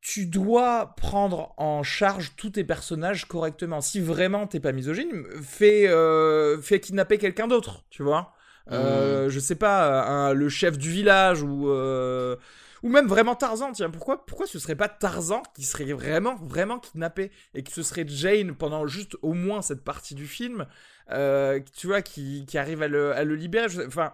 Tu 0.00 0.26
dois 0.26 0.94
prendre 0.98 1.54
en 1.56 1.82
charge 1.82 2.34
tous 2.36 2.50
tes 2.50 2.64
personnages 2.64 3.24
correctement. 3.26 3.80
Si 3.80 4.00
vraiment 4.00 4.46
t'es 4.46 4.60
pas 4.60 4.72
misogyne, 4.72 5.24
fais, 5.42 5.88
fais 6.60 6.80
kidnapper 6.80 7.16
quelqu'un 7.18 7.46
d'autre, 7.48 7.84
tu 7.88 8.02
vois. 8.02 8.32
Euh, 8.70 9.30
Je 9.30 9.38
sais 9.40 9.54
pas, 9.54 10.02
un- 10.06 10.34
le 10.34 10.48
chef 10.50 10.76
du 10.76 10.90
village 10.90 11.42
ou 11.42 11.70
ou 12.84 12.90
même 12.90 13.06
vraiment 13.06 13.34
Tarzan. 13.34 13.72
Tiens, 13.72 13.90
pourquoi 13.90 14.26
pourquoi 14.26 14.46
ce 14.46 14.58
serait 14.58 14.76
pas 14.76 14.90
Tarzan 14.90 15.42
qui 15.54 15.64
serait 15.64 15.90
vraiment 15.94 16.36
vraiment 16.36 16.78
kidnappé 16.78 17.32
et 17.54 17.64
que 17.64 17.72
ce 17.72 17.82
serait 17.82 18.04
Jane 18.06 18.54
pendant 18.54 18.86
juste 18.86 19.16
au 19.22 19.32
moins 19.32 19.62
cette 19.62 19.82
partie 19.82 20.14
du 20.14 20.26
film, 20.26 20.66
euh, 21.10 21.60
tu 21.74 21.86
vois, 21.86 22.02
qui, 22.02 22.44
qui 22.46 22.58
arrive 22.58 22.82
à 22.82 22.88
le, 22.88 23.34
libérer? 23.34 23.86
Enfin, 23.86 24.12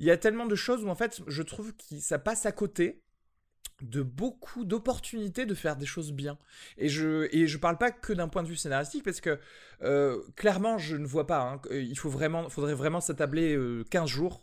il 0.00 0.04
y 0.04 0.10
a 0.10 0.16
tellement 0.16 0.46
de 0.46 0.56
choses 0.56 0.84
où 0.84 0.88
en 0.88 0.96
fait, 0.96 1.22
je 1.28 1.42
trouve 1.42 1.72
que 1.72 2.00
ça 2.00 2.18
passe 2.18 2.44
à 2.44 2.50
côté 2.50 3.00
de 3.82 4.02
beaucoup 4.02 4.64
d'opportunités 4.64 5.46
de 5.46 5.54
faire 5.54 5.76
des 5.76 5.86
choses 5.86 6.10
bien. 6.10 6.38
Et 6.76 6.88
je 6.88 7.28
et 7.32 7.46
je 7.46 7.56
parle 7.56 7.78
pas 7.78 7.92
que 7.92 8.12
d'un 8.12 8.26
point 8.26 8.42
de 8.42 8.48
vue 8.48 8.56
scénaristique 8.56 9.04
parce 9.04 9.20
que 9.20 9.38
euh, 9.82 10.20
clairement 10.34 10.76
je 10.76 10.96
ne 10.96 11.06
vois 11.06 11.28
pas. 11.28 11.42
hein, 11.42 11.60
il 11.70 11.96
faut 11.96 12.10
vraiment, 12.10 12.48
faudrait 12.48 12.74
vraiment 12.74 13.00
s'attabler 13.00 13.54
euh, 13.54 13.84
15 13.90 14.10
jours 14.10 14.42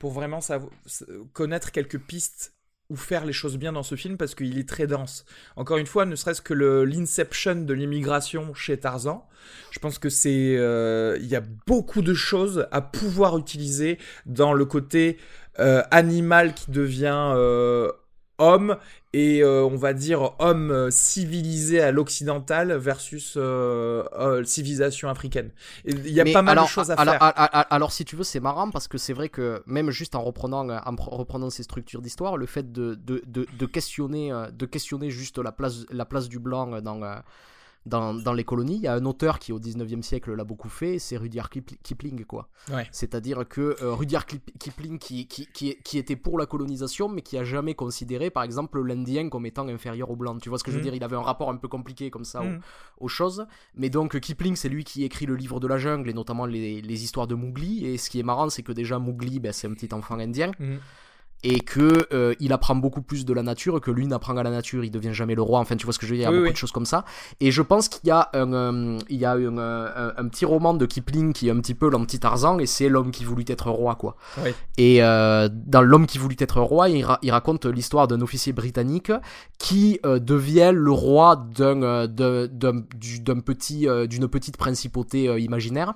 pour 0.00 0.10
vraiment 0.10 0.40
connaître 1.32 1.70
quelques 1.70 2.00
pistes 2.00 2.56
ou 2.92 2.96
faire 2.96 3.24
les 3.24 3.32
choses 3.32 3.56
bien 3.56 3.72
dans 3.72 3.82
ce 3.82 3.94
film 3.94 4.18
parce 4.18 4.34
qu'il 4.34 4.58
est 4.58 4.68
très 4.68 4.86
dense. 4.86 5.24
Encore 5.56 5.78
une 5.78 5.86
fois, 5.86 6.04
ne 6.04 6.14
serait-ce 6.14 6.42
que 6.42 6.52
l'inception 6.52 7.54
de 7.54 7.72
l'immigration 7.72 8.52
chez 8.52 8.76
Tarzan, 8.76 9.26
je 9.70 9.78
pense 9.78 9.98
que 9.98 10.10
c'est 10.10 10.56
euh, 10.58 11.16
il 11.20 11.26
y 11.26 11.34
a 11.34 11.42
beaucoup 11.66 12.02
de 12.02 12.12
choses 12.12 12.68
à 12.70 12.82
pouvoir 12.82 13.38
utiliser 13.38 13.98
dans 14.26 14.52
le 14.52 14.66
côté 14.66 15.16
euh, 15.58 15.82
animal 15.90 16.52
qui 16.54 16.70
devient 16.70 17.32
euh, 17.34 17.90
homme 18.42 18.76
et 19.12 19.42
euh, 19.42 19.64
on 19.64 19.76
va 19.76 19.92
dire 19.94 20.34
homme 20.38 20.70
euh, 20.70 20.90
civilisé 20.90 21.80
à 21.80 21.92
l'occidental 21.92 22.72
versus 22.76 23.34
euh, 23.36 24.04
euh, 24.18 24.44
civilisation 24.44 25.08
africaine. 25.08 25.50
Il 25.84 26.08
y 26.10 26.20
a 26.20 26.24
Mais 26.24 26.32
pas 26.32 26.42
mal 26.42 26.52
alors, 26.52 26.64
de 26.64 26.70
choses 26.70 26.90
à 26.90 26.94
alors, 26.96 27.14
faire. 27.14 27.22
alors, 27.70 27.92
si 27.92 28.04
tu 28.04 28.16
veux, 28.16 28.24
c'est 28.24 28.40
marrant 28.40 28.70
parce 28.70 28.88
que 28.88 28.98
c'est 28.98 29.12
vrai 29.12 29.28
que 29.28 29.62
même 29.66 29.90
juste 29.90 30.14
en 30.14 30.22
reprenant, 30.22 30.68
en 30.68 30.94
pr- 30.94 31.14
reprenant 31.14 31.50
ces 31.50 31.62
structures 31.62 32.02
d'histoire, 32.02 32.36
le 32.36 32.46
fait 32.46 32.72
de, 32.72 32.94
de, 32.94 33.22
de, 33.26 33.46
de 33.58 33.66
questionner, 33.66 34.32
de 34.52 34.66
questionner 34.66 35.10
juste 35.10 35.38
la 35.38 35.52
place, 35.52 35.86
la 35.90 36.04
place 36.04 36.28
du 36.28 36.38
blanc 36.38 36.80
dans, 36.80 37.00
dans, 37.84 38.14
dans 38.14 38.32
les 38.32 38.44
colonies, 38.44 38.76
il 38.76 38.82
y 38.82 38.86
a 38.86 38.94
un 38.94 39.04
auteur 39.04 39.38
qui 39.40 39.52
au 39.52 39.58
19e 39.58 40.02
siècle 40.02 40.32
l'a 40.34 40.44
beaucoup 40.44 40.68
fait, 40.68 40.98
c'est 41.00 41.16
Rudyard 41.16 41.48
Kipl- 41.50 41.76
Kipling. 41.82 42.24
quoi. 42.24 42.48
Ouais. 42.72 42.86
C'est-à-dire 42.92 43.46
que 43.48 43.76
euh, 43.82 43.92
Rudyard 43.94 44.24
Kip- 44.26 44.56
Kipling 44.58 44.98
qui, 44.98 45.26
qui, 45.26 45.46
qui, 45.52 45.76
qui 45.82 45.98
était 45.98 46.14
pour 46.16 46.38
la 46.38 46.46
colonisation 46.46 47.08
mais 47.08 47.22
qui 47.22 47.36
a 47.36 47.42
jamais 47.44 47.74
considéré 47.74 48.30
par 48.30 48.44
exemple 48.44 48.80
l'Indien 48.82 49.28
comme 49.28 49.46
étant 49.46 49.66
inférieur 49.68 50.10
au 50.10 50.16
blanc. 50.16 50.38
Tu 50.38 50.48
vois 50.48 50.58
ce 50.58 50.64
que 50.64 50.70
je 50.70 50.76
veux 50.76 50.80
Mhm. 50.82 50.84
dire? 50.90 50.94
Il 50.94 51.02
avait 51.04 51.16
un 51.16 51.22
rapport 51.22 51.50
un 51.50 51.56
peu 51.56 51.66
compliqué 51.68 52.10
comme 52.10 52.24
ça 52.24 52.42
au- 52.42 52.44
Mm. 52.44 52.60
aux 53.00 53.08
choses. 53.08 53.46
Mais 53.74 53.90
donc 53.90 54.18
Kipling, 54.20 54.54
c'est 54.54 54.68
lui 54.68 54.84
qui 54.84 55.02
écrit 55.02 55.26
le 55.26 55.34
livre 55.34 55.58
de 55.58 55.66
la 55.66 55.76
jungle 55.78 56.08
et 56.08 56.14
notamment 56.14 56.46
les, 56.46 56.80
les 56.82 57.04
histoires 57.04 57.26
de 57.26 57.34
Mowgli. 57.34 57.84
Et 57.84 57.98
ce 57.98 58.10
qui 58.10 58.20
est 58.20 58.22
marrant, 58.24 58.48
c'est 58.48 58.62
que 58.62 58.72
déjà 58.72 58.98
Mowgli, 59.00 59.40
ben, 59.40 59.52
c'est 59.52 59.66
un 59.66 59.74
petit 59.74 59.92
enfant 59.92 60.18
indien 60.20 60.52
Mhm. 60.60 60.78
Et 61.44 61.60
que 61.60 62.06
euh, 62.12 62.34
il 62.40 62.52
apprend 62.52 62.74
beaucoup 62.76 63.02
plus 63.02 63.24
de 63.24 63.32
la 63.32 63.42
nature 63.42 63.80
que 63.80 63.90
lui 63.90 64.06
n'apprend 64.06 64.36
à 64.36 64.42
la 64.42 64.50
nature. 64.50 64.84
Il 64.84 64.90
devient 64.90 65.12
jamais 65.12 65.34
le 65.34 65.42
roi. 65.42 65.60
Enfin, 65.60 65.76
tu 65.76 65.84
vois 65.84 65.92
ce 65.92 65.98
que 65.98 66.06
je 66.06 66.12
veux 66.12 66.16
dire? 66.18 66.28
Il 66.30 66.32
y 66.32 66.34
a 66.34 66.36
Oui, 66.36 66.36
beaucoup 66.38 66.46
oui. 66.48 66.52
de 66.52 66.56
choses 66.56 66.72
comme 66.72 66.86
ça. 66.86 67.04
Et 67.40 67.50
je 67.50 67.62
pense 67.62 67.88
qu'il 67.88 68.06
y 68.08 68.10
a 68.10 68.28
un, 68.34 68.52
euh, 68.52 68.98
il 69.08 69.16
y 69.18 69.24
a 69.24 69.32
un, 69.32 69.58
euh, 69.58 70.12
un, 70.16 70.24
un 70.24 70.28
petit 70.28 70.44
roman 70.44 70.74
de 70.74 70.86
Kipling 70.86 71.32
qui 71.32 71.48
est 71.48 71.50
un 71.50 71.60
petit 71.60 71.74
peu 71.74 71.90
l'anti 71.90 72.18
Tarzan 72.20 72.58
et 72.58 72.66
c'est 72.66 72.88
l'homme 72.88 73.10
qui 73.10 73.24
voulut 73.24 73.44
être 73.48 73.70
roi, 73.70 73.94
quoi. 73.96 74.16
Oui. 74.44 74.50
Et 74.78 75.02
euh, 75.02 75.48
dans 75.52 75.82
L'homme 75.82 76.06
qui 76.06 76.18
voulut 76.18 76.36
être 76.38 76.60
roi, 76.60 76.88
il, 76.88 77.04
ra- 77.04 77.18
il 77.22 77.30
raconte 77.32 77.66
l'histoire 77.66 78.06
d'un 78.08 78.20
officier 78.20 78.52
britannique 78.52 79.10
qui 79.58 79.98
devient 80.04 80.70
le 80.74 80.90
roi 80.92 81.36
d'un 81.56 82.06
d'un- 82.06 82.46
d'un- 82.46 82.82
du- 82.96 83.20
d'un 83.20 83.40
petit 83.40 83.86
d'une 84.08 84.28
petite 84.28 84.56
principauté 84.56 85.24
imaginaire. 85.40 85.94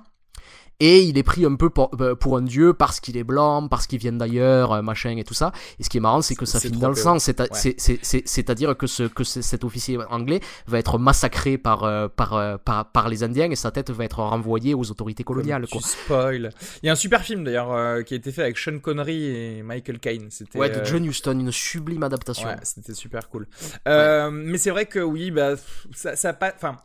Et 0.79 1.01
il 1.01 1.17
est 1.17 1.23
pris 1.23 1.43
un 1.43 1.55
peu 1.55 1.71
pour, 1.71 1.89
euh, 2.01 2.13
pour 2.13 2.37
un 2.37 2.43
dieu 2.43 2.71
parce 2.71 2.99
qu'il 2.99 3.17
est 3.17 3.23
blanc, 3.23 3.67
parce 3.67 3.87
qu'il 3.87 3.97
vient 3.97 4.11
d'ailleurs, 4.13 4.73
euh, 4.73 4.81
machin 4.83 5.17
et 5.17 5.23
tout 5.23 5.33
ça. 5.33 5.51
Et 5.79 5.83
ce 5.83 5.89
qui 5.89 5.97
est 5.97 5.99
marrant, 5.99 6.21
c'est 6.21 6.35
que 6.35 6.45
ça 6.45 6.59
finit 6.59 6.77
dans 6.77 6.89
le 6.89 6.95
sang. 6.95 7.13
Ouais. 7.13 7.75
c'est- 8.03 8.27
C'est-à-dire 8.27 8.77
que, 8.77 8.85
ce, 8.85 9.01
que 9.03 9.23
ce- 9.23 9.41
cet 9.41 9.63
officier 9.63 9.97
anglais 10.11 10.39
va 10.67 10.77
être 10.77 10.99
massacré 10.99 11.57
par, 11.57 11.83
euh, 11.83 12.07
par, 12.09 12.59
par, 12.59 12.91
par 12.91 13.09
les 13.09 13.23
Indiens 13.23 13.49
et 13.49 13.55
sa 13.55 13.71
tête 13.71 13.89
va 13.89 14.05
être 14.05 14.19
renvoyée 14.19 14.75
aux 14.75 14.91
autorités 14.91 15.23
coloniales. 15.23 15.65
Quoi. 15.67 15.81
Tu 15.81 15.87
spoil. 15.87 16.51
Il 16.83 16.85
y 16.85 16.89
a 16.89 16.91
un 16.91 16.95
super 16.95 17.23
film 17.23 17.43
d'ailleurs 17.43 17.71
euh, 17.73 18.03
qui 18.03 18.13
a 18.13 18.17
été 18.17 18.31
fait 18.31 18.43
avec 18.43 18.59
Sean 18.59 18.77
Connery 18.77 19.25
et 19.25 19.63
Michael 19.63 19.97
Caine. 19.97 20.27
C'était 20.29 20.59
Ouais, 20.59 20.69
de 20.69 20.85
John 20.85 21.03
Huston, 21.03 21.39
une 21.39 21.51
sublime 21.51 22.03
adaptation. 22.03 22.47
Ouais, 22.47 22.55
c'était 22.61 22.93
super 22.93 23.29
cool. 23.29 23.47
Euh, 23.87 24.29
Mais 24.29 24.59
c'est 24.59 24.69
vrai 24.69 24.85
que 24.85 24.99
oui, 24.99 25.31
bah 25.31 25.53
ça, 25.95 26.15
ça 26.15 26.33
pas. 26.33 26.53
Enfin. 26.55 26.77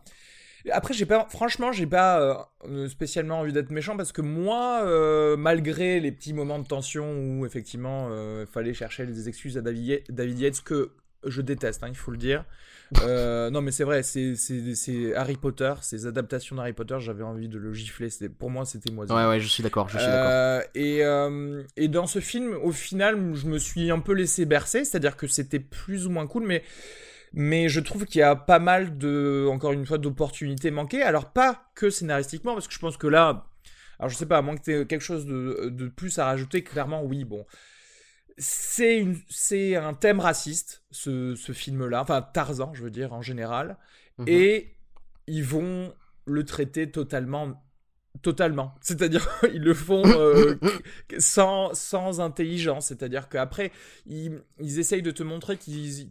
Après, 0.70 0.94
j'ai 0.94 1.06
pas, 1.06 1.26
franchement, 1.30 1.72
j'ai 1.72 1.86
pas 1.86 2.48
euh, 2.66 2.88
spécialement 2.88 3.40
envie 3.40 3.52
d'être 3.52 3.70
méchant 3.70 3.96
parce 3.96 4.12
que 4.12 4.22
moi, 4.22 4.82
euh, 4.84 5.36
malgré 5.36 6.00
les 6.00 6.12
petits 6.12 6.32
moments 6.32 6.58
de 6.58 6.66
tension 6.66 7.12
où 7.14 7.46
effectivement 7.46 8.08
euh, 8.10 8.46
fallait 8.46 8.74
chercher 8.74 9.06
des 9.06 9.28
excuses 9.28 9.58
à 9.58 9.60
David, 9.60 10.02
David 10.08 10.38
Yates 10.38 10.62
que 10.62 10.92
je 11.24 11.40
déteste, 11.40 11.82
hein, 11.82 11.88
il 11.88 11.96
faut 11.96 12.10
le 12.10 12.16
dire. 12.16 12.44
Euh, 13.02 13.50
non, 13.50 13.62
mais 13.62 13.70
c'est 13.70 13.84
vrai, 13.84 14.02
c'est 14.02 15.14
Harry 15.14 15.36
Potter, 15.36 15.72
ces 15.80 16.06
adaptations 16.06 16.56
d'Harry 16.56 16.72
Potter, 16.72 16.96
j'avais 16.98 17.22
envie 17.22 17.48
de 17.48 17.58
le 17.58 17.72
gifler. 17.72 18.08
Pour 18.38 18.50
moi, 18.50 18.64
c'était 18.64 18.90
moisi. 18.90 19.12
Ouais, 19.12 19.26
ouais, 19.26 19.40
je 19.40 19.48
suis 19.48 19.62
d'accord, 19.62 19.88
je 19.88 19.98
suis 19.98 20.06
d'accord. 20.06 20.30
Euh, 20.30 20.60
et, 20.74 21.04
euh, 21.04 21.62
et 21.76 21.88
dans 21.88 22.06
ce 22.06 22.18
film, 22.18 22.54
au 22.62 22.72
final, 22.72 23.34
je 23.34 23.46
me 23.46 23.58
suis 23.58 23.90
un 23.90 24.00
peu 24.00 24.12
laissé 24.12 24.44
bercer, 24.44 24.84
c'est-à-dire 24.84 25.16
que 25.16 25.26
c'était 25.26 25.60
plus 25.60 26.06
ou 26.06 26.10
moins 26.10 26.26
cool, 26.26 26.44
mais, 26.46 26.62
mais 27.34 27.68
je 27.68 27.80
trouve 27.80 28.04
qu'il 28.04 28.20
y 28.20 28.22
a 28.22 28.36
pas 28.36 28.58
mal 28.58 28.98
de, 28.98 29.46
encore 29.50 29.72
une 29.72 29.86
fois, 29.86 29.98
d'opportunités 29.98 30.70
manquées. 30.70 31.02
Alors, 31.02 31.32
pas 31.32 31.70
que 31.74 31.90
scénaristiquement, 31.90 32.54
parce 32.54 32.68
que 32.68 32.74
je 32.74 32.78
pense 32.78 32.96
que 32.96 33.06
là, 33.06 33.46
alors 33.98 34.10
je 34.10 34.16
sais 34.16 34.26
pas, 34.26 34.38
à 34.38 34.42
moins 34.42 34.56
que 34.56 34.62
tu 34.62 34.86
quelque 34.86 35.02
chose 35.02 35.26
de, 35.26 35.68
de 35.70 35.88
plus 35.88 36.18
à 36.18 36.26
rajouter, 36.26 36.62
clairement, 36.62 37.02
oui, 37.04 37.24
bon. 37.24 37.46
C'est 38.38 39.06
c'est 39.28 39.76
un 39.76 39.94
thème 39.94 40.18
raciste, 40.18 40.84
ce, 40.90 41.34
ce 41.34 41.52
film-là, 41.52 42.00
enfin 42.00 42.22
Tarzan, 42.22 42.72
je 42.74 42.82
veux 42.82 42.90
dire, 42.90 43.12
en 43.12 43.22
général. 43.22 43.76
Mhm. 44.18 44.24
Et 44.28 44.74
ils 45.26 45.44
vont 45.44 45.94
le 46.24 46.44
traiter 46.44 46.90
totalement 46.90 47.62
totalement. 48.20 48.74
C'est-à-dire 48.80 49.28
ils 49.52 49.62
le 49.62 49.74
font 49.74 50.02
euh, 50.04 50.56
sans, 51.18 51.72
sans 51.74 52.20
intelligence. 52.20 52.86
C'est-à-dire 52.86 53.28
qu'après 53.28 53.72
ils, 54.06 54.42
ils 54.60 54.78
essayent 54.78 55.02
de 55.02 55.10
te 55.10 55.22
montrer 55.22 55.56
qu'ils 55.56 56.10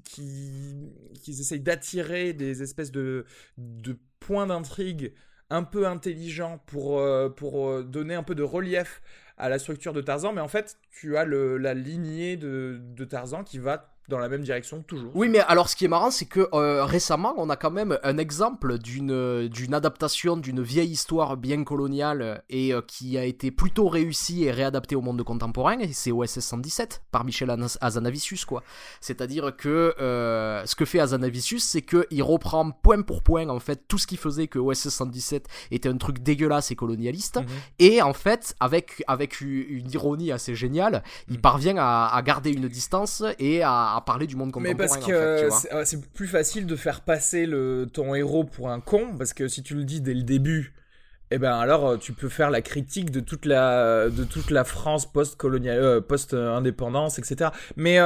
essayent 1.27 1.59
d'attirer 1.59 2.33
des 2.33 2.63
espèces 2.63 2.91
de, 2.91 3.25
de 3.57 3.97
points 4.19 4.47
d'intrigue 4.47 5.13
un 5.49 5.63
peu 5.63 5.85
intelligents 5.85 6.63
pour, 6.65 6.99
euh, 6.99 7.29
pour 7.29 7.69
euh, 7.69 7.83
donner 7.83 8.15
un 8.15 8.23
peu 8.23 8.35
de 8.35 8.43
relief 8.43 9.01
à 9.37 9.49
la 9.49 9.59
structure 9.59 9.93
de 9.93 10.01
Tarzan. 10.01 10.33
Mais 10.33 10.41
en 10.41 10.47
fait 10.47 10.77
tu 10.89 11.17
as 11.17 11.25
le, 11.25 11.57
la 11.57 11.73
lignée 11.73 12.37
de, 12.37 12.79
de 12.81 13.05
Tarzan 13.05 13.43
qui 13.43 13.59
va 13.59 13.95
dans 14.11 14.19
la 14.19 14.29
même 14.29 14.43
direction 14.43 14.83
toujours 14.83 15.11
Oui, 15.15 15.29
mais 15.29 15.39
alors 15.39 15.69
ce 15.69 15.75
qui 15.75 15.85
est 15.85 15.87
marrant, 15.87 16.11
c'est 16.11 16.25
que 16.25 16.47
euh, 16.53 16.85
récemment, 16.85 17.33
on 17.37 17.49
a 17.49 17.55
quand 17.55 17.71
même 17.71 17.97
un 18.03 18.17
exemple 18.17 18.77
d'une 18.77 19.47
d'une 19.47 19.73
adaptation 19.73 20.37
d'une 20.37 20.61
vieille 20.61 20.91
histoire 20.91 21.37
bien 21.37 21.63
coloniale 21.63 22.43
et 22.49 22.73
euh, 22.73 22.81
qui 22.85 23.17
a 23.17 23.25
été 23.25 23.49
plutôt 23.51 23.87
réussie 23.87 24.43
et 24.43 24.51
réadaptée 24.51 24.95
au 24.95 25.01
monde 25.01 25.23
contemporain. 25.23 25.79
Et 25.79 25.93
c'est 25.93 26.11
OSS 26.11 26.39
117 26.39 27.01
par 27.11 27.23
Michel 27.23 27.49
Hazanavicius, 27.81 28.45
quoi. 28.45 28.63
C'est-à-dire 28.99 29.55
que 29.55 29.95
euh, 29.99 30.65
ce 30.65 30.75
que 30.75 30.85
fait 30.85 30.99
Hazanavicius, 30.99 31.63
c'est 31.63 31.81
qu'il 31.81 32.23
reprend 32.23 32.69
point 32.71 33.01
pour 33.01 33.23
point 33.23 33.49
en 33.49 33.59
fait 33.59 33.87
tout 33.87 33.97
ce 33.97 34.07
qui 34.07 34.17
faisait 34.17 34.47
que 34.47 34.59
OSS 34.59 34.89
117 34.89 35.47
était 35.71 35.89
un 35.89 35.97
truc 35.97 36.19
dégueulasse 36.19 36.71
et 36.71 36.75
colonialiste. 36.75 37.37
Mhm. 37.37 37.45
Et 37.79 38.01
en 38.01 38.13
fait, 38.13 38.55
avec, 38.59 39.03
avec 39.07 39.41
une 39.41 39.89
ironie 39.91 40.31
assez 40.31 40.53
géniale, 40.53 41.03
il 41.29 41.37
Mm. 41.37 41.41
parvient 41.41 41.77
à, 41.77 42.09
à 42.13 42.21
garder 42.21 42.51
une 42.51 42.67
distance 42.67 43.23
et 43.39 43.61
à, 43.61 43.95
à 43.95 44.00
à 44.01 44.05
parler 44.05 44.27
du 44.27 44.35
monde 44.35 44.51
contemporain. 44.51 44.73
Mais 44.73 44.77
parce 44.77 44.97
que 44.97 45.49
c'est 45.85 46.01
plus 46.11 46.27
facile 46.27 46.65
de 46.65 46.75
faire 46.75 47.01
passer 47.01 47.45
le, 47.45 47.87
ton 47.91 48.15
héros 48.15 48.43
pour 48.43 48.69
un 48.69 48.79
con, 48.79 49.15
parce 49.17 49.33
que 49.33 49.47
si 49.47 49.63
tu 49.63 49.75
le 49.75 49.83
dis 49.83 50.01
dès 50.01 50.13
le 50.13 50.23
début, 50.23 50.73
eh 51.31 51.37
ben 51.37 51.53
alors 51.53 51.97
tu 51.97 52.13
peux 52.13 52.29
faire 52.29 52.49
la 52.49 52.61
critique 52.61 53.09
de 53.09 53.21
toute 53.21 53.45
la 53.45 54.09
de 54.09 54.23
toute 54.23 54.51
la 54.51 54.63
France 54.63 55.11
post-coloniale, 55.11 56.01
post-indépendance, 56.01 57.19
etc. 57.19 57.51
Mais 57.77 57.99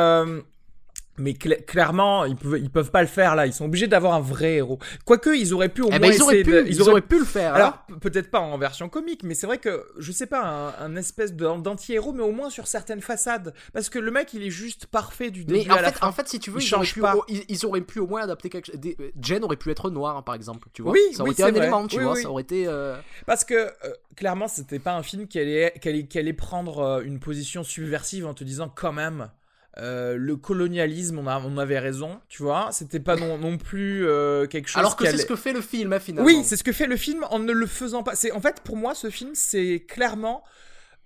mais 1.18 1.34
clairement, 1.34 2.26
ils 2.26 2.36
peuvent, 2.36 2.59
ils 2.59 2.70
peuvent 2.70 2.91
pas 2.91 3.01
le 3.01 3.07
faire 3.07 3.36
là. 3.36 3.45
Ils 3.45 3.53
sont 3.53 3.66
obligés 3.66 3.88
d'avoir 3.88 4.13
un 4.13 4.20
vrai 4.20 4.55
héros. 4.55 4.80
Quoique, 5.05 5.30
ils 5.30 5.53
auraient 5.53 5.70
pu 5.70 5.82
au 5.82 5.88
eh 5.88 5.91
moins 5.91 5.99
ben, 5.99 6.13
ils 6.13 6.22
auraient 6.22 6.43
pu, 6.43 6.63
ils, 6.68 6.82
auraient... 6.82 7.01
pu 7.01 7.20
le 7.20 7.26
faire. 7.26 7.55
Alors, 7.55 7.86
peut-être 8.01 8.30
pas 8.30 8.39
en 8.39 8.57
version 8.57 8.89
comique, 8.89 9.24
mais 9.24 9.34
c'est 9.34 9.47
vrai 9.47 9.57
que 9.57 9.86
je 9.97 10.11
sais 10.11 10.26
pas 10.26 10.76
un, 10.80 10.95
espèce 10.95 11.34
d'anti-héros, 11.34 12.13
mais 12.13 12.24
au 12.24 12.32
moins 12.32 12.49
sur 12.49 12.68
certaines 12.68 13.01
façades. 13.01 13.53
Parce 13.74 13.89
que 13.89 13.99
le 13.99 14.11
mec, 14.11 14.34
il 14.34 14.43
est 14.43 14.49
juste 14.49 14.88
parfait 14.88 15.32
du 15.32 15.45
début 15.45 15.68
mais 15.68 15.72
en 15.72 15.76
à 15.76 15.78
fait, 15.78 15.84
la 15.84 15.91
fin. 15.91 16.07
En 16.07 16.11
fait, 16.11 16.28
si 16.28 16.39
tu 16.39 16.51
veux, 16.51 16.61
ils, 16.61 16.76
auraient 16.76 16.86
pu, 16.86 16.99
pas. 16.99 17.16
Ils, 17.28 17.66
auraient 17.66 17.82
pu 17.82 17.99
au 17.99 18.07
moins 18.07 18.22
adapter 18.22 18.49
quelque 18.49 18.66
chose. 18.66 18.80
Jen 19.22 19.43
aurait 19.43 19.55
pu 19.55 19.72
être 19.72 19.89
noire, 19.89 20.24
par 20.24 20.36
exemple. 20.36 20.68
Tu 20.74 20.82
vois. 20.82 20.91
Oui, 20.91 21.01
ça 21.13 21.24
aurait 21.24 21.32
été 21.32 21.43
un 21.43 21.53
élément. 21.53 21.88
Tu 21.88 22.01
vois, 22.01 22.16
ça 22.16 22.30
aurait 22.30 22.43
été. 22.43 22.68
Euh, 22.68 22.97
Parce 23.26 23.45
que 23.45 23.53
euh, 23.53 23.70
clairement, 24.16 24.47
c'était 24.47 24.80
pas 24.80 24.95
un 24.95 25.03
film 25.03 25.28
qui 25.28 25.39
allait, 25.39 25.74
qui 25.82 25.89
allait, 25.89 26.05
qui 26.05 26.20
allait 26.20 26.34
prendre 26.34 26.80
euh, 26.80 27.01
une 27.01 27.20
position 27.20 27.63
subversive 27.63 28.26
en 28.26 28.34
te 28.34 28.43
disant 28.43 28.72
quand 28.74 28.93
même. 28.93 29.30
Euh, 29.78 30.15
le 30.15 30.38
colonialisme, 30.38 31.19
on, 31.19 31.28
on, 31.28 31.57
avait 31.57 31.80
raison, 31.80 32.21
tu 32.30 32.43
vois. 32.43 32.69
C'était 32.71 33.01
pas 33.01 33.17
non, 33.17 33.38
non 33.38 33.57
plus 33.57 34.07
euh, 34.07 34.47
quelque 34.47 34.69
chose. 34.69 34.80
Alors 34.80 34.95
que 34.95 35.05
c'est 35.05 35.17
ce 35.17 35.26
que 35.26 35.36
fait 35.36 35.51
le 35.51 35.59
film, 35.59 35.91
hein, 35.91 35.99
finalement. 35.99 36.26
Oui, 36.26 36.43
c'est 36.45 36.55
ce 36.55 36.63
que 36.63 36.71
fait 36.71 36.88
le 36.88 36.95
film 36.95 37.26
en 37.30 37.39
ne 37.39 37.51
le 37.51 37.65
faisant 37.67 38.01
pas. 38.01 38.15
C'est 38.15 38.32
en 38.32 38.39
fait 38.39 38.61
pour 38.61 38.78
moi 38.78 38.95
ce 38.95 39.09
film, 39.09 39.32
c'est 39.34 39.86
clairement. 39.86 40.43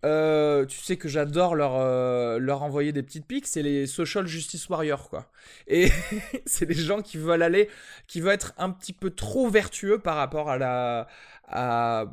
Euh, 0.05 0.65
tu 0.65 0.77
sais 0.79 0.97
que 0.97 1.09
j'adore 1.09 1.55
leur, 1.55 1.79
leur 2.39 2.61
envoyer 2.61 2.91
des 2.93 3.01
petites 3.01 3.25
piques, 3.25 3.47
c'est 3.47 3.63
les 3.63 3.87
social 3.87 4.27
justice 4.27 4.69
warriors 4.69 5.09
quoi. 5.09 5.31
Et 5.67 5.89
c'est 6.45 6.67
des 6.67 6.75
gens 6.75 7.01
qui 7.01 7.17
veulent 7.17 7.41
aller, 7.41 7.69
qui 8.07 8.21
veulent 8.21 8.33
être 8.33 8.53
un 8.57 8.69
petit 8.69 8.93
peu 8.93 9.09
trop 9.09 9.49
vertueux 9.49 9.97
par 9.97 10.15
rapport 10.15 10.49
à 10.49 10.59
la, 10.59 11.07
à, 11.47 12.05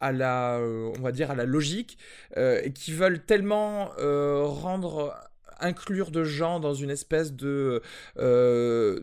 à 0.00 0.12
la, 0.12 0.58
on 0.60 1.00
va 1.02 1.12
dire 1.12 1.30
à 1.30 1.34
la 1.34 1.44
logique, 1.44 1.98
et 2.36 2.72
qui 2.74 2.92
veulent 2.92 3.22
tellement 3.22 3.90
rendre 3.98 5.14
inclure 5.60 6.10
de 6.10 6.24
gens 6.24 6.60
dans 6.60 6.74
une 6.74 6.90
espèce 6.90 7.32
de, 7.32 7.82
euh, 8.18 9.00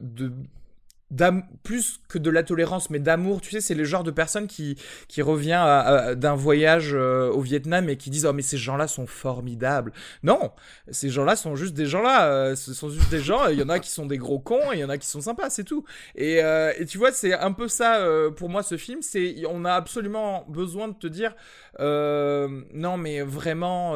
plus 1.63 2.01
que 2.09 2.17
de 2.17 2.29
la 2.29 2.43
tolérance, 2.43 2.89
mais 2.89 2.99
d'amour. 2.99 3.39
Tu 3.41 3.51
sais, 3.51 3.61
c'est 3.61 3.75
le 3.75 3.85
genre 3.85 4.03
de 4.03 4.11
personne 4.11 4.47
qui, 4.47 4.77
qui 5.07 5.21
revient 5.21 6.15
d'un 6.17 6.35
voyage 6.35 6.91
euh, 6.93 7.29
au 7.29 7.41
Vietnam 7.41 7.89
et 7.89 7.97
qui 7.97 8.09
disent 8.09 8.25
Oh, 8.25 8.33
mais 8.33 8.41
ces 8.41 8.57
gens-là 8.57 8.87
sont 8.87 9.07
formidables. 9.07 9.93
Non, 10.23 10.51
ces 10.91 11.09
gens-là 11.09 11.35
sont 11.35 11.55
juste 11.55 11.73
des 11.73 11.85
gens-là. 11.85 12.29
Euh, 12.29 12.55
ce 12.55 12.73
sont 12.73 12.89
juste 12.89 13.09
des 13.09 13.21
gens. 13.21 13.47
Il 13.47 13.57
y 13.57 13.63
en 13.63 13.69
a 13.69 13.79
qui 13.79 13.89
sont 13.89 14.05
des 14.05 14.17
gros 14.17 14.39
cons 14.39 14.71
et 14.73 14.77
il 14.77 14.79
y 14.79 14.83
en 14.83 14.89
a 14.89 14.97
qui 14.97 15.07
sont 15.07 15.21
sympas, 15.21 15.49
c'est 15.49 15.63
tout. 15.63 15.85
Et, 16.15 16.43
euh, 16.43 16.73
et, 16.77 16.85
tu 16.85 16.97
vois, 16.97 17.11
c'est 17.11 17.33
un 17.33 17.53
peu 17.53 17.67
ça 17.67 18.05
pour 18.35 18.49
moi, 18.49 18.63
ce 18.63 18.77
film. 18.77 19.01
C'est 19.01 19.35
On 19.47 19.63
a 19.65 19.73
absolument 19.73 20.45
besoin 20.49 20.89
de 20.89 20.95
te 20.95 21.07
dire 21.07 21.35
Non, 21.79 22.97
mais 22.97 23.21
vraiment, 23.21 23.95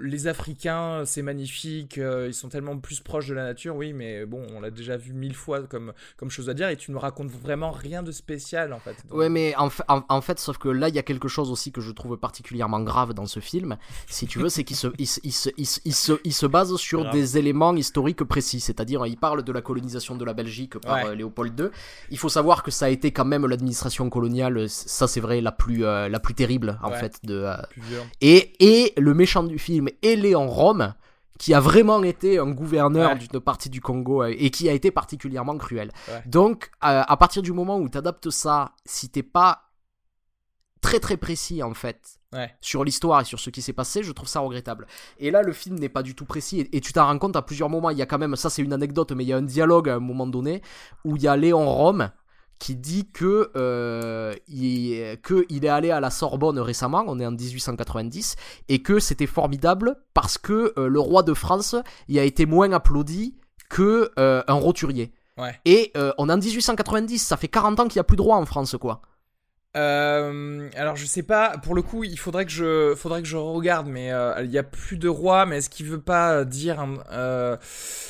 les 0.00 0.26
Africains, 0.26 1.04
c'est 1.06 1.22
magnifique. 1.22 1.96
ils 1.96 2.34
sont 2.34 2.50
tellement 2.50 2.76
plus 2.78 3.00
proches 3.00 3.28
de 3.28 3.34
la 3.34 3.44
nature. 3.44 3.76
Oui, 3.76 3.92
mais 3.94 4.26
bon, 4.26 4.46
on 4.54 4.60
l'a 4.60 4.70
déjà 4.70 4.96
vu 4.96 5.14
mille 5.14 5.34
fois 5.34 5.60
comme, 5.70 5.92
comme 6.16 6.30
chose 6.30 6.50
à 6.50 6.54
dire 6.54 6.68
et 6.68 6.76
tu 6.76 6.90
ne 6.90 6.96
me 6.96 7.00
racontes 7.00 7.30
vraiment 7.30 7.70
rien 7.70 8.02
de 8.02 8.12
spécial 8.12 8.72
en 8.72 8.78
fait. 8.78 8.96
Ouais, 9.10 9.28
mais 9.28 9.54
en, 9.56 9.70
en, 9.88 10.20
fait, 10.20 10.38
sauf 10.38 10.58
que 10.58 10.68
là, 10.68 10.88
il 10.88 10.94
y 10.94 10.98
a 10.98 11.02
quelque 11.02 11.28
chose 11.28 11.50
aussi 11.50 11.72
que 11.72 11.80
je 11.80 11.92
trouve 11.92 12.16
particulièrement 12.18 12.80
grave 12.80 13.14
dans 13.14 13.26
ce 13.26 13.40
film, 13.40 13.76
si 14.08 14.26
tu 14.26 14.38
veux, 14.38 14.48
c'est 14.48 14.64
qu'il 14.64 14.76
se, 14.76 14.88
il, 14.98 15.06
se, 15.06 15.20
il, 15.24 15.32
se, 15.32 15.50
il, 15.56 15.94
se, 15.94 16.12
il 16.24 16.34
se 16.34 16.46
base 16.46 16.74
sur 16.76 17.10
des 17.10 17.38
éléments 17.38 17.74
historiques 17.74 18.24
précis, 18.24 18.60
c'est-à-dire 18.60 19.06
il 19.06 19.16
parle 19.16 19.42
de 19.42 19.52
la 19.52 19.62
colonisation 19.62 20.16
de 20.16 20.24
la 20.24 20.34
Belgique 20.34 20.78
par 20.78 21.06
euh, 21.06 21.14
Léopold 21.14 21.58
II. 21.58 21.66
Il 22.10 22.18
faut 22.18 22.28
savoir 22.28 22.62
que 22.62 22.70
ça 22.70 22.86
a 22.86 22.88
été 22.88 23.12
quand 23.12 23.24
même 23.24 23.46
l'administration 23.46 24.10
coloniale, 24.10 24.68
ça 24.68 25.06
c'est 25.06 25.20
vrai, 25.20 25.40
la 25.40 25.52
plus, 25.52 25.84
euh, 25.84 26.08
la 26.08 26.20
plus 26.20 26.34
terrible 26.34 26.78
en 26.82 26.90
fait. 26.90 27.18
De, 27.22 27.44
euh, 27.44 27.56
et, 28.20 28.52
et 28.60 28.92
le 28.96 29.14
méchant 29.14 29.42
du 29.42 29.58
film 29.58 29.88
est 30.02 30.16
Léon 30.16 30.48
Rome 30.48 30.94
qui 31.40 31.54
a 31.54 31.60
vraiment 31.60 32.02
été 32.02 32.38
un 32.38 32.50
gouverneur 32.50 33.16
d'une 33.16 33.40
partie 33.40 33.70
du 33.70 33.80
Congo 33.80 34.22
euh, 34.22 34.34
et 34.38 34.50
qui 34.50 34.68
a 34.68 34.72
été 34.72 34.90
particulièrement 34.90 35.56
cruel. 35.56 35.90
Donc, 36.26 36.70
à 36.80 37.16
partir 37.16 37.40
du 37.40 37.52
moment 37.52 37.78
où 37.78 37.88
tu 37.88 37.96
adaptes 37.96 38.28
ça, 38.28 38.72
si 38.84 39.08
t'es 39.08 39.22
pas 39.22 39.62
très 40.82 41.00
très 41.00 41.16
précis 41.16 41.62
en 41.62 41.74
fait 41.74 42.18
sur 42.60 42.84
l'histoire 42.84 43.22
et 43.22 43.24
sur 43.24 43.40
ce 43.40 43.48
qui 43.48 43.62
s'est 43.62 43.72
passé, 43.72 44.02
je 44.02 44.12
trouve 44.12 44.28
ça 44.28 44.40
regrettable. 44.40 44.86
Et 45.18 45.30
là, 45.30 45.42
le 45.42 45.52
film 45.54 45.78
n'est 45.78 45.88
pas 45.88 46.02
du 46.02 46.14
tout 46.14 46.26
précis 46.26 46.68
et, 46.72 46.80
tu 46.82 46.92
t'en 46.92 47.06
rends 47.06 47.18
compte 47.18 47.36
à 47.36 47.42
plusieurs 47.42 47.70
moments. 47.70 47.88
Il 47.88 47.96
y 47.96 48.02
a 48.02 48.06
quand 48.06 48.18
même, 48.18 48.36
ça 48.36 48.50
c'est 48.50 48.62
une 48.62 48.74
anecdote, 48.74 49.12
mais 49.12 49.24
il 49.24 49.28
y 49.28 49.32
a 49.32 49.38
un 49.38 49.42
dialogue 49.42 49.88
à 49.88 49.94
un 49.94 50.00
moment 50.00 50.26
donné 50.26 50.60
où 51.06 51.16
il 51.16 51.22
y 51.22 51.28
a 51.28 51.36
Léon 51.36 51.68
Rome 51.70 52.10
qui 52.60 52.76
dit 52.76 53.08
que, 53.10 53.50
euh, 53.56 54.34
il, 54.46 55.18
que 55.22 55.46
il 55.48 55.64
est 55.64 55.68
allé 55.68 55.90
à 55.90 55.98
la 55.98 56.10
Sorbonne 56.10 56.60
récemment, 56.60 57.02
on 57.08 57.18
est 57.18 57.26
en 57.26 57.32
1890, 57.32 58.36
et 58.68 58.82
que 58.82 59.00
c'était 59.00 59.26
formidable 59.26 59.96
parce 60.14 60.38
que 60.38 60.74
euh, 60.78 60.86
le 60.86 61.00
roi 61.00 61.24
de 61.24 61.34
France 61.34 61.74
y 62.08 62.20
a 62.20 62.22
été 62.22 62.46
moins 62.46 62.70
applaudi 62.72 63.34
que 63.68 64.12
euh, 64.18 64.42
un 64.46 64.54
roturier. 64.54 65.12
Et 65.64 65.90
on 66.18 66.28
est 66.28 66.32
en 66.34 66.36
1890, 66.36 67.18
ça 67.18 67.38
fait 67.38 67.48
40 67.48 67.80
ans 67.80 67.88
qu'il 67.88 67.96
n'y 67.96 68.00
a 68.00 68.04
plus 68.04 68.18
de 68.18 68.20
roi 68.20 68.36
en 68.36 68.44
France, 68.44 68.76
quoi. 68.78 69.00
Euh, 69.76 70.68
alors 70.74 70.96
je 70.96 71.06
sais 71.06 71.22
pas, 71.22 71.56
pour 71.58 71.76
le 71.76 71.82
coup 71.82 72.02
il 72.02 72.18
faudrait 72.18 72.44
que 72.44 72.50
je, 72.50 72.96
faudrait 72.96 73.22
que 73.22 73.28
je 73.28 73.36
regarde, 73.36 73.86
mais 73.86 74.12
euh, 74.12 74.42
il 74.42 74.50
y 74.50 74.58
a 74.58 74.64
plus 74.64 74.96
de 74.96 75.08
roi, 75.08 75.46
mais 75.46 75.58
est-ce 75.58 75.70
qu'il 75.70 75.86
veut 75.86 76.00
pas 76.00 76.44
dire, 76.44 76.84
euh, 77.12 77.56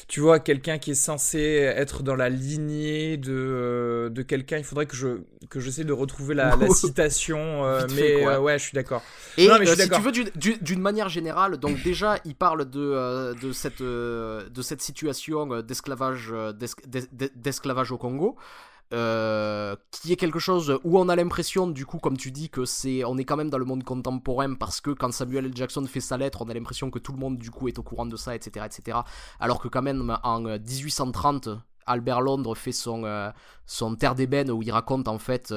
tu 0.09 0.21
vois, 0.21 0.41
quelqu'un 0.41 0.79
qui 0.79 0.93
est 0.93 0.95
censé 0.95 1.39
être 1.39 2.03
dans 2.03 2.17
la 2.17 2.31
lignée 2.31 3.19
de, 3.19 3.35
euh, 3.35 4.09
de 4.09 4.23
quelqu'un, 4.23 4.57
il 4.57 4.65
faudrait 4.65 4.87
que 4.87 4.97
je, 4.97 5.21
que 5.51 5.61
j'essaie 5.61 5.85
de 5.85 5.93
retrouver 5.93 6.35
la, 6.35 6.57
la 6.57 6.69
citation, 6.71 7.67
euh, 7.67 7.87
mais 7.95 8.39
ouais, 8.39 8.59
je 8.59 8.65
suis 8.65 8.75
d'accord. 8.75 9.03
Et 9.37 9.47
non, 9.47 9.59
mais 9.59 9.67
si 9.67 9.91
tu 9.91 10.01
veux 10.01 10.13
d'une 10.13 10.81
manière 10.81 11.11
générale, 11.11 11.59
donc 11.59 11.83
déjà 11.83 12.17
il 12.25 12.37
parle 12.37 12.71
de, 12.71 13.35
de 13.39 13.53
cette, 13.53 13.83
de 13.83 14.63
cette 14.63 14.81
situation 14.81 15.61
d'esclavage, 15.61 16.33
d'esclavage 17.37 17.93
au 17.93 17.99
Congo. 17.99 18.39
Euh, 18.93 19.77
qui 19.93 20.13
est 20.13 20.17
quelque 20.17 20.41
chose 20.41 20.81
où 20.83 20.99
on 20.99 21.09
a 21.09 21.15
l'impression, 21.15 21.69
du 21.69 21.87
coup, 21.87 21.99
comme 21.99 22.17
tu 22.17 22.33
dis, 22.33 22.51
que 22.51 22.65
c'est, 22.65 23.05
on 23.05 23.19
est 23.19 23.25
quand 23.25 23.37
même 23.37 23.51
dans 23.51 23.59
le 23.59 23.65
monde 23.65 23.85
contemporain 23.85 24.55
parce 24.55 24.81
que 24.81 24.91
quand 24.91 25.13
Samuel 25.13 25.47
L. 25.47 25.53
Jackson 25.55 25.87
fait 25.87 26.01
sa 26.01 26.17
lettre, 26.17 26.43
on 26.43 26.49
a 26.49 26.55
l'impression 26.55 26.91
que 26.91 26.99
tout 26.99 27.13
le 27.13 27.19
monde, 27.19 27.39
du 27.39 27.53
coup, 27.53 27.69
est 27.69 27.79
au 27.79 27.85
courant 27.85 28.07
de 28.07 28.17
ça, 28.17 28.35
etc., 28.35 28.67
etc. 28.67 28.99
Alors 29.39 29.61
que 29.61 29.69
quand 29.69 29.83
même, 29.83 30.19
en 30.25 30.41
1830, 30.41 31.47
euh, 31.47 31.57
Albert 31.87 32.21
Londres 32.21 32.57
fait 32.57 32.73
son, 32.73 33.05
euh, 33.05 33.31
son 33.65 33.95
Terre 33.95 34.17
d'ébène 34.17 34.51
où 34.51 34.61
il 34.63 34.73
raconte 34.73 35.07
en 35.09 35.19
fait 35.19 35.53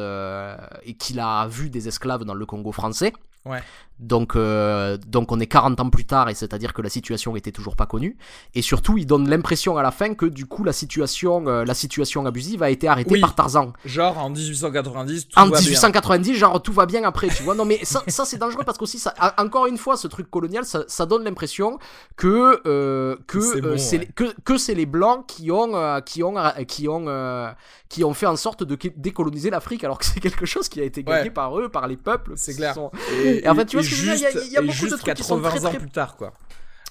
et 0.83 0.93
qu'il 0.95 1.19
a 1.19 1.47
vu 1.47 1.69
des 1.69 1.87
esclaves 1.87 2.25
dans 2.25 2.33
le 2.33 2.45
Congo 2.45 2.71
français. 2.71 3.13
Ouais. 3.45 3.61
Donc, 3.99 4.35
euh, 4.35 4.97
donc 5.07 5.31
on 5.31 5.39
est 5.39 5.47
40 5.47 5.79
ans 5.79 5.89
plus 5.89 6.05
tard 6.05 6.29
et 6.29 6.33
c'est-à-dire 6.33 6.73
que 6.73 6.81
la 6.81 6.89
situation 6.89 7.35
était 7.35 7.51
toujours 7.51 7.75
pas 7.75 7.85
connue. 7.85 8.17
Et 8.53 8.61
surtout, 8.61 8.97
il 8.97 9.05
donne 9.05 9.29
l'impression 9.29 9.77
à 9.77 9.83
la 9.83 9.91
fin 9.91 10.13
que 10.13 10.25
du 10.25 10.45
coup 10.45 10.63
la 10.63 10.73
situation, 10.73 11.47
euh, 11.47 11.63
la 11.63 11.73
situation 11.73 12.25
abusive 12.25 12.63
a 12.63 12.69
été 12.69 12.87
arrêtée 12.87 13.19
par 13.19 13.35
Tarzan. 13.35 13.71
Genre 13.85 14.17
en 14.17 14.29
1890. 14.29 15.29
Tout 15.29 15.39
en 15.39 15.45
1890, 15.45 16.35
genre 16.35 16.61
tout 16.61 16.73
va 16.73 16.85
bien 16.85 17.03
après, 17.03 17.27
tu 17.29 17.43
vois. 17.43 17.55
Non 17.55 17.65
mais 17.65 17.79
ça, 17.83 18.03
ça 18.07 18.25
c'est 18.25 18.37
dangereux 18.37 18.63
parce 18.65 18.77
qu'aussi 18.77 18.99
ça, 18.99 19.13
encore 19.37 19.67
une 19.67 19.77
fois, 19.77 19.95
ce 19.95 20.07
truc 20.07 20.29
colonial, 20.29 20.65
ça, 20.65 20.83
ça 20.87 21.05
donne 21.05 21.23
l'impression 21.23 21.77
que 22.17 22.61
euh, 22.65 23.15
que 23.27 23.77
c'est 23.77 24.05
que, 24.13 24.33
que 24.43 24.57
c'est 24.57 24.75
les 24.75 24.85
blancs 24.85 25.25
qui 25.27 25.51
ont 25.51 26.01
qui 26.05 26.23
ont 26.23 26.35
qui 26.67 26.87
ont 26.87 27.05
qui 27.93 28.03
ont 28.03 28.15
fait 28.15 28.25
en 28.25 28.35
sorte 28.35 28.63
de 28.63 28.75
décoloniser 28.97 29.51
l'Afrique 29.51 29.83
alors 29.83 29.99
que 29.99 30.05
c'est 30.05 30.19
quelque 30.19 30.47
chose 30.47 30.67
qui 30.67 30.81
a 30.81 30.83
été 30.83 31.03
gagné 31.03 31.29
par 31.29 31.59
eux, 31.59 31.69
par 31.69 31.87
les 31.87 31.95
peuples. 31.95 32.33
C'est 32.37 32.55
clair. 32.55 32.75
Et, 33.23 33.47
en 33.47 33.53
fait, 33.53 33.67
tu 33.67 33.75
vois 33.75 33.83
ce 33.83 33.91
que 33.91 33.95
je 33.95 34.09
veux 34.09 34.17
dire 34.17 34.29
Il 34.47 34.51
y 34.51 34.57
a, 34.57 34.61
beaucoup 34.61 34.87
de 34.87 34.95
trucs 34.95 35.13
qui 35.13 35.23
sont 35.23 35.39
très, 35.39 35.59
très... 35.59 35.67
ans 35.67 35.73
plus 35.75 35.91
tard, 35.91 36.15
quoi. 36.17 36.33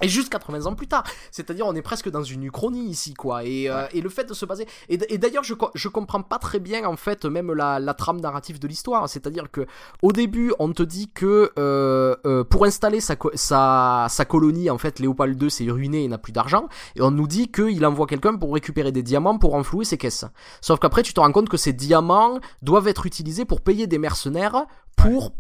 Et 0.03 0.09
juste 0.09 0.30
80 0.30 0.66
ans 0.66 0.74
plus 0.74 0.88
tard. 0.88 1.05
C'est-à-dire, 1.30 1.66
on 1.66 1.74
est 1.74 1.82
presque 1.82 2.11
dans 2.11 2.24
une 2.24 2.42
uchronie 2.42 2.86
ici, 2.86 3.14
quoi. 3.14 3.44
Et, 3.44 3.70
euh, 3.70 3.86
et 3.92 4.00
le 4.00 4.09
fait 4.09 4.24
de 4.24 4.34
se 4.34 4.44
baser. 4.44 4.66
Et, 4.88 4.96
d'ailleurs, 5.18 5.44
je, 5.44 5.55
je 5.74 5.88
comprends 5.88 6.22
pas 6.22 6.38
très 6.38 6.59
bien, 6.59 6.84
en 6.84 6.96
fait, 6.96 7.24
même 7.24 7.53
la, 7.53 7.78
la 7.78 7.94
trame 7.94 8.20
narrative 8.20 8.59
de 8.59 8.66
l'histoire. 8.66 9.09
C'est-à-dire 9.09 9.50
que, 9.50 9.66
au 10.03 10.12
début, 10.12 10.53
on 10.59 10.72
te 10.72 10.82
dit 10.82 11.11
que 11.12 11.53
euh, 11.59 12.16
euh, 12.26 12.42
pour 12.42 12.64
installer 12.64 13.00
sa, 13.00 13.16
sa, 13.34 14.07
sa, 14.09 14.24
colonie, 14.24 14.70
en 14.70 14.78
fait, 14.78 14.98
Léopold 14.98 15.40
II 15.40 15.50
s'est 15.50 15.70
ruiné 15.70 16.05
et 16.05 16.09
n'a 16.09 16.18
plus 16.18 16.32
d'argent. 16.32 16.68
Et 16.96 17.03
on 17.03 17.12
nous 17.12 17.28
dit 17.28 17.50
qu'il 17.53 17.84
envoie 17.86 18.07
quelqu'un 18.07 18.36
pour 18.36 18.53
récupérer 18.53 18.90
des 18.90 19.05
diamants 19.05 19.38
pour 19.38 19.55
enflouer 19.55 19.84
ses 19.84 19.98
caisses. 19.98 20.24
Sauf 20.61 20.80
qu'après, 20.80 21.03
tu 21.03 21.14
te 21.14 21.20
rends 21.20 21.32
compte 21.32 21.48
que 21.48 21.57
ces 21.57 21.72
diamants 21.72 22.40
doivent 22.61 22.88
être 22.88 23.07
utilisés 23.07 23.44
pour 23.44 23.61
payer 23.61 23.86
des 23.86 23.98
mercenaires 23.98 24.66
pour. 24.96 25.32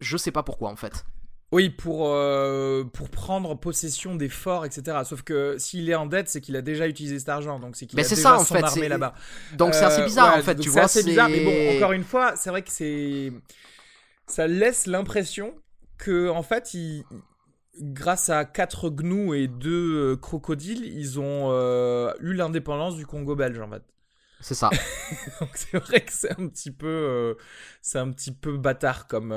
Je 0.00 0.16
sais 0.16 0.32
pas 0.32 0.42
pourquoi, 0.42 0.68
en 0.70 0.76
fait. 0.76 1.04
Oui, 1.52 1.68
pour, 1.68 2.08
euh, 2.08 2.82
pour 2.84 3.10
prendre 3.10 3.54
possession 3.54 4.14
des 4.14 4.30
forts, 4.30 4.64
etc. 4.64 4.98
Sauf 5.04 5.22
que 5.22 5.56
s'il 5.58 5.88
est 5.90 5.94
en 5.94 6.06
dette, 6.06 6.30
c'est 6.30 6.40
qu'il 6.40 6.56
a 6.56 6.62
déjà 6.62 6.88
utilisé 6.88 7.18
cet 7.18 7.28
argent, 7.28 7.58
donc 7.60 7.76
c'est 7.76 7.84
qu'il 7.84 8.00
a 8.00 8.02
déjà 8.02 8.16
ça, 8.16 8.36
en 8.36 8.44
son 8.44 8.54
fait, 8.54 8.64
armée 8.64 8.88
là-bas. 8.88 9.14
Donc 9.58 9.74
c'est 9.74 9.84
assez 9.84 10.00
euh, 10.00 10.06
bizarre 10.06 10.38
en 10.38 10.42
fait, 10.42 10.56
tu 10.56 10.70
vois. 10.70 10.88
C'est 10.88 11.00
assez 11.00 11.08
bizarre, 11.10 11.28
mais 11.28 11.44
bon, 11.44 11.76
encore 11.76 11.92
une 11.92 12.04
fois, 12.04 12.36
c'est 12.36 12.48
vrai 12.48 12.62
que 12.62 12.70
c'est 12.70 13.32
ça 14.26 14.46
laisse 14.46 14.86
l'impression 14.86 15.54
que 15.98 16.30
en 16.30 16.42
fait 16.42 16.72
il 16.72 17.04
grâce 17.78 18.30
à 18.30 18.46
quatre 18.46 18.88
gnous 18.88 19.34
et 19.34 19.46
deux 19.46 20.16
crocodiles, 20.16 20.86
ils 20.86 21.20
ont 21.20 21.52
eu 22.20 22.32
l'indépendance 22.32 22.96
du 22.96 23.04
Congo 23.04 23.36
belge 23.36 23.60
en 23.60 23.68
fait. 23.68 23.82
C'est 24.42 24.54
ça. 24.54 24.68
Donc 25.40 25.50
c'est 25.54 25.78
vrai 25.78 26.00
que 26.00 26.12
c'est 26.12 26.32
un 26.32 26.48
petit 26.48 26.70
peu, 26.70 27.36
c'est 27.80 27.98
un 27.98 28.10
petit 28.10 28.32
peu 28.32 28.58
bâtard 28.58 29.06
comme, 29.06 29.34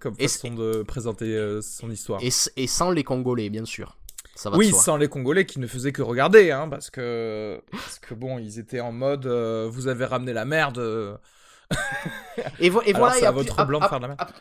comme 0.00 0.14
façon 0.16 0.50
de 0.50 0.82
présenter 0.82 1.60
son 1.62 1.90
histoire. 1.90 2.20
Et, 2.22 2.30
et, 2.56 2.66
sans 2.66 2.90
les 2.90 3.04
Congolais, 3.04 3.48
bien 3.48 3.64
sûr. 3.64 3.96
Ça 4.34 4.50
va 4.50 4.56
oui, 4.56 4.72
sans 4.72 4.96
les 4.96 5.08
Congolais 5.08 5.46
qui 5.46 5.60
ne 5.60 5.66
faisaient 5.66 5.92
que 5.92 6.02
regarder, 6.02 6.50
hein, 6.50 6.68
parce 6.68 6.90
que, 6.90 7.62
parce 7.70 7.98
que 7.98 8.14
bon, 8.14 8.38
ils 8.38 8.58
étaient 8.58 8.80
en 8.80 8.92
mode, 8.92 9.26
vous 9.26 9.86
avez 9.86 10.04
ramené 10.04 10.32
la 10.32 10.44
merde 10.44 11.18
et, 12.60 12.70
voilà, 12.70 13.26
à, 13.26 13.30
votre 13.30 13.64
blanc 13.64 13.80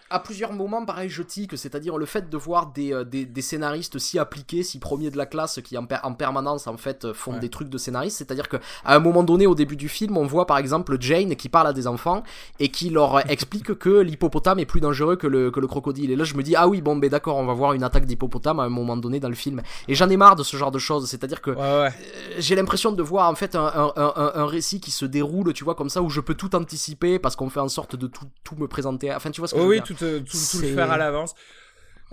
à, 0.09 0.19
plusieurs 0.19 0.53
moments, 0.53 0.85
pareil, 0.85 1.09
je 1.09 1.23
tique, 1.23 1.57
c'est-à-dire 1.57 1.97
le 1.97 2.05
fait 2.05 2.29
de 2.29 2.37
voir 2.37 2.67
des, 2.67 2.93
euh, 2.93 3.03
des, 3.03 3.25
des, 3.25 3.41
scénaristes 3.41 3.99
si 3.99 4.19
appliqués, 4.19 4.63
si 4.63 4.79
premiers 4.79 5.09
de 5.09 5.17
la 5.17 5.25
classe, 5.25 5.59
qui 5.63 5.77
en, 5.77 5.87
en 6.03 6.13
permanence 6.13 6.67
en 6.67 6.77
fait 6.77 7.13
font 7.13 7.37
des 7.37 7.49
trucs 7.49 7.69
de 7.69 7.77
scénaristes, 7.77 8.17
c'est-à-dire 8.17 8.47
qu'à 8.47 8.59
un 8.85 8.99
moment 8.99 9.23
donné, 9.23 9.47
au 9.47 9.55
début 9.55 9.75
du 9.75 9.89
film, 9.89 10.17
on 10.17 10.25
voit 10.25 10.45
par 10.45 10.57
exemple 10.57 10.97
Jane 10.99 11.35
qui 11.35 11.49
parle 11.49 11.67
à 11.67 11.73
des 11.73 11.87
enfants 11.87 12.23
et 12.59 12.69
qui 12.69 12.89
leur 12.89 13.29
explique 13.31 13.73
que 13.75 13.99
l'hippopotame 14.01 14.59
est 14.59 14.65
plus 14.65 14.81
dangereux 14.81 15.15
que 15.15 15.27
le, 15.27 15.51
que 15.51 15.59
le 15.59 15.67
crocodile. 15.67 16.11
Et 16.11 16.15
là, 16.15 16.23
je 16.23 16.35
me 16.35 16.43
dis, 16.43 16.55
ah 16.55 16.67
oui, 16.67 16.81
bon, 16.81 16.95
ben 16.95 17.09
d'accord, 17.09 17.37
on 17.37 17.45
va 17.45 17.53
voir 17.53 17.73
une 17.73 17.83
attaque 17.83 18.05
d'hippopotame 18.05 18.59
à 18.59 18.63
un 18.63 18.69
moment 18.69 18.97
donné 18.97 19.19
dans 19.19 19.29
le 19.29 19.35
film. 19.35 19.61
Et 19.87 19.95
j'en 19.95 20.09
ai 20.09 20.17
marre 20.17 20.35
de 20.35 20.43
ce 20.43 20.57
genre 20.57 20.71
de 20.71 20.79
choses, 20.79 21.09
c'est-à-dire 21.09 21.41
que 21.41 21.51
euh, 21.57 21.89
j'ai 22.37 22.55
l'impression 22.55 22.91
de 22.91 23.01
voir 23.03 23.29
en 23.29 23.35
fait 23.35 23.55
un, 23.55 23.65
un, 23.65 23.93
un, 23.95 24.31
un 24.35 24.45
récit 24.45 24.79
qui 24.79 24.91
se 24.91 25.05
déroule, 25.05 25.53
tu 25.53 25.63
vois, 25.63 25.75
comme 25.75 25.89
ça, 25.89 26.01
où 26.01 26.09
je 26.09 26.21
peux 26.21 26.35
tout 26.35 26.55
anticiper 26.55 27.19
parce 27.19 27.35
qu'on 27.35 27.49
fait 27.49 27.59
en 27.59 27.67
sorte 27.67 27.78
de 27.87 28.07
tout, 28.07 28.25
tout, 28.43 28.55
me 28.55 28.67
présenter. 28.67 29.13
Enfin, 29.13 29.31
tu 29.31 29.41
vois 29.41 29.47
ce 29.47 29.55
que 29.55 29.59
je 29.59 29.65
veux 29.65 29.69
oui, 29.69 29.81
tout, 29.81 29.93
tout, 29.93 30.19
tout, 30.19 30.61
le 30.61 30.73
faire 30.73 30.91
à 30.91 30.97
l'avance. 30.97 31.35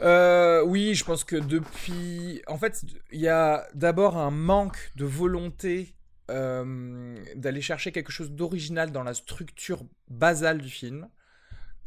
Euh, 0.01 0.63
oui, 0.63 0.95
je 0.95 1.05
pense 1.05 1.25
que 1.25 1.37
depuis. 1.37 2.43
En 2.47 2.59
fait, 2.59 2.85
il 3.13 3.21
y 3.21 3.29
a 3.29 3.67
d'abord 3.75 4.17
un 4.17 4.31
manque 4.31 4.93
de 4.97 5.05
volonté 5.05 5.95
euh, 6.31 7.17
d'aller 7.35 7.61
chercher 7.61 7.93
quelque 7.93 8.13
chose 8.13 8.33
d'original 8.33 8.93
dans 8.93 9.03
la 9.03 9.15
structure 9.15 9.83
basale 10.09 10.59
du 10.59 10.69
film. 10.69 11.09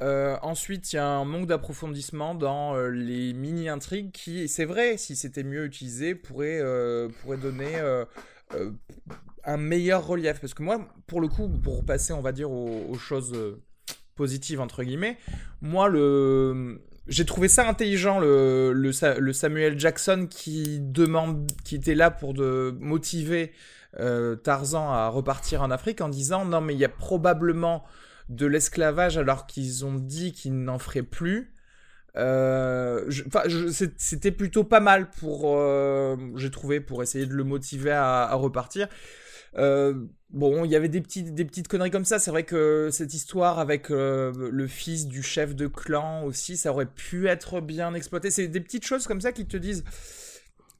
Euh, 0.01 0.37
ensuite, 0.41 0.93
il 0.93 0.95
y 0.95 0.99
a 0.99 1.05
un 1.05 1.25
manque 1.25 1.45
d'approfondissement 1.45 2.33
dans 2.33 2.75
les 2.87 3.33
mini-intrigues 3.33 4.11
qui, 4.11 4.47
c'est 4.47 4.65
vrai, 4.65 4.97
si 4.97 5.15
c'était 5.15 5.43
mieux 5.43 5.65
utilisé, 5.65 6.15
pourrait, 6.15 6.63
pourrait 7.21 7.37
donner 7.37 7.79
un 9.43 9.57
meilleur 9.57 10.07
relief. 10.07 10.39
Parce 10.39 10.53
que 10.53 10.63
moi, 10.63 10.87
pour 11.05 11.21
le 11.21 11.27
coup, 11.27 11.49
pour 11.49 11.85
passer, 11.85 12.13
on 12.13 12.21
va 12.21 12.31
dire, 12.31 12.49
aux, 12.49 12.97
choses 12.97 13.37
euh, 14.19 14.23
positives, 14.23 14.61
entre 14.61 14.83
guillemets, 14.83 15.17
moi, 15.61 15.89
le... 15.89 16.81
J'ai 17.07 17.25
trouvé 17.25 17.47
ça 17.47 17.67
intelligent, 17.67 18.19
le, 18.19 18.71
le, 18.71 19.33
Samuel 19.33 19.79
Jackson 19.79 20.27
qui 20.29 20.79
demande, 20.79 21.51
qui 21.63 21.75
était 21.75 21.95
là 21.95 22.11
pour 22.11 22.35
de 22.35 22.75
motiver 22.79 23.51
euh, 23.99 24.35
Tarzan 24.35 24.91
à 24.91 25.07
repartir 25.07 25.63
en 25.63 25.71
Afrique 25.71 26.01
en 26.01 26.09
disant 26.09 26.45
non 26.45 26.61
mais 26.61 26.75
il 26.75 26.79
y 26.79 26.85
a 26.85 26.89
probablement 26.89 27.83
de 28.29 28.45
l'esclavage 28.45 29.17
alors 29.17 29.47
qu'ils 29.47 29.85
ont 29.85 29.95
dit 29.95 30.33
qu'ils 30.33 30.61
n'en 30.63 30.77
feraient 30.77 31.01
plus. 31.01 31.55
Euh, 32.15 33.09
c'était 33.97 34.31
plutôt 34.31 34.63
pas 34.63 34.79
mal 34.79 35.09
pour, 35.09 35.57
j'ai 36.35 36.51
trouvé, 36.51 36.79
pour 36.79 37.01
essayer 37.01 37.25
de 37.25 37.33
le 37.33 37.43
motiver 37.43 37.91
à, 37.91 38.25
à 38.25 38.35
repartir. 38.35 38.87
Euh, 39.57 40.05
bon, 40.31 40.65
il 40.65 40.71
y 40.71 40.75
avait 40.75 40.89
des, 40.89 41.01
petits, 41.01 41.23
des 41.23 41.45
petites 41.45 41.67
conneries 41.67 41.91
comme 41.91 42.05
ça. 42.05 42.19
C'est 42.19 42.31
vrai 42.31 42.43
que 42.43 42.89
cette 42.91 43.13
histoire 43.13 43.59
avec 43.59 43.91
euh, 43.91 44.49
le 44.51 44.67
fils 44.67 45.07
du 45.07 45.23
chef 45.23 45.55
de 45.55 45.67
clan 45.67 46.23
aussi, 46.23 46.57
ça 46.57 46.71
aurait 46.71 46.85
pu 46.85 47.27
être 47.27 47.61
bien 47.61 47.93
exploité. 47.93 48.31
C'est 48.31 48.47
des 48.47 48.61
petites 48.61 48.85
choses 48.85 49.07
comme 49.07 49.21
ça 49.21 49.31
qui 49.31 49.45
te 49.45 49.57
disent. 49.57 49.83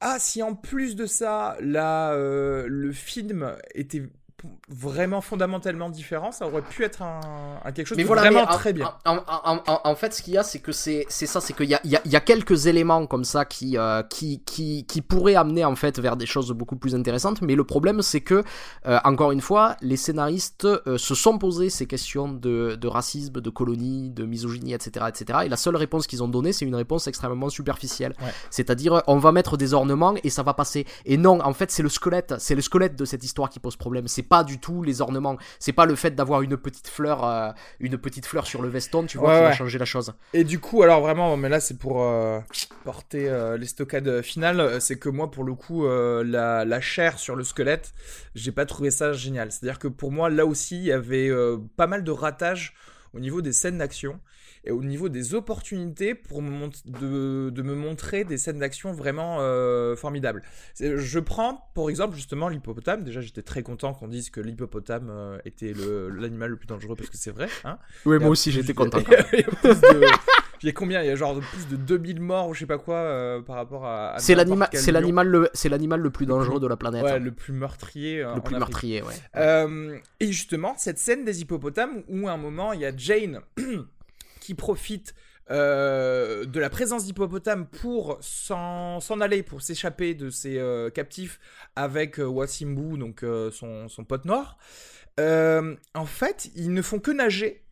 Ah, 0.02 0.16
si 0.18 0.42
en 0.42 0.54
plus 0.54 0.96
de 0.96 1.04
ça, 1.04 1.58
là, 1.60 2.14
euh, 2.14 2.66
le 2.66 2.90
film 2.90 3.54
était 3.74 4.08
vraiment 4.68 5.20
fondamentalement 5.20 5.90
différent, 5.90 6.32
ça 6.32 6.46
aurait 6.46 6.62
pu 6.62 6.84
être 6.84 7.02
un, 7.02 7.20
quelque 7.72 7.86
chose 7.86 7.98
de 7.98 8.04
vraiment 8.04 8.46
très 8.46 8.72
bien. 8.72 8.94
En, 9.04 9.94
fait, 9.94 10.14
ce 10.14 10.22
qu'il 10.22 10.34
y 10.34 10.38
a, 10.38 10.42
c'est 10.42 10.60
que 10.60 10.72
c'est 10.72 11.06
ça, 11.08 11.40
c'est 11.40 11.52
qu'il 11.54 11.68
y 11.68 11.74
a, 11.74 11.80
il 11.84 11.90
y, 11.90 12.16
a, 12.16 12.20
quelques 12.20 12.66
éléments 12.66 13.06
comme 13.06 13.24
ça 13.24 13.44
qui, 13.44 13.76
euh, 13.76 14.02
qui, 14.02 14.42
qui, 14.44 14.84
qui, 14.86 15.02
pourraient 15.02 15.34
amener 15.34 15.64
en 15.64 15.74
fait 15.74 15.98
vers 15.98 16.16
des 16.16 16.26
choses 16.26 16.52
beaucoup 16.52 16.76
plus 16.76 16.94
intéressantes, 16.94 17.42
mais 17.42 17.54
le 17.54 17.64
problème, 17.64 18.02
c'est 18.02 18.20
que, 18.20 18.44
euh, 18.86 18.98
encore 19.04 19.32
une 19.32 19.40
fois, 19.40 19.76
les 19.80 19.96
scénaristes 19.96 20.64
euh, 20.64 20.98
se 20.98 21.14
sont 21.14 21.38
posés 21.38 21.70
ces 21.70 21.86
questions 21.86 22.28
de, 22.28 22.76
de, 22.80 22.88
racisme, 22.88 23.40
de 23.40 23.50
colonie, 23.50 24.10
de 24.10 24.24
misogynie, 24.24 24.74
etc., 24.74 25.06
etc., 25.08 25.40
et 25.44 25.48
la 25.48 25.56
seule 25.56 25.76
réponse 25.76 26.06
qu'ils 26.06 26.22
ont 26.22 26.28
donnée, 26.28 26.52
c'est 26.52 26.64
une 26.64 26.74
réponse 26.74 27.06
extrêmement 27.06 27.48
superficielle. 27.48 28.14
C'est-à-dire, 28.50 29.02
on 29.06 29.18
va 29.18 29.32
mettre 29.32 29.56
des 29.56 29.74
ornements 29.74 30.14
et 30.22 30.30
ça 30.30 30.42
va 30.42 30.54
passer. 30.54 30.86
Et 31.04 31.16
non, 31.16 31.40
en 31.42 31.52
fait, 31.52 31.70
c'est 31.70 31.82
le 31.82 31.88
squelette, 31.88 32.34
c'est 32.38 32.54
le 32.54 32.62
squelette 32.62 32.96
de 32.96 33.04
cette 33.04 33.24
histoire 33.24 33.48
qui 33.48 33.58
pose 33.58 33.76
problème. 33.76 34.08
C'est 34.08 34.22
pas 34.30 34.44
du 34.44 34.58
tout 34.58 34.82
les 34.82 35.02
ornements. 35.02 35.36
C'est 35.58 35.72
pas 35.72 35.84
le 35.84 35.96
fait 35.96 36.12
d'avoir 36.12 36.40
une 36.40 36.56
petite 36.56 36.88
fleur, 36.88 37.24
euh, 37.24 37.50
une 37.80 37.98
petite 37.98 38.24
fleur 38.24 38.46
sur 38.46 38.62
le 38.62 38.68
veston, 38.68 39.04
tu 39.04 39.18
vois, 39.18 39.34
qui 39.36 39.42
va 39.42 39.52
changer 39.52 39.78
la 39.78 39.84
chose. 39.84 40.14
Et 40.32 40.44
du 40.44 40.60
coup, 40.60 40.82
alors 40.82 41.00
vraiment, 41.00 41.36
mais 41.36 41.48
là 41.48 41.58
c'est 41.58 41.76
pour 41.76 42.02
euh, 42.02 42.38
porter 42.84 43.28
euh, 43.28 43.58
les 43.58 43.66
stockades 43.66 44.22
finales, 44.22 44.80
c'est 44.80 44.98
que 44.98 45.08
moi 45.08 45.30
pour 45.32 45.42
le 45.44 45.54
coup, 45.54 45.86
la, 45.86 46.64
la, 46.64 46.80
chair 46.80 47.18
sur 47.18 47.34
le 47.34 47.42
squelette, 47.44 47.92
j'ai 48.34 48.52
pas 48.52 48.64
trouvé 48.64 48.90
ça 48.90 49.12
génial. 49.12 49.50
C'est-à-dire 49.50 49.80
que 49.80 49.88
pour 49.88 50.12
moi, 50.12 50.30
là 50.30 50.46
aussi, 50.46 50.76
il 50.76 50.84
y 50.84 50.92
avait 50.92 51.30
pas 51.76 51.88
mal 51.88 52.04
de 52.04 52.12
ratages 52.12 52.74
au 53.12 53.18
niveau 53.18 53.42
des 53.42 53.52
scènes 53.52 53.78
d'action 53.78 54.20
et 54.64 54.70
au 54.70 54.82
niveau 54.82 55.08
des 55.08 55.34
opportunités 55.34 56.14
pour 56.14 56.42
me 56.42 56.50
de, 56.84 57.50
de, 57.50 57.62
me 57.62 57.74
montrer 57.74 58.24
des 58.24 58.36
scènes 58.36 58.58
d'action 58.58 58.92
vraiment 58.92 59.38
euh, 59.40 59.96
formidables. 59.96 60.42
Je 60.78 61.18
prends 61.18 61.70
pour 61.74 61.90
exemple 61.90 62.16
justement 62.16 62.48
l'hippopotame. 62.48 63.04
Déjà, 63.04 63.20
j'étais 63.20 63.42
très 63.42 63.62
content 63.62 63.94
qu'on 63.94 64.08
dise 64.08 64.30
que 64.30 64.40
l'hippopotame 64.40 65.08
euh, 65.10 65.38
était 65.44 65.72
l'animal 65.72 66.50
le, 66.50 66.56
plus 66.56 66.66
dangereux 66.66 66.96
parce 66.96 67.10
que 67.10 67.16
c'est 67.16 67.30
vrai. 67.30 67.48
Hein 67.64 67.78
oui, 68.04 68.18
moi 68.18 68.28
aussi 68.28 68.52
j'étais 68.52 68.74
content. 68.74 68.98
Il 70.62 70.66
y 70.66 70.68
a 70.68 70.72
combien? 70.72 71.02
Il 71.02 71.06
y 71.06 71.10
a 71.10 71.16
genre 71.16 71.40
plus 71.40 71.68
de 71.68 71.76
2000 71.76 72.20
morts 72.20 72.48
ou 72.48 72.54
je 72.54 72.60
sais 72.60 72.66
pas 72.66 72.76
quoi 72.76 72.96
euh, 72.96 73.40
par 73.40 73.56
rapport 73.56 73.86
à. 73.86 74.16
c'est 74.18 74.34
l'animal, 74.34 74.68
c'est 74.74 74.92
l'animal 74.92 75.26
le, 75.26 75.48
c'est 75.54 75.70
l'animal 75.70 76.00
le 76.00 76.10
plus 76.10 76.26
dangereux 76.26 76.60
de 76.60 76.66
la 76.66 76.76
planète. 76.76 77.02
Ouais, 77.02 77.18
le 77.18 77.32
plus 77.32 77.54
meurtrier. 77.54 78.18
le 78.22 78.42
plus 78.42 78.56
meurtrier, 78.56 79.02
ouais. 79.02 80.02
et 80.20 80.26
justement, 80.26 80.74
cette 80.76 80.98
scène 80.98 81.24
des 81.24 81.40
hippopotames 81.40 82.02
où 82.08 82.28
à 82.28 82.32
un 82.32 82.36
moment 82.36 82.74
il 82.74 82.80
y 82.80 82.84
a 82.84 82.94
Jane 82.94 83.40
qui 84.50 84.54
profite 84.56 85.14
euh, 85.52 86.44
de 86.44 86.58
la 86.58 86.70
présence 86.70 87.04
d'hippopotames 87.04 87.66
pour 87.66 88.18
s'en 88.20 88.98
aller, 89.20 89.44
pour 89.44 89.62
s'échapper 89.62 90.12
de 90.14 90.28
ses 90.28 90.58
euh, 90.58 90.90
captifs 90.90 91.38
avec 91.76 92.18
euh, 92.18 92.24
Wasimbu, 92.24 92.98
donc 92.98 93.24
son, 93.52 93.88
son, 93.88 94.04
pote 94.04 94.24
noir. 94.24 94.58
en 95.18 96.04
fait, 96.04 96.50
ils 96.56 96.74
ne 96.74 96.82
font 96.82 96.98
que 96.98 97.12
nager. 97.12 97.64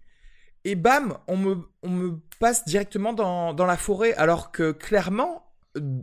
Et 0.63 0.77
bam, 0.77 1.19
on 1.27 1.37
me, 1.37 1.57
on 1.83 1.89
me 1.89 2.21
passe 2.39 2.65
directement 2.65 3.13
dans, 3.13 3.55
dans 3.55 3.67
la 3.67 3.77
forêt, 3.77 4.15
alors 4.15 4.53
que 4.53 4.71
clairement, 4.71 5.48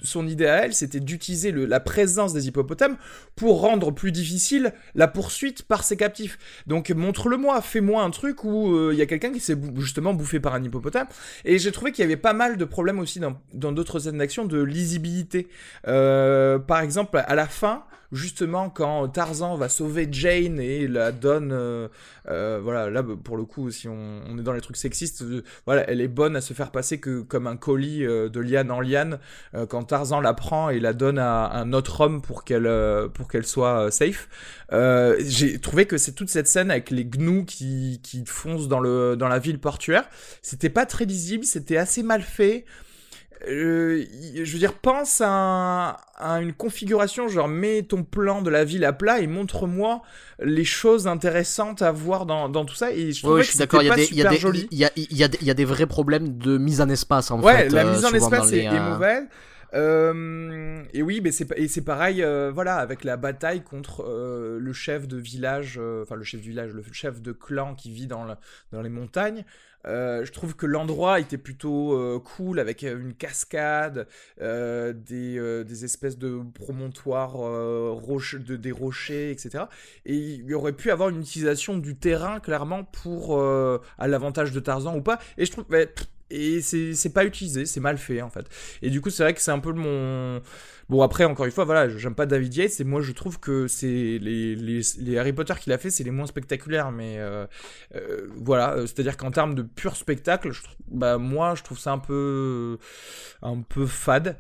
son 0.04 0.28
idée 0.28 0.48
à 0.48 0.66
elle, 0.66 0.74
c'était 0.74 1.00
d'utiliser 1.00 1.52
la 1.52 1.80
présence 1.80 2.34
des 2.34 2.48
hippopotames 2.48 2.98
pour 3.36 3.62
rendre 3.62 3.92
plus 3.92 4.12
difficile 4.12 4.74
la 4.94 5.08
poursuite 5.08 5.64
par 5.64 5.84
ses 5.84 5.98
captifs. 5.98 6.38
Donc 6.68 6.90
montre-le-moi, 6.90 7.62
fais-moi 7.62 8.04
un 8.04 8.12
truc 8.12 8.44
où 8.44 8.74
euh, 8.74 8.92
il 8.94 9.00
y 9.00 9.02
a 9.02 9.06
quelqu'un 9.06 9.32
qui 9.32 9.40
s'est 9.40 9.58
justement 9.78 10.14
bouffé 10.14 10.40
par 10.40 10.54
un 10.54 10.64
hippopotame. 10.64 11.08
Et 11.44 11.60
j'ai 11.60 11.72
trouvé 11.72 11.92
qu'il 11.92 12.04
y 12.04 12.06
avait 12.06 12.18
pas 12.18 12.34
mal 12.34 12.58
de 12.58 12.66
problèmes 12.66 13.00
aussi 13.00 13.20
dans 13.20 13.72
d'autres 13.72 14.00
scènes 14.00 14.18
d'action 14.18 14.46
de 14.46 14.62
lisibilité. 14.62 15.48
Euh, 15.88 16.60
par 16.60 16.80
exemple, 16.80 17.24
à 17.26 17.36
la 17.36 17.48
fin, 17.48 17.84
justement 18.12 18.70
quand 18.70 19.08
Tarzan 19.10 19.56
va 19.56 19.68
sauver 19.68 20.08
Jane 20.12 20.60
et 20.60 20.88
la 20.88 21.12
donne, 21.12 21.52
euh, 21.54 21.90
voilà, 22.26 22.90
là 22.90 23.04
pour 23.04 23.38
le 23.38 23.46
coup, 23.46 23.72
si 23.72 23.88
on, 23.88 24.38
est 24.38 24.44
dans 24.44 24.54
les 24.54 24.62
trucs 24.62 24.78
sexistes, 24.78 25.24
voilà, 25.66 25.90
elle 25.90 26.02
est 26.02 26.08
bonne 26.08 26.36
à 26.36 26.42
se 26.42 26.54
faire 26.54 26.72
passer 26.72 27.00
que 27.00 27.22
comme 27.22 27.48
un 27.48 27.58
colis 27.58 28.02
de 28.02 28.40
liane 28.40 28.72
en 28.72 28.80
liane 28.80 29.20
quand 29.66 29.84
Tarzan 29.84 30.22
la 30.22 30.34
prend 30.34 30.70
et 30.70 30.80
la 30.80 30.94
donne 30.94 31.20
à, 31.20 31.52
un 31.54 31.74
autre 31.74 32.02
homme 32.02 32.22
pour 32.22 32.44
qu'elle 32.44 32.70
pour 33.14 33.28
qu'elle 33.28 33.46
soit 33.46 33.92
safe. 33.92 34.30
J'ai 34.72 35.60
trouvé 35.60 35.86
que 35.86 35.98
c'est 35.98 36.14
toute 36.14 36.30
cette 36.30 36.48
scène 36.48 36.72
avec 36.72 36.90
les 36.90 37.06
gnous 37.06 37.46
qui, 37.46 38.00
qui 38.04 38.24
foncent 38.26 38.68
dans 38.68 38.80
le 38.80 39.16
dans 39.16 39.28
la 39.28 39.40
ville 39.40 39.60
portuaire, 39.60 40.08
c'était 40.42 40.70
pas 40.70 40.86
très 40.86 41.06
lisible, 41.06 41.46
c'était 41.46 41.78
assez 41.78 42.04
mal 42.04 42.22
fait. 42.22 42.66
Euh, 43.48 44.04
je 44.36 44.52
veux 44.52 44.60
dire, 44.60 44.74
pense 44.74 45.22
à, 45.24 45.98
une 46.20 46.54
configuration, 46.54 47.28
genre 47.28 47.48
mets 47.48 47.84
ton 47.84 48.04
plan 48.04 48.42
de 48.42 48.50
la 48.50 48.64
ville 48.64 48.86
à 48.86 48.94
plat 48.94 49.20
et 49.20 49.28
montre-moi 49.28 50.02
les 50.40 50.64
choses 50.64 51.08
intéressantes 51.08 51.82
à 51.82 51.92
voir 51.92 52.26
dans, 52.26 52.66
tout 52.66 52.76
ça. 52.76 52.92
Et 52.92 53.12
je 53.12 53.22
trouve 53.22 53.40
que 53.40 53.46
c'était 53.46 53.68
pas 53.68 53.98
super 53.98 54.34
joli. 54.34 54.68
Il 54.72 54.78
y 54.78 54.86
a, 54.86 54.92
y, 54.96 55.24
a, 55.24 55.28
y 55.42 55.50
a, 55.50 55.54
des 55.54 55.66
vrais 55.66 55.86
problèmes 55.86 56.38
de 56.38 56.58
mise 56.58 56.82
en 56.82 56.90
espace 56.90 57.30
en 57.32 57.42
ouais, 57.42 57.54
fait. 57.54 57.64
Ouais, 57.66 57.70
la 57.70 57.84
mise 57.86 58.06
en 58.06 58.14
espace 58.14 58.52
est, 58.52 58.68
euh, 58.68 58.92
mauvaise. 58.92 59.26
Euh, 59.76 60.84
et 60.94 61.02
oui, 61.02 61.20
mais 61.22 61.32
c'est 61.32 61.84
pareil, 61.84 62.24
euh, 62.24 62.52
voilà, 62.54 62.78
avec 62.78 63.04
la 63.04 63.18
bataille 63.18 63.62
contre 63.64 64.06
euh, 64.08 64.58
le 64.60 64.74
chef 64.74 65.08
de 65.08 65.18
village, 65.18 65.80
enfin 66.02 66.16
le 66.16 66.24
chef 66.24 66.40
de 66.42 66.46
village, 66.46 66.72
le 66.74 66.84
chef 66.94 67.22
de 67.22 67.32
clan 67.34 67.76
qui 67.76 67.92
vit 67.92 68.08
dans, 68.08 68.24
le- 68.24 68.36
dans 68.72 68.82
les 68.82 68.90
montagnes. 68.90 69.44
Je 69.88 70.32
trouve 70.32 70.56
que 70.56 70.66
l'endroit 70.66 71.20
était 71.20 71.38
plutôt 71.38 72.20
cool 72.26 72.58
avec 72.60 72.82
une 72.82 73.14
cascade, 73.14 74.08
des, 74.40 75.84
espèces 75.84 76.18
de 76.18 76.42
promontoires 76.56 77.34
roche- 77.34 78.36
de, 78.44 78.56
des 78.56 78.72
rochers, 78.72 79.30
etc. 79.30 79.66
Et 80.08 80.16
il 80.16 80.54
aurait 80.56 80.74
pu 80.74 80.90
avoir 80.90 81.10
une 81.10 81.20
utilisation 81.22 81.78
du 81.78 81.96
terrain 81.98 82.40
clairement 82.40 82.84
pour 82.84 83.40
à 83.40 84.08
l'avantage 84.08 84.52
de 84.54 84.60
Tarzan 84.60 84.96
ou 84.98 85.02
pas. 85.02 85.20
Et 85.38 85.46
je 85.46 85.52
trouve, 85.52 85.66
mais, 85.70 85.88
et 86.30 86.62
c'est 86.62 87.14
pas 87.14 87.26
utilisé, 87.26 87.66
c'est 87.66 87.80
mal 87.80 87.98
fait 87.98 88.22
en 88.22 88.30
fait. 88.30 88.46
Et 88.82 88.90
du 88.90 89.02
coup, 89.02 89.10
c'est 89.10 89.24
vrai 89.24 89.34
que 89.34 89.42
c'est 89.42 89.52
un 89.52 89.60
peu 89.60 89.74
mon. 89.74 90.42
Bon, 90.88 91.02
après, 91.02 91.26
encore 91.26 91.46
une 91.46 91.52
fois, 91.52 91.66
voilà, 91.66 91.90
j'aime 91.90 92.14
pas 92.14 92.28
David 92.28 92.56
Yates, 92.56 92.80
et 92.80 92.84
moi 92.84 93.02
je 93.02 93.12
trouve 93.12 93.40
que 93.40 93.68
c'est 93.68 93.88
les, 93.88 94.56
les, 94.56 94.82
les 95.00 95.18
Harry 95.18 95.34
Potter 95.34 95.56
qu'il 95.60 95.74
a 95.74 95.80
fait, 95.80 95.90
c'est 95.90 96.04
les 96.04 96.12
moins 96.12 96.28
spectaculaires, 96.28 96.92
mais 96.92 97.16
euh, 97.18 97.48
euh, 97.96 98.28
voilà, 98.36 98.74
euh, 98.74 98.82
c'est-à-dire 98.82 99.18
qu'en 99.18 99.32
termes 99.32 99.56
de 99.56 99.64
pur 99.64 99.96
spectacle, 99.96 100.52
bah, 100.88 101.18
moi 101.18 101.56
je 101.56 101.64
trouve 101.64 101.80
ça 101.80 101.92
un 101.92 101.98
peu, 101.98 102.78
un 103.42 103.62
peu 103.62 103.88
fade. 103.88 104.38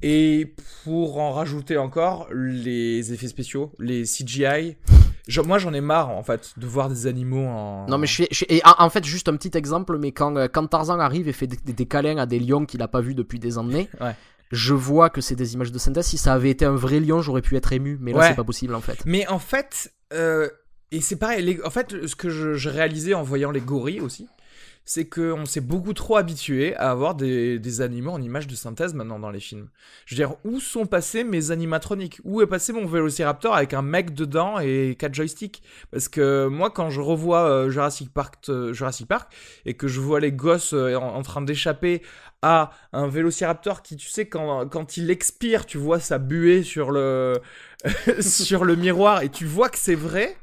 Et 0.00 0.54
pour 0.84 1.18
en 1.18 1.32
rajouter 1.32 1.76
encore, 1.76 2.28
les 2.32 3.12
effets 3.12 3.26
spéciaux, 3.26 3.72
les 3.80 4.04
CGI, 4.04 4.76
moi 5.44 5.58
j'en 5.58 5.72
ai 5.74 5.80
marre 5.80 6.10
en 6.10 6.22
fait 6.22 6.52
de 6.56 6.66
voir 6.66 6.88
des 6.88 7.06
animaux 7.06 7.46
en. 7.46 7.86
Non 7.88 7.98
mais 7.98 8.06
je 8.06 8.12
suis, 8.12 8.28
je 8.30 8.36
suis- 8.36 8.46
et 8.48 8.60
en 8.64 8.88
fait 8.90 9.04
juste 9.04 9.28
un 9.28 9.36
petit 9.36 9.56
exemple 9.56 9.98
mais 9.98 10.12
quand, 10.12 10.36
euh, 10.36 10.48
quand 10.52 10.66
Tarzan 10.66 10.98
arrive 11.00 11.28
et 11.28 11.32
fait 11.32 11.46
des, 11.46 11.56
des- 11.72 11.86
câlins 11.86 12.16
à 12.18 12.26
des 12.26 12.38
lions 12.40 12.64
qu'il 12.66 12.80
a 12.82 12.88
pas 12.88 13.00
vu 13.00 13.14
depuis 13.14 13.38
des 13.38 13.58
années 13.58 13.88
Ouais. 14.00 14.14
je 14.52 14.74
vois 14.74 15.10
que 15.10 15.20
c'est 15.20 15.34
des 15.36 15.54
images 15.54 15.70
de 15.72 15.78
synthèse 15.78 16.06
si 16.06 16.16
ça 16.18 16.32
avait 16.32 16.50
été 16.50 16.64
un 16.64 16.74
vrai 16.74 17.00
lion 17.00 17.20
j'aurais 17.20 17.42
pu 17.42 17.56
être 17.56 17.72
ému 17.72 17.98
mais 18.00 18.12
là 18.12 18.18
Ouais. 18.18 18.28
c'est 18.28 18.34
pas 18.36 18.44
possible 18.44 18.74
en 18.74 18.80
fait 18.80 19.04
Mais 19.04 19.26
en 19.28 19.38
fait, 19.38 19.92
euh, 20.14 20.48
et 20.90 21.00
c'est 21.02 21.16
pareil, 21.16 21.42
les- 21.44 21.60
en 21.64 21.70
fait, 21.70 22.06
ce 22.06 22.16
que 22.16 22.30
je, 22.30 22.54
je 22.54 22.70
réalisais 22.70 23.12
en 23.12 23.22
voyant 23.22 23.50
les 23.50 23.60
gorilles 23.60 24.00
aussi, 24.00 24.26
c'est 24.88 25.04
qu'on 25.04 25.44
s'est 25.44 25.60
beaucoup 25.60 25.92
trop 25.92 26.16
habitué 26.16 26.74
à 26.76 26.90
avoir 26.90 27.14
des, 27.14 27.80
animaux 27.82 28.12
en 28.12 28.22
images 28.22 28.46
de 28.46 28.54
synthèse 28.54 28.94
maintenant 28.94 29.18
dans 29.18 29.30
les 29.30 29.38
films. 29.38 29.68
Je 30.06 30.14
veux 30.14 30.16
dire, 30.16 30.36
où 30.44 30.60
sont 30.60 30.86
passés 30.86 31.24
mes 31.24 31.50
animatroniques? 31.50 32.22
Où 32.24 32.40
est 32.40 32.46
passé 32.46 32.72
mon 32.72 32.86
Vélociraptor 32.86 33.54
avec 33.54 33.74
un 33.74 33.82
mec 33.82 34.14
dedans 34.14 34.58
et 34.58 34.96
quatre 34.98 35.12
joysticks? 35.12 35.62
Parce 35.90 36.08
que 36.08 36.46
moi, 36.46 36.70
quand 36.70 36.88
je 36.88 37.02
revois 37.02 37.50
euh, 37.50 37.68
Jurassic, 37.68 38.14
Park, 38.14 38.36
euh, 38.48 38.72
Jurassic 38.72 39.06
Park 39.06 39.30
et 39.66 39.74
que 39.74 39.88
je 39.88 40.00
vois 40.00 40.20
les 40.20 40.32
gosses 40.32 40.72
euh, 40.72 40.94
en, 40.94 41.16
en 41.16 41.22
train 41.22 41.42
d'échapper 41.42 42.00
à 42.40 42.70
un 42.94 43.08
Vélociraptor 43.08 43.82
qui, 43.82 43.94
tu 43.94 44.08
sais, 44.08 44.26
quand, 44.26 44.66
quand 44.68 44.96
il 44.96 45.10
expire, 45.10 45.66
tu 45.66 45.76
vois 45.76 46.00
sa 46.00 46.16
buée 46.16 46.62
sur 46.62 46.92
le, 46.92 47.34
sur 48.20 48.64
le 48.64 48.74
miroir 48.74 49.20
et 49.20 49.28
tu 49.28 49.44
vois 49.44 49.68
que 49.68 49.78
c'est 49.78 49.94
vrai, 49.94 50.34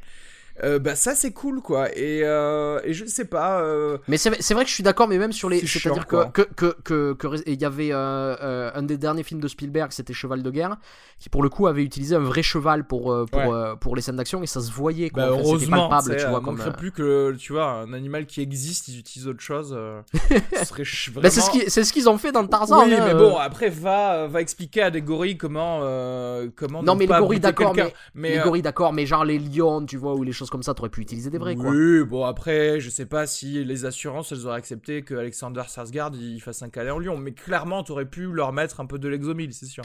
euh, 0.64 0.80
bah 0.80 0.96
ça 0.96 1.16
c'est 1.16 1.32
cool 1.34 1.62
quoi. 1.62 1.90
Et, 1.98 2.22
euh, 2.24 2.80
et 2.84 2.94
je 2.94 3.06
sais 3.06 3.26
pas. 3.26 3.62
euh, 3.62 3.98
mais 4.08 4.18
c'est 4.18 4.32
c'est 4.42 4.54
vrai 4.54 4.64
que 4.64 4.70
je 4.70 4.74
suis 4.76 4.84
d'accord 4.84 5.08
mais 5.08 5.18
même 5.18 5.32
sur 5.34 5.50
les 5.50 5.66
C'est 5.66 5.90
à 5.90 5.94
dire 5.94 6.08
que 6.08 6.26
que 6.32 6.42
que 6.56 6.76
que, 6.84 7.14
que- 7.14 7.44
il 7.50 7.62
y 7.62 7.66
avait 7.66 7.92
euh, 7.92 8.36
euh, 8.42 8.72
un 8.74 8.84
des 8.84 8.98
derniers 8.98 9.24
films 9.24 9.42
de 9.42 9.48
Spielberg 9.48 9.92
c'était 9.92 10.14
Cheval 10.14 10.44
de 10.44 10.50
guerre 10.52 10.78
qui 11.20 11.30
pour 11.30 11.44
le 11.44 11.50
coup 11.50 11.68
avait 11.68 11.84
utilisé 11.84 12.16
un 12.16 12.20
vrai 12.20 12.44
cheval 12.44 12.86
pour 12.86 13.04
pour 13.32 13.40
Ouais. 13.40 13.48
euh, 13.54 13.76
pour 13.76 13.96
les 13.96 14.02
scènes 14.02 14.16
d'action 14.18 14.44
et 14.44 14.48
ça 14.48 14.62
se 14.62 14.72
voyait 14.72 15.10
quoi 15.10 15.24
Bah 15.28 15.32
Enfin, 15.34 15.42
heureusement, 15.44 15.90
palpable 15.90 16.18
tu 16.18 16.28
vois 16.28 16.42
comme 16.42 16.58
plus 16.78 16.92
que 16.92 17.34
tu 17.38 17.54
vois 17.54 17.66
un 17.72 17.94
animal 17.94 18.26
qui 18.26 18.42
existe, 18.42 18.88
ils 18.88 19.00
utilisent 19.00 19.28
autre 19.28 19.42
chose. 19.42 19.74
euh, 19.78 20.02
ce 20.58 20.66
serait 20.66 20.84
bah, 21.16 21.30
c'est 21.30 21.42
ce 21.42 21.46
vraiment- 21.48 21.64
qui 21.66 21.70
c'est 21.72 21.84
ce 21.84 21.92
qu'ils 21.94 22.10
ont 22.10 22.18
fait 22.18 22.32
dans 22.32 22.46
Tarzan 22.48 22.86
Oui, 22.86 22.94
hein, 22.94 23.04
mais 23.06 23.14
euh. 23.14 23.18
bon, 23.18 23.38
après 23.38 23.70
va 23.70 24.28
va 24.28 24.42
expliquer 24.42 24.84
à 24.84 24.92
des 24.92 25.02
gorilles 25.02 25.38
comment 25.38 25.80
euh, 25.84 26.48
comment 26.56 26.82
Non, 26.84 26.94
ne 26.96 27.00
mais 27.00 27.06
les 27.08 27.18
gorilles, 27.20 27.40
d'accord, 27.40 27.74
quelqu'un. 27.74 27.92
mais 28.14 28.32
les 28.32 28.38
euh, 28.40 28.44
gorilles 28.44 28.62
d'accord 28.62 28.94
mais 28.94 29.06
genre 29.06 29.26
les 29.26 29.40
lions 29.40 29.86
tu 29.86 29.98
vois 29.98 30.14
ou 30.16 30.24
les 30.24 30.32
choses 30.32 30.45
comme 30.50 30.64
ça 30.64 30.74
t'aurais 30.74 30.90
pu 30.90 31.02
utiliser 31.02 31.30
des 31.30 31.38
vrais 31.38 31.56
quoi 31.56 31.70
Oui, 31.70 32.04
bon 32.04 32.26
après, 32.26 32.80
je 32.80 32.90
sais 32.90 33.06
pas 33.06 33.28
si 33.28 33.64
les 33.64 33.86
assurances 33.86 34.32
elles 34.32 34.46
auraient 34.48 34.58
accepté 34.58 35.04
que 35.04 35.14
Alexander 35.16 35.64
Sarsgaard 35.68 36.14
il 36.16 36.40
fasse 36.42 36.62
un 36.62 36.70
câlin 36.70 36.94
en 36.94 37.00
lion, 37.00 37.18
mais 37.18 37.32
clairement 37.34 37.84
t'aurais 37.84 38.06
pu 38.06 38.26
leur 38.32 38.54
mettre 38.54 38.80
un 38.80 38.86
peu 38.86 39.00
de 39.00 39.08
l'exomile, 39.08 39.54
c'est 39.54 39.66
sûr, 39.66 39.84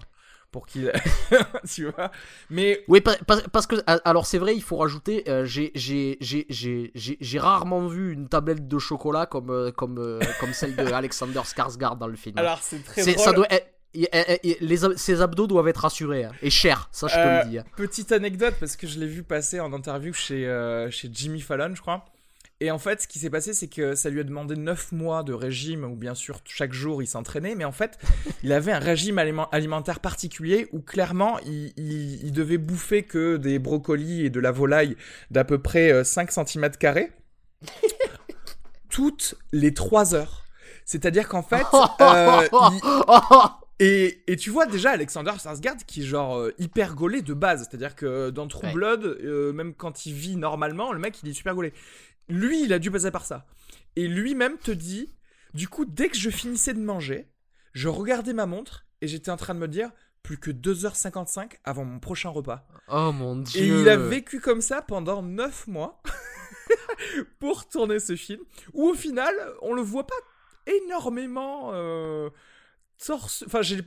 pour 0.50 0.66
qu'il, 0.66 0.90
tu 1.72 1.86
vois. 1.90 2.10
Mais 2.50 2.82
Oui, 2.88 3.00
pa- 3.00 3.16
pa- 3.26 3.42
parce 3.52 3.66
que 3.66 3.76
alors 3.86 4.26
c'est 4.26 4.38
vrai, 4.38 4.54
il 4.56 4.62
faut 4.62 4.76
rajouter. 4.78 5.28
euh, 5.30 5.44
j'ai 5.44 5.70
j'ai 5.74 6.16
j'ai 6.20 6.46
j'ai 6.48 6.90
j'ai 6.94 7.16
j'ai 7.20 7.38
rarement 7.38 7.86
vu 7.86 8.12
une 8.12 8.28
tablette 8.28 8.66
de 8.66 8.78
chocolat 8.78 9.26
comme 9.26 9.50
euh, 9.50 9.70
comme 9.70 9.98
euh, 9.98 10.18
comme 10.40 10.52
celle 10.52 10.74
de 10.74 10.82
Alexander 10.92 11.40
Skarsgård 11.44 11.98
dans 11.98 12.08
le 12.08 12.16
film. 12.16 12.36
alors 12.38 12.58
c'est 12.62 12.82
très 12.84 13.02
drôle. 13.04 13.18
ça 13.18 13.32
doit 13.32 13.46
être- 13.50 13.69
y- 13.94 14.06
y- 14.12 14.48
y- 14.50 14.56
les 14.60 14.84
ab- 14.84 14.96
ses 14.96 15.20
abdos 15.20 15.46
doivent 15.46 15.68
être 15.68 15.84
assurés 15.84 16.24
hein, 16.24 16.32
et 16.42 16.50
chers, 16.50 16.88
ça 16.92 17.06
je 17.08 17.14
te 17.14 17.18
Euh, 17.18 17.42
le 17.44 17.48
dis. 17.50 17.58
hein. 17.58 17.64
Petite 17.76 18.12
anecdote 18.12 18.54
parce 18.60 18.76
que 18.76 18.86
je 18.86 18.98
l'ai 18.98 19.06
vu 19.06 19.22
passer 19.22 19.60
en 19.60 19.72
interview 19.72 20.12
chez 20.12 20.46
euh, 20.46 20.90
chez 20.90 21.08
Jimmy 21.12 21.40
Fallon, 21.40 21.74
je 21.74 21.80
crois. 21.80 22.04
Et 22.62 22.70
en 22.70 22.78
fait, 22.78 23.00
ce 23.00 23.08
qui 23.08 23.18
s'est 23.18 23.30
passé, 23.30 23.54
c'est 23.54 23.68
que 23.68 23.94
ça 23.94 24.10
lui 24.10 24.20
a 24.20 24.22
demandé 24.22 24.54
9 24.54 24.92
mois 24.92 25.22
de 25.22 25.32
régime, 25.32 25.82
où 25.84 25.96
bien 25.96 26.14
sûr, 26.14 26.40
chaque 26.44 26.74
jour, 26.74 27.02
il 27.02 27.06
s'entraînait, 27.06 27.54
mais 27.54 27.64
en 27.64 27.72
fait, 27.72 27.98
il 28.42 28.52
avait 28.52 28.70
un 28.72 28.78
régime 28.78 29.16
aliment- 29.18 29.48
alimentaire 29.50 29.98
particulier 30.00 30.68
où 30.72 30.80
clairement, 30.80 31.38
il, 31.46 31.72
il- 31.78 32.22
il 32.22 32.32
devait 32.32 32.58
bouffer 32.58 33.02
que 33.04 33.38
des 33.38 33.58
brocolis 33.58 34.26
et 34.26 34.30
de 34.30 34.40
la 34.40 34.50
volaille 34.52 34.94
d'à 35.30 35.44
peu 35.44 35.58
près 35.58 35.90
euh, 35.90 36.04
5 36.04 36.30
cm 36.32 36.70
toutes 38.90 39.36
les 39.52 39.72
3 39.72 40.14
heures. 40.14 40.44
C'est-à-dire 40.84 41.28
qu'en 41.28 41.42
fait, 41.42 41.64
euh, 42.02 42.46
il- 42.72 42.80
et, 43.80 44.22
et 44.30 44.36
tu 44.36 44.50
vois 44.50 44.66
déjà 44.66 44.90
Alexander 44.90 45.32
Skarsgård 45.32 45.84
qui 45.86 46.02
est 46.02 46.04
genre 46.04 46.38
euh, 46.38 46.54
hyper 46.58 46.94
gaulé 46.94 47.22
de 47.22 47.32
base, 47.32 47.66
c'est-à-dire 47.66 47.96
que 47.96 48.28
dans 48.28 48.46
True 48.46 48.66
Ouais. 48.66 48.72
Blood, 48.74 49.04
euh, 49.04 49.54
même 49.54 49.74
quand 49.74 50.04
il 50.04 50.12
vit 50.12 50.36
normalement, 50.36 50.92
le 50.92 50.98
mec 50.98 51.18
il 51.22 51.30
est 51.30 51.32
super 51.32 51.54
gaulé. 51.54 51.72
Lui, 52.28 52.62
il 52.62 52.74
a 52.74 52.78
dû 52.78 52.90
passer 52.90 53.10
par 53.10 53.24
ça. 53.24 53.46
Et 53.96 54.06
lui-même 54.06 54.58
te 54.58 54.70
dit, 54.70 55.08
du 55.54 55.66
coup, 55.66 55.86
dès 55.86 56.10
que 56.10 56.16
je 56.18 56.28
finissais 56.28 56.74
de 56.74 56.78
manger, 56.78 57.26
je 57.72 57.88
regardais 57.88 58.34
ma 58.34 58.44
montre 58.44 58.84
et 59.00 59.08
j'étais 59.08 59.30
en 59.30 59.36
train 59.38 59.54
de 59.54 59.58
me 59.60 59.66
dire 59.66 59.90
plus 60.22 60.36
que 60.36 60.50
2h55 60.50 61.52
avant 61.64 61.86
mon 61.86 61.98
prochain 61.98 62.28
repas. 62.28 62.68
Oh 62.88 63.12
mon 63.12 63.36
dieu. 63.36 63.62
Et 63.62 63.66
il 63.66 63.88
a 63.88 63.96
vécu 63.96 64.40
comme 64.40 64.60
ça 64.60 64.82
pendant 64.82 65.22
9 65.22 65.68
mois 65.68 66.02
pour 67.40 67.66
tourner 67.66 67.98
ce 67.98 68.14
film, 68.14 68.42
où 68.74 68.90
au 68.90 68.94
final, 68.94 69.34
on 69.62 69.72
le 69.72 69.80
voit 69.80 70.06
pas 70.06 70.14
énormément 70.66 71.70
euh, 71.72 72.28
torse. 73.06 73.44
Enfin, 73.46 73.62
j'ai 73.62 73.82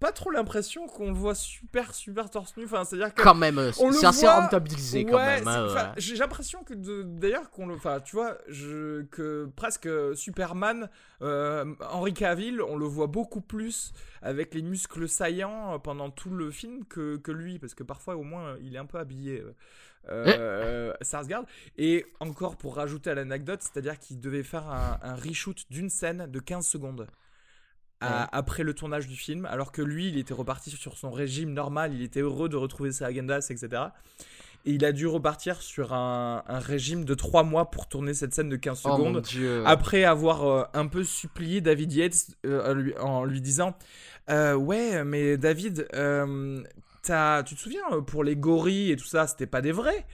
pas 0.00 0.12
trop 0.12 0.30
l'impression 0.30 0.86
qu'on 0.86 1.08
le 1.08 1.16
voit 1.16 1.34
super, 1.34 1.94
super 1.94 2.28
torse 2.30 2.56
nu. 2.56 2.64
Enfin, 2.64 2.84
c'est-à-dire 2.84 3.14
que. 3.14 3.22
Quand 3.22 3.34
même, 3.34 3.58
euh, 3.58 3.72
c'est 3.72 4.04
assez 4.06 4.20
voit- 4.26 4.40
rentabilisé 4.40 5.04
quand 5.04 5.16
Ouais, 5.16 5.38
même. 5.40 5.48
hein, 5.48 5.66
c'est- 5.68 5.74
ouais. 5.74 5.88
J'ai 5.96 6.16
l'impression 6.16 6.62
que 6.64 6.74
d'ailleurs 6.74 7.50
qu'on 7.50 7.66
le, 7.66 7.74
enfin, 7.74 8.00
tu 8.00 8.16
vois, 8.16 8.36
je, 8.48 9.02
que 9.04 9.48
presque 9.56 9.88
Superman, 10.14 10.88
euh, 11.22 11.74
Henry 11.90 12.12
Cavill, 12.14 12.60
on 12.62 12.76
le 12.76 12.86
voit 12.86 13.06
beaucoup 13.06 13.40
plus 13.40 13.92
avec 14.22 14.54
les 14.54 14.62
muscles 14.62 15.08
saillants 15.08 15.74
euh, 15.74 15.78
pendant 15.78 16.10
tout 16.10 16.30
le 16.30 16.50
film 16.50 16.84
que, 16.84 17.16
que 17.16 17.32
lui, 17.32 17.58
parce 17.58 17.74
que 17.74 17.82
parfois 17.82 18.16
au 18.16 18.22
moins 18.22 18.56
il 18.60 18.74
est 18.74 18.78
un 18.78 18.86
peu 18.86 18.98
habillé. 18.98 19.40
euh, 19.40 19.52
euh, 20.08 20.92
Sarsgaard. 21.00 21.44
Et 21.78 22.04
encore 22.20 22.56
pour 22.56 22.74
rajouter 22.76 23.10
à 23.10 23.14
l'anecdote, 23.14 23.60
c'est-à-dire 23.62 23.98
qu'il 24.00 24.18
devait 24.20 24.42
faire 24.42 24.68
un, 24.68 24.98
un 25.00 25.14
reshoot 25.14 25.54
d'une 25.70 25.88
scène 25.88 26.26
de 26.28 26.40
15 26.40 26.66
secondes. 26.66 27.06
À- 28.02 28.20
Ouais. 28.22 28.26
après 28.32 28.62
le 28.62 28.74
tournage 28.74 29.06
du 29.06 29.16
film, 29.16 29.46
alors 29.46 29.72
que 29.72 29.82
lui, 29.82 30.08
il 30.08 30.18
était 30.18 30.34
reparti 30.34 30.70
sur 30.70 30.96
son 30.98 31.10
régime 31.10 31.52
normal, 31.52 31.94
il 31.94 32.02
était 32.02 32.20
heureux 32.20 32.48
de 32.48 32.56
retrouver 32.56 32.92
sa 32.92 33.06
agendas, 33.06 33.46
etc. 33.50 33.82
Et 34.64 34.72
il 34.74 34.84
a 34.84 34.92
dû 34.92 35.08
repartir 35.08 35.60
sur 35.60 35.92
un, 35.92 36.44
un 36.46 36.58
régime 36.60 37.04
de 37.04 37.14
3 37.14 37.42
mois 37.42 37.70
pour 37.70 37.88
tourner 37.88 38.14
cette 38.14 38.32
scène 38.32 38.48
de 38.48 38.54
15 38.56 38.82
Oh 38.84 38.90
secondes, 38.90 39.22
après 39.66 40.04
avoir 40.04 40.44
euh, 40.46 40.64
un 40.74 40.86
peu 40.86 41.02
supplié 41.02 41.60
David 41.60 41.92
Yates 41.92 42.26
euh, 42.46 42.70
en 42.70 42.74
lui- 42.74 42.96
en 42.98 43.24
lui 43.24 43.40
disant 43.40 43.74
euh, 44.30 44.54
Ouais, 44.54 45.02
mais 45.04 45.36
David, 45.36 45.88
t'as- 47.02 47.42
tu 47.42 47.54
te 47.56 47.60
souviens, 47.60 47.82
pour 48.06 48.22
les 48.24 48.36
gorilles 48.36 48.92
et 48.92 48.96
tout 48.96 49.06
ça, 49.06 49.26
c'était 49.26 49.46
pas 49.46 49.60
des 49.62 49.72
vrais? 49.72 50.06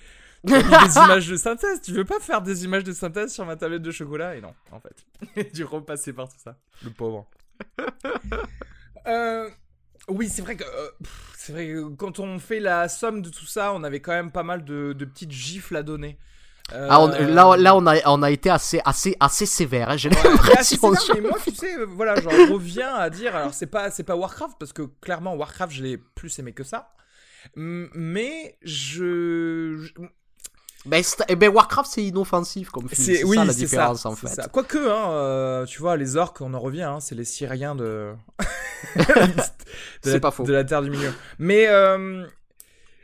Des 0.45 0.55
images 0.97 1.28
de 1.28 1.36
synthèse, 1.36 1.82
tu 1.82 1.93
veux 1.93 2.05
pas 2.05 2.20
faire 2.20 2.41
des 2.43 2.64
images 2.64 2.84
de 2.84 2.93
synthèse 2.93 3.34
sur 3.34 3.45
ma 3.45 3.57
tablette 3.57 3.82
de 3.82 3.91
chocolat? 3.91 4.36
Et 4.36 4.41
non, 4.41 4.55
en 4.70 4.80
fait. 4.80 4.95
Il 5.36 5.41
a 5.41 5.51
dû 5.51 5.64
repasser 5.64 6.12
par 6.12 6.28
tout 6.28 6.39
ça. 6.43 6.57
Le 6.84 6.91
pauvre. 6.91 7.28
Euh, 9.06 9.48
oui, 10.09 10.28
c'est 10.28 10.42
vrai 10.42 10.56
que 10.56 10.64
euh, 10.64 10.88
c'est 11.36 11.52
vrai 11.52 11.66
que 11.68 11.88
quand 11.94 12.18
on 12.18 12.38
fait 12.38 12.61
la 12.61 12.88
somme 12.88 13.22
de 13.22 13.30
tout 13.30 13.46
ça, 13.46 13.72
on 13.72 13.82
avait 13.84 14.00
quand 14.00 14.12
même 14.12 14.30
pas 14.30 14.42
mal 14.42 14.64
de, 14.64 14.92
de 14.92 15.04
petites 15.04 15.30
gifles 15.32 15.76
à 15.76 15.82
donner. 15.82 16.18
Ah, 16.70 17.00
on- 17.00 17.09
là, 17.09 17.56
là, 17.56 17.76
on 17.76 17.86
a, 17.86 17.96
on 18.06 18.22
a 18.22 18.30
été 18.30 18.50
assez, 18.50 18.80
assez, 18.84 19.16
assez 19.20 19.46
sévère. 19.46 19.88
hein, 19.88 19.96
J'ai 19.96 20.11
Ouais, 20.11 20.16
l'impression. 20.24 20.90
mais 21.14 21.20
moi, 21.22 21.38
tu 21.42 21.54
sais, 21.54 21.78
euh, 21.78 21.86
voilà, 21.86 22.20
j'en 22.20 22.28
reviens 22.52 22.94
à 22.94 23.09
dire. 23.09 23.34
Alors, 23.34 23.54
c'est 23.54 23.66
pas, 23.68 23.90
c'est 23.90 24.02
pas 24.04 24.16
Warcraft 24.16 24.56
parce 24.61 24.74
que 24.74 24.82
clairement, 25.00 25.34
Warcraft, 25.34 25.72
je 25.72 25.82
l'ai 25.82 25.96
plus 25.96 26.38
aimé 26.38 26.52
que 26.52 26.64
ça. 26.64 26.92
Mais 27.56 28.59
je, 28.62 29.76
je- 29.78 29.92
Ben, 30.87 31.03
eh 31.29 31.37
ben, 31.37 31.51
Warcraft, 31.51 31.91
c'est 31.91 32.05
inoffensif 32.05 32.70
comme 32.70 32.89
film. 32.89 33.05
C'est 33.05 33.26
ça 33.26 33.45
la 33.45 33.53
différence, 33.53 34.07
en 34.07 34.14
fait. 34.14 34.29
Ça. 34.29 34.49
Quoique, 34.49 34.79
hein, 34.79 35.11
euh, 35.11 35.66
tu 35.66 35.81
vois, 35.81 35.97
les 35.97 36.16
orques, 36.16 36.41
on 36.41 36.55
en 36.55 36.61
revient, 36.61 36.83
hein, 36.83 37.01
c'est 37.01 37.14
les 37.14 37.24
Syriens 37.24 37.74
de. 37.74 38.12
de, 38.97 40.12
la, 40.12 40.20
pas 40.20 40.31
faux. 40.31 40.45
de 40.45 40.53
la 40.53 40.64
Terre 40.64 40.83
du 40.83 40.91
Milieu. 40.91 41.12
Mais. 41.39 41.66
Euh, 41.68 42.26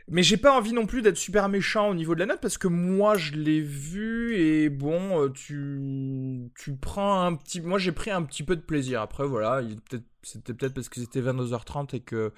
mais 0.07 0.21
j'ai 0.21 0.37
pas 0.37 0.55
envie 0.55 0.71
non 0.71 0.85
plus 0.85 1.01
d'être 1.01 1.17
super 1.17 1.49
méchant 1.49 1.89
au 1.89 1.95
niveau 1.95 2.13
de 2.13 2.19
la 2.19 2.27
note 2.27 2.39
parce 2.39 2.59
que 2.59 2.67
moi 2.67 3.17
je 3.17 3.33
l'ai 3.33 3.59
vu 3.59 4.35
et 4.35 4.69
bon, 4.69 5.23
euh, 5.23 5.29
tu, 5.29 6.51
tu 6.55 6.75
prends 6.75 7.23
un 7.23 7.33
petit. 7.33 7.59
Moi 7.59 7.79
j'ai 7.79 7.91
pris 7.91 8.11
un 8.11 8.21
petit 8.21 8.43
peu 8.43 8.55
de 8.55 8.61
plaisir. 8.61 9.01
Après 9.01 9.25
voilà, 9.25 9.61
c'était 10.21 10.53
peut-être 10.53 10.75
parce 10.75 10.89
que 10.89 10.99
c'était 10.99 11.21
22h30 11.21 11.95
et 11.95 12.01
que 12.01 12.33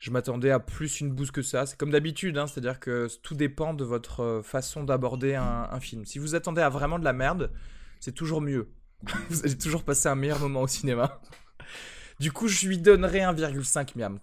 je 0.00 0.10
m'attendais 0.10 0.50
à 0.50 0.60
plus 0.60 1.00
une 1.00 1.12
bouse 1.12 1.30
que 1.30 1.42
ça. 1.42 1.66
C'est 1.66 1.78
comme 1.78 1.90
d'habitude, 1.90 2.38
hein, 2.38 2.46
c'est-à-dire 2.46 2.80
que 2.80 3.08
tout 3.22 3.34
dépend 3.34 3.74
de 3.74 3.84
votre 3.84 4.22
euh, 4.22 4.42
façon 4.42 4.84
d'aborder 4.84 5.34
un, 5.34 5.68
un, 5.70 5.80
film. 5.80 6.04
Si 6.04 6.18
vous 6.18 6.34
attendez 6.34 6.62
à 6.62 6.68
vraiment 6.68 6.98
de 6.98 7.04
la 7.04 7.12
merde, 7.12 7.50
c'est 8.00 8.12
toujours 8.12 8.40
mieux. 8.40 8.68
vous 9.30 9.44
allez 9.44 9.58
toujours 9.58 9.84
passer 9.84 10.08
un 10.08 10.14
meilleur 10.14 10.40
moment 10.40 10.62
au 10.62 10.68
cinéma. 10.68 11.20
Du 12.18 12.32
coup, 12.32 12.48
je 12.48 12.66
lui 12.66 12.78
donnerai 12.78 13.20
1,5 13.20 13.96
miam. 13.96 14.18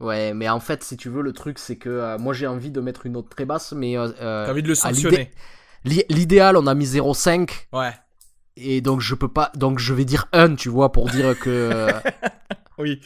Ouais, 0.00 0.32
mais 0.32 0.48
en 0.48 0.60
fait, 0.60 0.84
si 0.84 0.96
tu 0.96 1.08
veux, 1.08 1.22
le 1.22 1.32
truc, 1.32 1.58
c'est 1.58 1.76
que 1.76 1.88
euh, 1.88 2.18
moi 2.18 2.32
j'ai 2.32 2.46
envie 2.46 2.70
de 2.70 2.80
mettre 2.80 3.06
une 3.06 3.12
note 3.12 3.28
très 3.28 3.44
basse, 3.44 3.72
mais. 3.72 3.96
Euh, 3.96 4.08
euh 4.20 4.46
T'as 4.46 4.52
envie 4.52 4.62
de 4.62 4.68
le 4.68 4.74
sanctionner. 4.74 5.32
L'idéal, 5.84 6.56
on 6.56 6.66
a 6.66 6.74
mis 6.74 6.86
0,5. 6.86 7.50
Ouais. 7.72 7.92
Et 8.56 8.80
donc 8.80 9.00
je 9.00 9.14
peux 9.14 9.32
pas. 9.32 9.50
Donc 9.54 9.78
je 9.78 9.94
vais 9.94 10.04
dire 10.04 10.28
1, 10.32 10.54
tu 10.54 10.68
vois, 10.68 10.92
pour 10.92 11.08
dire 11.08 11.38
que. 11.38 11.88
Oui. 12.78 13.00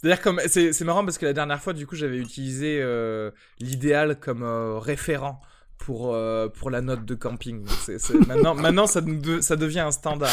C'est-à-dire 0.00 0.22
comme 0.22 0.40
c'est 0.46 0.80
marrant 0.82 1.04
parce 1.04 1.18
que 1.18 1.26
la 1.26 1.32
dernière 1.32 1.60
fois, 1.60 1.72
du 1.72 1.86
coup, 1.86 1.94
j'avais 1.94 2.18
utilisé 2.18 2.82
l'idéal 3.58 4.18
comme 4.18 4.42
référent 4.78 5.40
pour 5.76 6.16
pour 6.54 6.70
la 6.70 6.80
note 6.80 7.04
de 7.04 7.14
camping. 7.14 7.66
maintenant, 8.26 8.54
maintenant 8.56 8.86
ça, 8.86 9.00
ça 9.40 9.56
devient 9.56 9.80
un 9.80 9.90
standard. 9.90 10.32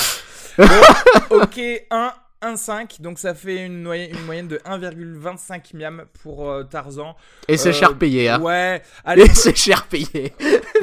ok, 1.30 1.59
1 1.91 2.13
1,5, 2.41 3.01
donc 3.01 3.19
ça 3.19 3.33
fait 3.33 3.65
une, 3.65 3.81
moyenne, 3.81 4.11
une 4.15 4.25
moyenne 4.25 4.47
de 4.47 4.57
1,25 4.57 5.75
miam 5.75 6.05
pour 6.21 6.49
euh, 6.49 6.63
Tarzan. 6.63 7.15
Et 7.47 7.57
c'est 7.57 7.73
cher 7.73 7.97
payé, 7.97 8.29
hein. 8.29 8.41
Ouais, 8.41 8.81
allez. 9.03 9.23
Et 9.23 9.33
c'est 9.33 9.55
cher 9.55 9.88
payé. 9.88 10.33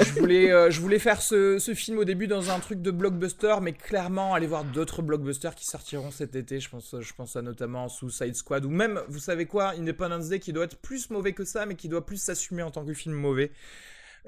je, 0.00 0.20
voulais, 0.20 0.50
euh, 0.50 0.70
je 0.70 0.80
voulais 0.80 0.98
faire 0.98 1.22
ce, 1.22 1.58
ce, 1.58 1.74
film 1.74 1.98
au 1.98 2.04
début 2.04 2.26
dans 2.26 2.50
un 2.50 2.58
truc 2.58 2.82
de 2.82 2.90
blockbuster, 2.90 3.56
mais 3.62 3.72
clairement, 3.72 4.34
aller 4.34 4.46
voir 4.46 4.64
d'autres 4.64 5.02
blockbusters 5.02 5.54
qui 5.54 5.64
sortiront 5.66 6.10
cet 6.10 6.34
été. 6.34 6.58
Je 6.58 6.68
pense, 6.68 6.94
je 6.98 7.12
pense 7.14 7.36
à 7.36 7.42
notamment 7.42 7.88
Suicide 7.88 8.34
Squad, 8.34 8.64
ou 8.64 8.70
même, 8.70 9.00
vous 9.08 9.20
savez 9.20 9.46
quoi, 9.46 9.74
Independence 9.78 10.28
Day, 10.28 10.40
qui 10.40 10.52
doit 10.52 10.64
être 10.64 10.78
plus 10.78 11.10
mauvais 11.10 11.32
que 11.32 11.44
ça, 11.44 11.66
mais 11.66 11.76
qui 11.76 11.88
doit 11.88 12.04
plus 12.04 12.20
s'assumer 12.20 12.62
en 12.62 12.70
tant 12.70 12.84
que 12.84 12.94
film 12.94 13.14
mauvais. 13.14 13.52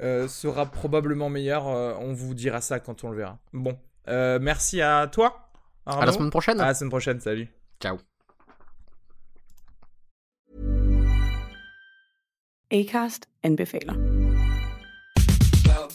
Euh, 0.01 0.29
sera 0.29 0.67
probablement 0.67 1.31
meilleur. 1.31 1.67
on 1.67 2.13
vous 2.13 2.35
dira 2.35 2.61
ça 2.61 2.79
quand 2.79 3.03
on 3.03 3.11
le 3.11 3.17
verra. 3.17 3.39
Bon, 3.53 3.77
merci 4.07 4.81
à 4.81 5.09
toi. 5.09 5.46
À 5.87 6.05
la 6.05 6.13
semaine 6.13 6.31
prochaine. 6.31 6.61
À 6.61 6.67
la 6.67 6.75
semaine 6.75 6.91
prochaine, 6.91 7.21
salut. 7.21 7.49
Ciao. 7.81 7.99
Acast 12.71 13.29
anbefaler. 13.45 14.26